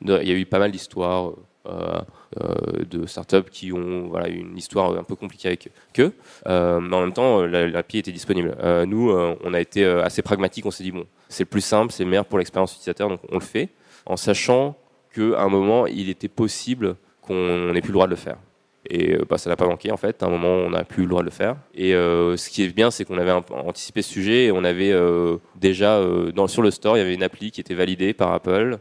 Il 0.03 0.11
y 0.11 0.33
a 0.33 0.35
eu 0.35 0.47
pas 0.47 0.59
mal 0.59 0.71
d'histoires. 0.71 1.33
Euh, 1.69 2.01
euh, 2.41 2.85
de 2.89 3.07
startups 3.07 3.51
qui 3.51 3.73
ont 3.73 4.09
voilà, 4.09 4.29
une 4.29 4.57
histoire 4.57 4.97
un 4.99 5.03
peu 5.03 5.15
compliquée 5.15 5.49
avec 5.49 5.71
eux. 5.99 6.13
Euh, 6.47 6.81
mais 6.81 6.97
en 6.97 7.01
même 7.01 7.13
temps, 7.13 7.43
l'appli 7.43 7.99
était 7.99 8.13
disponible. 8.13 8.57
Nous, 8.87 9.11
on 9.11 9.55
a 9.55 9.61
été 9.61 9.85
assez 9.85 10.23
pragmatique. 10.23 10.67
On 10.67 10.71
s'est 10.71 10.85
dit, 10.85 10.93
bon, 10.93 11.07
c'est 11.29 11.45
le 11.45 11.49
plus 11.49 11.61
simple, 11.61 11.93
c'est 11.93 12.05
le 12.05 12.11
meilleur 12.11 12.27
pour 12.27 12.39
l'expérience 12.39 12.73
utilisateur, 12.73 13.09
donc 13.09 13.21
on 13.31 13.35
le 13.35 13.45
fait, 13.45 13.69
en 14.07 14.17
sachant 14.17 14.77
qu'à 15.15 15.41
un 15.41 15.49
moment, 15.49 15.87
il 15.87 16.09
était 16.09 16.29
possible 16.29 16.97
qu'on 17.23 17.73
n'ait 17.73 17.81
plus 17.81 17.89
le 17.89 17.95
droit 17.95 18.07
de 18.07 18.11
le 18.11 18.17
faire. 18.17 18.39
Et 18.87 19.15
euh, 19.15 19.25
bah, 19.29 19.39
ça 19.39 19.51
n'a 19.51 19.57
pas 19.57 19.67
manqué 19.67 19.91
en 19.91 19.97
fait. 19.97 20.23
À 20.23 20.27
un 20.27 20.31
moment, 20.31 20.49
on 20.49 20.71
n'a 20.71 20.85
plus 20.85 21.03
le 21.03 21.09
droit 21.09 21.21
de 21.21 21.27
le 21.27 21.31
faire. 21.33 21.57
Et 21.75 21.95
euh, 21.95 22.37
ce 22.37 22.49
qui 22.49 22.63
est 22.63 22.75
bien, 22.75 22.91
c'est 22.91 23.05
qu'on 23.05 23.19
avait 23.19 23.33
anticipé 23.33 24.03
ce 24.03 24.11
sujet 24.11 24.47
et 24.47 24.53
on 24.53 24.65
avait 24.65 24.93
euh, 24.93 25.37
déjà 25.57 26.01
sur 26.47 26.63
le 26.63 26.71
store, 26.71 26.97
il 26.97 27.01
y 27.01 27.03
avait 27.03 27.15
une 27.15 27.23
appli 27.23 27.51
qui 27.51 27.61
était 27.61 27.75
validée 27.75 28.13
par 28.13 28.33
Apple 28.33 28.79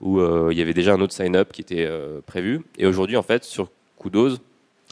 où 0.00 0.20
il 0.50 0.56
y 0.56 0.62
avait 0.62 0.74
déjà 0.74 0.94
un 0.94 1.00
autre 1.00 1.12
sign-up 1.12 1.52
qui 1.52 1.60
était 1.62 1.88
prévu. 2.26 2.62
Et 2.78 2.86
aujourd'hui, 2.86 3.16
en 3.16 3.22
fait, 3.22 3.44
sur 3.44 3.70
Kudos, 3.98 4.36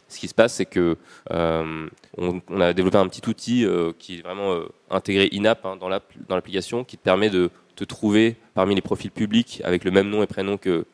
ce 0.09 0.19
qui 0.19 0.29
se 0.29 0.35
passe, 0.35 0.55
c'est 0.55 0.67
que 0.67 0.97
on, 1.31 2.61
a 2.61 2.73
développé 2.73 2.99
un 2.99 3.09
petit 3.09 3.29
outil 3.29 3.67
qui 3.99 4.19
est 4.19 4.23
vraiment 4.23 4.59
intégré 4.91 5.29
in-app 5.33 5.64
hein, 5.64 5.77
dans 5.77 5.89
l'app- 5.89 6.12
dans 6.29 6.35
l'application, 6.35 6.85
qui 6.85 6.97
te 6.97 7.03
permet 7.03 7.31
de 7.31 7.51
te 7.77 7.85
trouver 7.85 8.37
parmi 8.55 8.75
les 8.75 8.81
profils 8.81 9.11
publics 9.11 9.61
avec 9.64 9.85
le 9.85 9.91
même 9.91 10.09
nom 10.09 10.23
et 10.23 10.27
prénom 10.27 10.57
que 10.57 10.85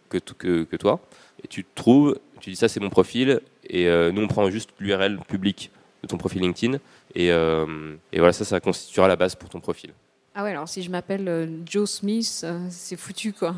toi. 0.77 1.01
Et 1.45 1.49
tu 1.49 1.65
te 1.65 1.71
trouves, 1.75 2.19
tu 2.41 2.51
dis 2.51 2.57
ça 2.57 2.69
c'est 2.69 2.81
mon 2.81 2.91
profil, 2.91 3.41
et 3.69 3.87
euh, 3.89 4.11
nous 4.13 4.23
on 4.23 4.29
prend 4.29 4.49
juste 4.51 4.71
l'URL 4.81 5.19
public 5.29 5.71
de 6.03 6.09
ton 6.09 6.17
profil 6.19 6.43
LinkedIn, 6.43 6.79
et, 7.15 7.31
euh, 7.31 7.95
et 8.13 8.19
voilà, 8.19 8.33
ça, 8.33 8.45
ça 8.45 8.59
constituera 8.61 9.07
la 9.09 9.17
base 9.17 9.35
pour 9.37 9.49
ton 9.49 9.61
profil. 9.61 9.93
Ah 10.35 10.43
ouais, 10.45 10.51
alors 10.51 10.69
si 10.69 10.83
je 10.83 10.91
m'appelle 10.91 11.29
euh, 11.29 11.47
Joe 11.67 11.89
Smith, 11.91 12.47
c'est 12.71 12.97
foutu 12.97 13.33
quoi. 13.33 13.55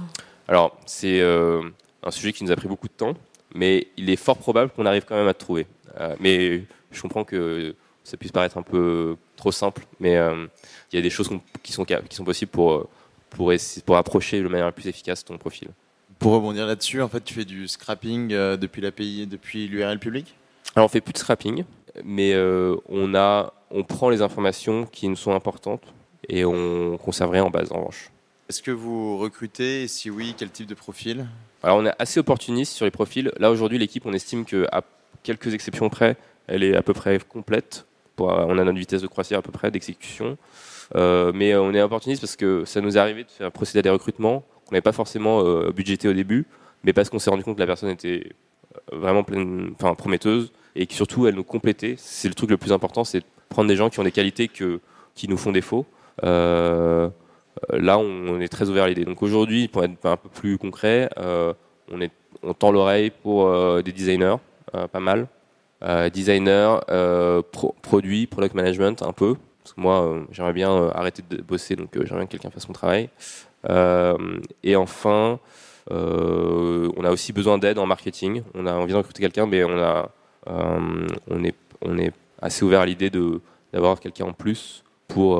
Alors, 0.48 0.76
c'est 0.84 1.22
un 1.22 2.10
sujet 2.10 2.32
qui 2.34 2.44
nous 2.44 2.50
a 2.52 2.56
pris 2.56 2.68
beaucoup 2.68 2.86
de 2.88 2.92
temps, 2.92 3.14
mais 3.54 3.86
il 3.96 4.10
est 4.10 4.16
fort 4.16 4.36
probable 4.36 4.70
qu'on 4.72 4.84
arrive 4.84 5.04
quand 5.06 5.16
même 5.16 5.28
à 5.28 5.32
te 5.32 5.38
trouver. 5.38 5.66
Mais 6.20 6.64
je 6.92 7.00
comprends 7.00 7.24
que 7.24 7.74
ça 8.02 8.18
puisse 8.18 8.32
paraître 8.32 8.58
un 8.58 8.62
peu 8.62 9.16
trop 9.36 9.52
simple, 9.52 9.86
mais 10.00 10.16
euh, 10.18 10.46
il 10.92 10.96
y 10.96 10.98
a 10.98 11.02
des 11.02 11.08
choses 11.08 11.30
qui 11.62 11.72
sont, 11.72 11.86
ca- 11.88 12.02
qui 12.02 12.14
sont 12.14 12.24
possibles 12.24 12.50
pour, 12.50 12.86
pour, 13.30 13.50
pour 13.86 13.96
approcher 13.96 14.42
de 14.42 14.48
manière 14.48 14.66
la 14.66 14.72
plus 14.72 14.86
efficace 14.86 15.24
ton 15.24 15.38
profil. 15.38 15.68
Pour 16.24 16.32
rebondir 16.32 16.66
là-dessus, 16.66 17.02
en 17.02 17.08
fait, 17.10 17.22
tu 17.22 17.34
fais 17.34 17.44
du 17.44 17.68
scrapping 17.68 18.32
euh, 18.32 18.56
depuis 18.56 18.80
l'API, 18.80 19.26
depuis 19.26 19.68
l'URL 19.68 19.98
public? 19.98 20.34
Alors, 20.74 20.86
on 20.86 20.88
fait 20.88 21.02
plus 21.02 21.12
de 21.12 21.18
scrapping, 21.18 21.64
mais 22.02 22.32
euh, 22.32 22.76
on, 22.88 23.14
a, 23.14 23.52
on 23.70 23.84
prend 23.84 24.08
les 24.08 24.22
informations 24.22 24.86
qui 24.86 25.06
nous 25.06 25.16
sont 25.16 25.34
importantes 25.34 25.82
et 26.30 26.46
on 26.46 26.96
conserve 26.96 27.32
rien 27.32 27.44
en 27.44 27.50
base, 27.50 27.70
en 27.72 27.76
revanche. 27.76 28.10
Est-ce 28.48 28.62
que 28.62 28.70
vous 28.70 29.18
recrutez 29.18 29.82
Et 29.82 29.86
si 29.86 30.08
oui, 30.08 30.34
quel 30.34 30.48
type 30.48 30.66
de 30.66 30.74
profil? 30.74 31.26
Alors 31.62 31.76
on 31.76 31.84
est 31.84 31.94
assez 31.98 32.20
opportuniste 32.20 32.72
sur 32.72 32.86
les 32.86 32.90
profils. 32.90 33.30
Là 33.38 33.50
aujourd'hui 33.50 33.76
l'équipe 33.76 34.06
on 34.06 34.14
estime 34.14 34.46
qu'à 34.46 34.82
quelques 35.22 35.52
exceptions 35.52 35.90
près, 35.90 36.16
elle 36.46 36.62
est 36.62 36.74
à 36.74 36.80
peu 36.80 36.94
près 36.94 37.18
complète. 37.18 37.84
Pour, 38.16 38.28
on 38.28 38.56
a 38.56 38.64
notre 38.64 38.78
vitesse 38.78 39.02
de 39.02 39.08
croisière 39.08 39.40
à 39.40 39.42
peu 39.42 39.52
près 39.52 39.70
d'exécution. 39.70 40.38
Euh, 40.94 41.32
mais 41.34 41.52
euh, 41.52 41.62
on 41.62 41.74
est 41.74 41.82
opportuniste 41.82 42.20
parce 42.20 42.36
que 42.36 42.64
ça 42.64 42.80
nous 42.80 42.96
est 42.96 43.00
arrivé 43.00 43.24
de 43.24 43.30
faire 43.30 43.52
procéder 43.52 43.80
à 43.80 43.82
des 43.82 43.90
recrutements 43.90 44.44
qu'on 44.66 44.72
n'avait 44.72 44.82
pas 44.82 44.92
forcément 44.92 45.44
euh, 45.44 45.70
budgété 45.72 46.08
au 46.08 46.12
début, 46.12 46.46
mais 46.84 46.92
parce 46.92 47.10
qu'on 47.10 47.18
s'est 47.18 47.30
rendu 47.30 47.44
compte 47.44 47.56
que 47.56 47.60
la 47.60 47.66
personne 47.66 47.90
était 47.90 48.32
euh, 48.92 48.98
vraiment 48.98 49.22
pleine, 49.22 49.72
enfin, 49.74 49.94
prometteuse 49.94 50.52
et 50.76 50.86
que 50.86 50.94
surtout 50.94 51.26
elle 51.26 51.34
nous 51.34 51.44
complétait. 51.44 51.94
C'est 51.98 52.28
le 52.28 52.34
truc 52.34 52.50
le 52.50 52.56
plus 52.56 52.72
important, 52.72 53.04
c'est 53.04 53.20
de 53.20 53.24
prendre 53.48 53.68
des 53.68 53.76
gens 53.76 53.90
qui 53.90 54.00
ont 54.00 54.04
des 54.04 54.12
qualités 54.12 54.48
que, 54.48 54.80
qui 55.14 55.28
nous 55.28 55.36
font 55.36 55.52
défaut. 55.52 55.86
Euh, 56.24 57.08
là, 57.70 57.98
on, 57.98 58.40
est 58.40 58.48
très 58.48 58.68
ouvert 58.68 58.84
à 58.84 58.88
l'idée. 58.88 59.04
Donc 59.04 59.22
aujourd'hui, 59.22 59.68
pour 59.68 59.84
être 59.84 60.04
un 60.04 60.16
peu 60.16 60.28
plus 60.28 60.58
concret, 60.58 61.08
on, 61.16 62.54
tend 62.54 62.72
l'oreille 62.72 63.10
pour 63.10 63.82
des 63.82 63.92
designers, 63.92 64.36
pas 64.72 65.00
mal. 65.00 65.28
Designers, 66.12 66.78
pro- 67.52 67.74
produits, 67.80 68.26
product 68.26 68.54
management, 68.54 69.02
un 69.02 69.12
peu. 69.12 69.36
Parce 69.62 69.72
que 69.72 69.80
moi, 69.80 70.26
j'aimerais 70.32 70.52
bien 70.52 70.88
arrêter 70.88 71.22
de 71.28 71.40
bosser, 71.40 71.76
donc 71.76 71.90
j'aimerais 71.94 72.16
bien 72.16 72.26
que 72.26 72.32
quelqu'un 72.32 72.50
fasse 72.50 72.68
mon 72.68 72.74
travail. 72.74 73.08
Euh, 73.68 74.16
et 74.62 74.76
enfin, 74.76 75.38
euh, 75.90 76.88
on 76.96 77.04
a 77.04 77.10
aussi 77.10 77.32
besoin 77.32 77.58
d'aide 77.58 77.78
en 77.78 77.86
marketing. 77.86 78.42
On 78.54 78.66
a 78.66 78.72
envie 78.74 78.92
de 78.92 78.96
recruter 78.98 79.22
quelqu'un, 79.22 79.46
mais 79.46 79.64
on, 79.64 79.78
a, 79.78 80.10
euh, 80.48 81.06
on, 81.30 81.44
est, 81.44 81.54
on 81.82 81.96
est 81.98 82.12
assez 82.40 82.64
ouvert 82.64 82.80
à 82.80 82.86
l'idée 82.86 83.10
de- 83.10 83.40
d'avoir 83.72 83.98
quelqu'un 84.00 84.26
en 84.26 84.32
plus 84.32 84.82
pour 85.08 85.38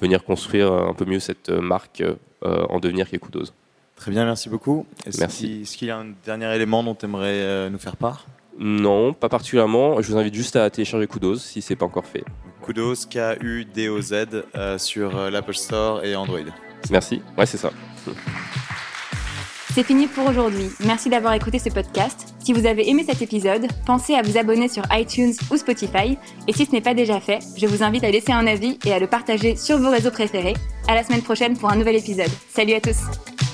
venir 0.00 0.24
construire 0.24 0.72
un 0.72 0.94
peu 0.94 1.04
mieux 1.04 1.20
cette 1.20 1.50
marque 1.50 2.02
en 2.42 2.78
devenir 2.80 3.08
qui 3.08 3.16
est 3.16 3.18
Kudos. 3.18 3.52
Très 3.96 4.10
bien, 4.10 4.24
merci 4.24 4.48
beaucoup. 4.48 4.86
Est-ce 5.04 5.20
Merci. 5.20 5.46
qu'il- 5.46 5.62
Est-ce 5.62 5.76
qu'il 5.76 5.88
y 5.88 5.90
a 5.90 5.98
un 5.98 6.06
dernier 6.24 6.54
élément 6.54 6.82
dont 6.82 6.94
tu 6.94 7.04
aimerais 7.04 7.68
nous 7.70 7.78
faire 7.78 7.96
part? 7.96 8.24
Non, 8.58 9.12
pas 9.12 9.28
particulièrement. 9.28 10.00
Je 10.00 10.10
vous 10.10 10.16
invite 10.18 10.34
juste 10.34 10.56
à 10.56 10.68
télécharger 10.70 11.06
Kudos 11.06 11.36
si 11.38 11.60
c'est 11.60 11.76
pas 11.76 11.86
encore 11.86 12.06
fait. 12.06 12.24
Kudos, 12.64 13.06
K-U-D-O-Z, 13.06 14.14
euh, 14.54 14.78
sur 14.78 15.30
l'Apple 15.30 15.54
Store 15.54 16.04
et 16.04 16.14
Android. 16.16 16.38
Merci. 16.90 17.22
Ouais, 17.36 17.46
c'est 17.46 17.58
ça. 17.58 17.70
C'est 19.74 19.84
fini 19.84 20.08
pour 20.08 20.26
aujourd'hui. 20.26 20.68
Merci 20.84 21.10
d'avoir 21.10 21.32
écouté 21.34 21.60
ce 21.60 21.68
podcast. 21.68 22.34
Si 22.40 22.52
vous 22.52 22.66
avez 22.66 22.88
aimé 22.88 23.04
cet 23.06 23.22
épisode, 23.22 23.68
pensez 23.86 24.14
à 24.14 24.22
vous 24.22 24.36
abonner 24.36 24.68
sur 24.68 24.82
iTunes 24.90 25.32
ou 25.50 25.56
Spotify. 25.56 26.18
Et 26.48 26.52
si 26.52 26.66
ce 26.66 26.72
n'est 26.72 26.80
pas 26.80 26.94
déjà 26.94 27.20
fait, 27.20 27.38
je 27.56 27.66
vous 27.66 27.84
invite 27.84 28.02
à 28.02 28.10
laisser 28.10 28.32
un 28.32 28.46
avis 28.48 28.78
et 28.84 28.92
à 28.92 28.98
le 28.98 29.06
partager 29.06 29.54
sur 29.54 29.78
vos 29.78 29.90
réseaux 29.90 30.10
préférés. 30.10 30.54
À 30.88 30.94
la 30.96 31.04
semaine 31.04 31.22
prochaine 31.22 31.56
pour 31.56 31.70
un 31.70 31.76
nouvel 31.76 31.96
épisode. 31.96 32.30
Salut 32.52 32.74
à 32.74 32.80
tous! 32.80 33.49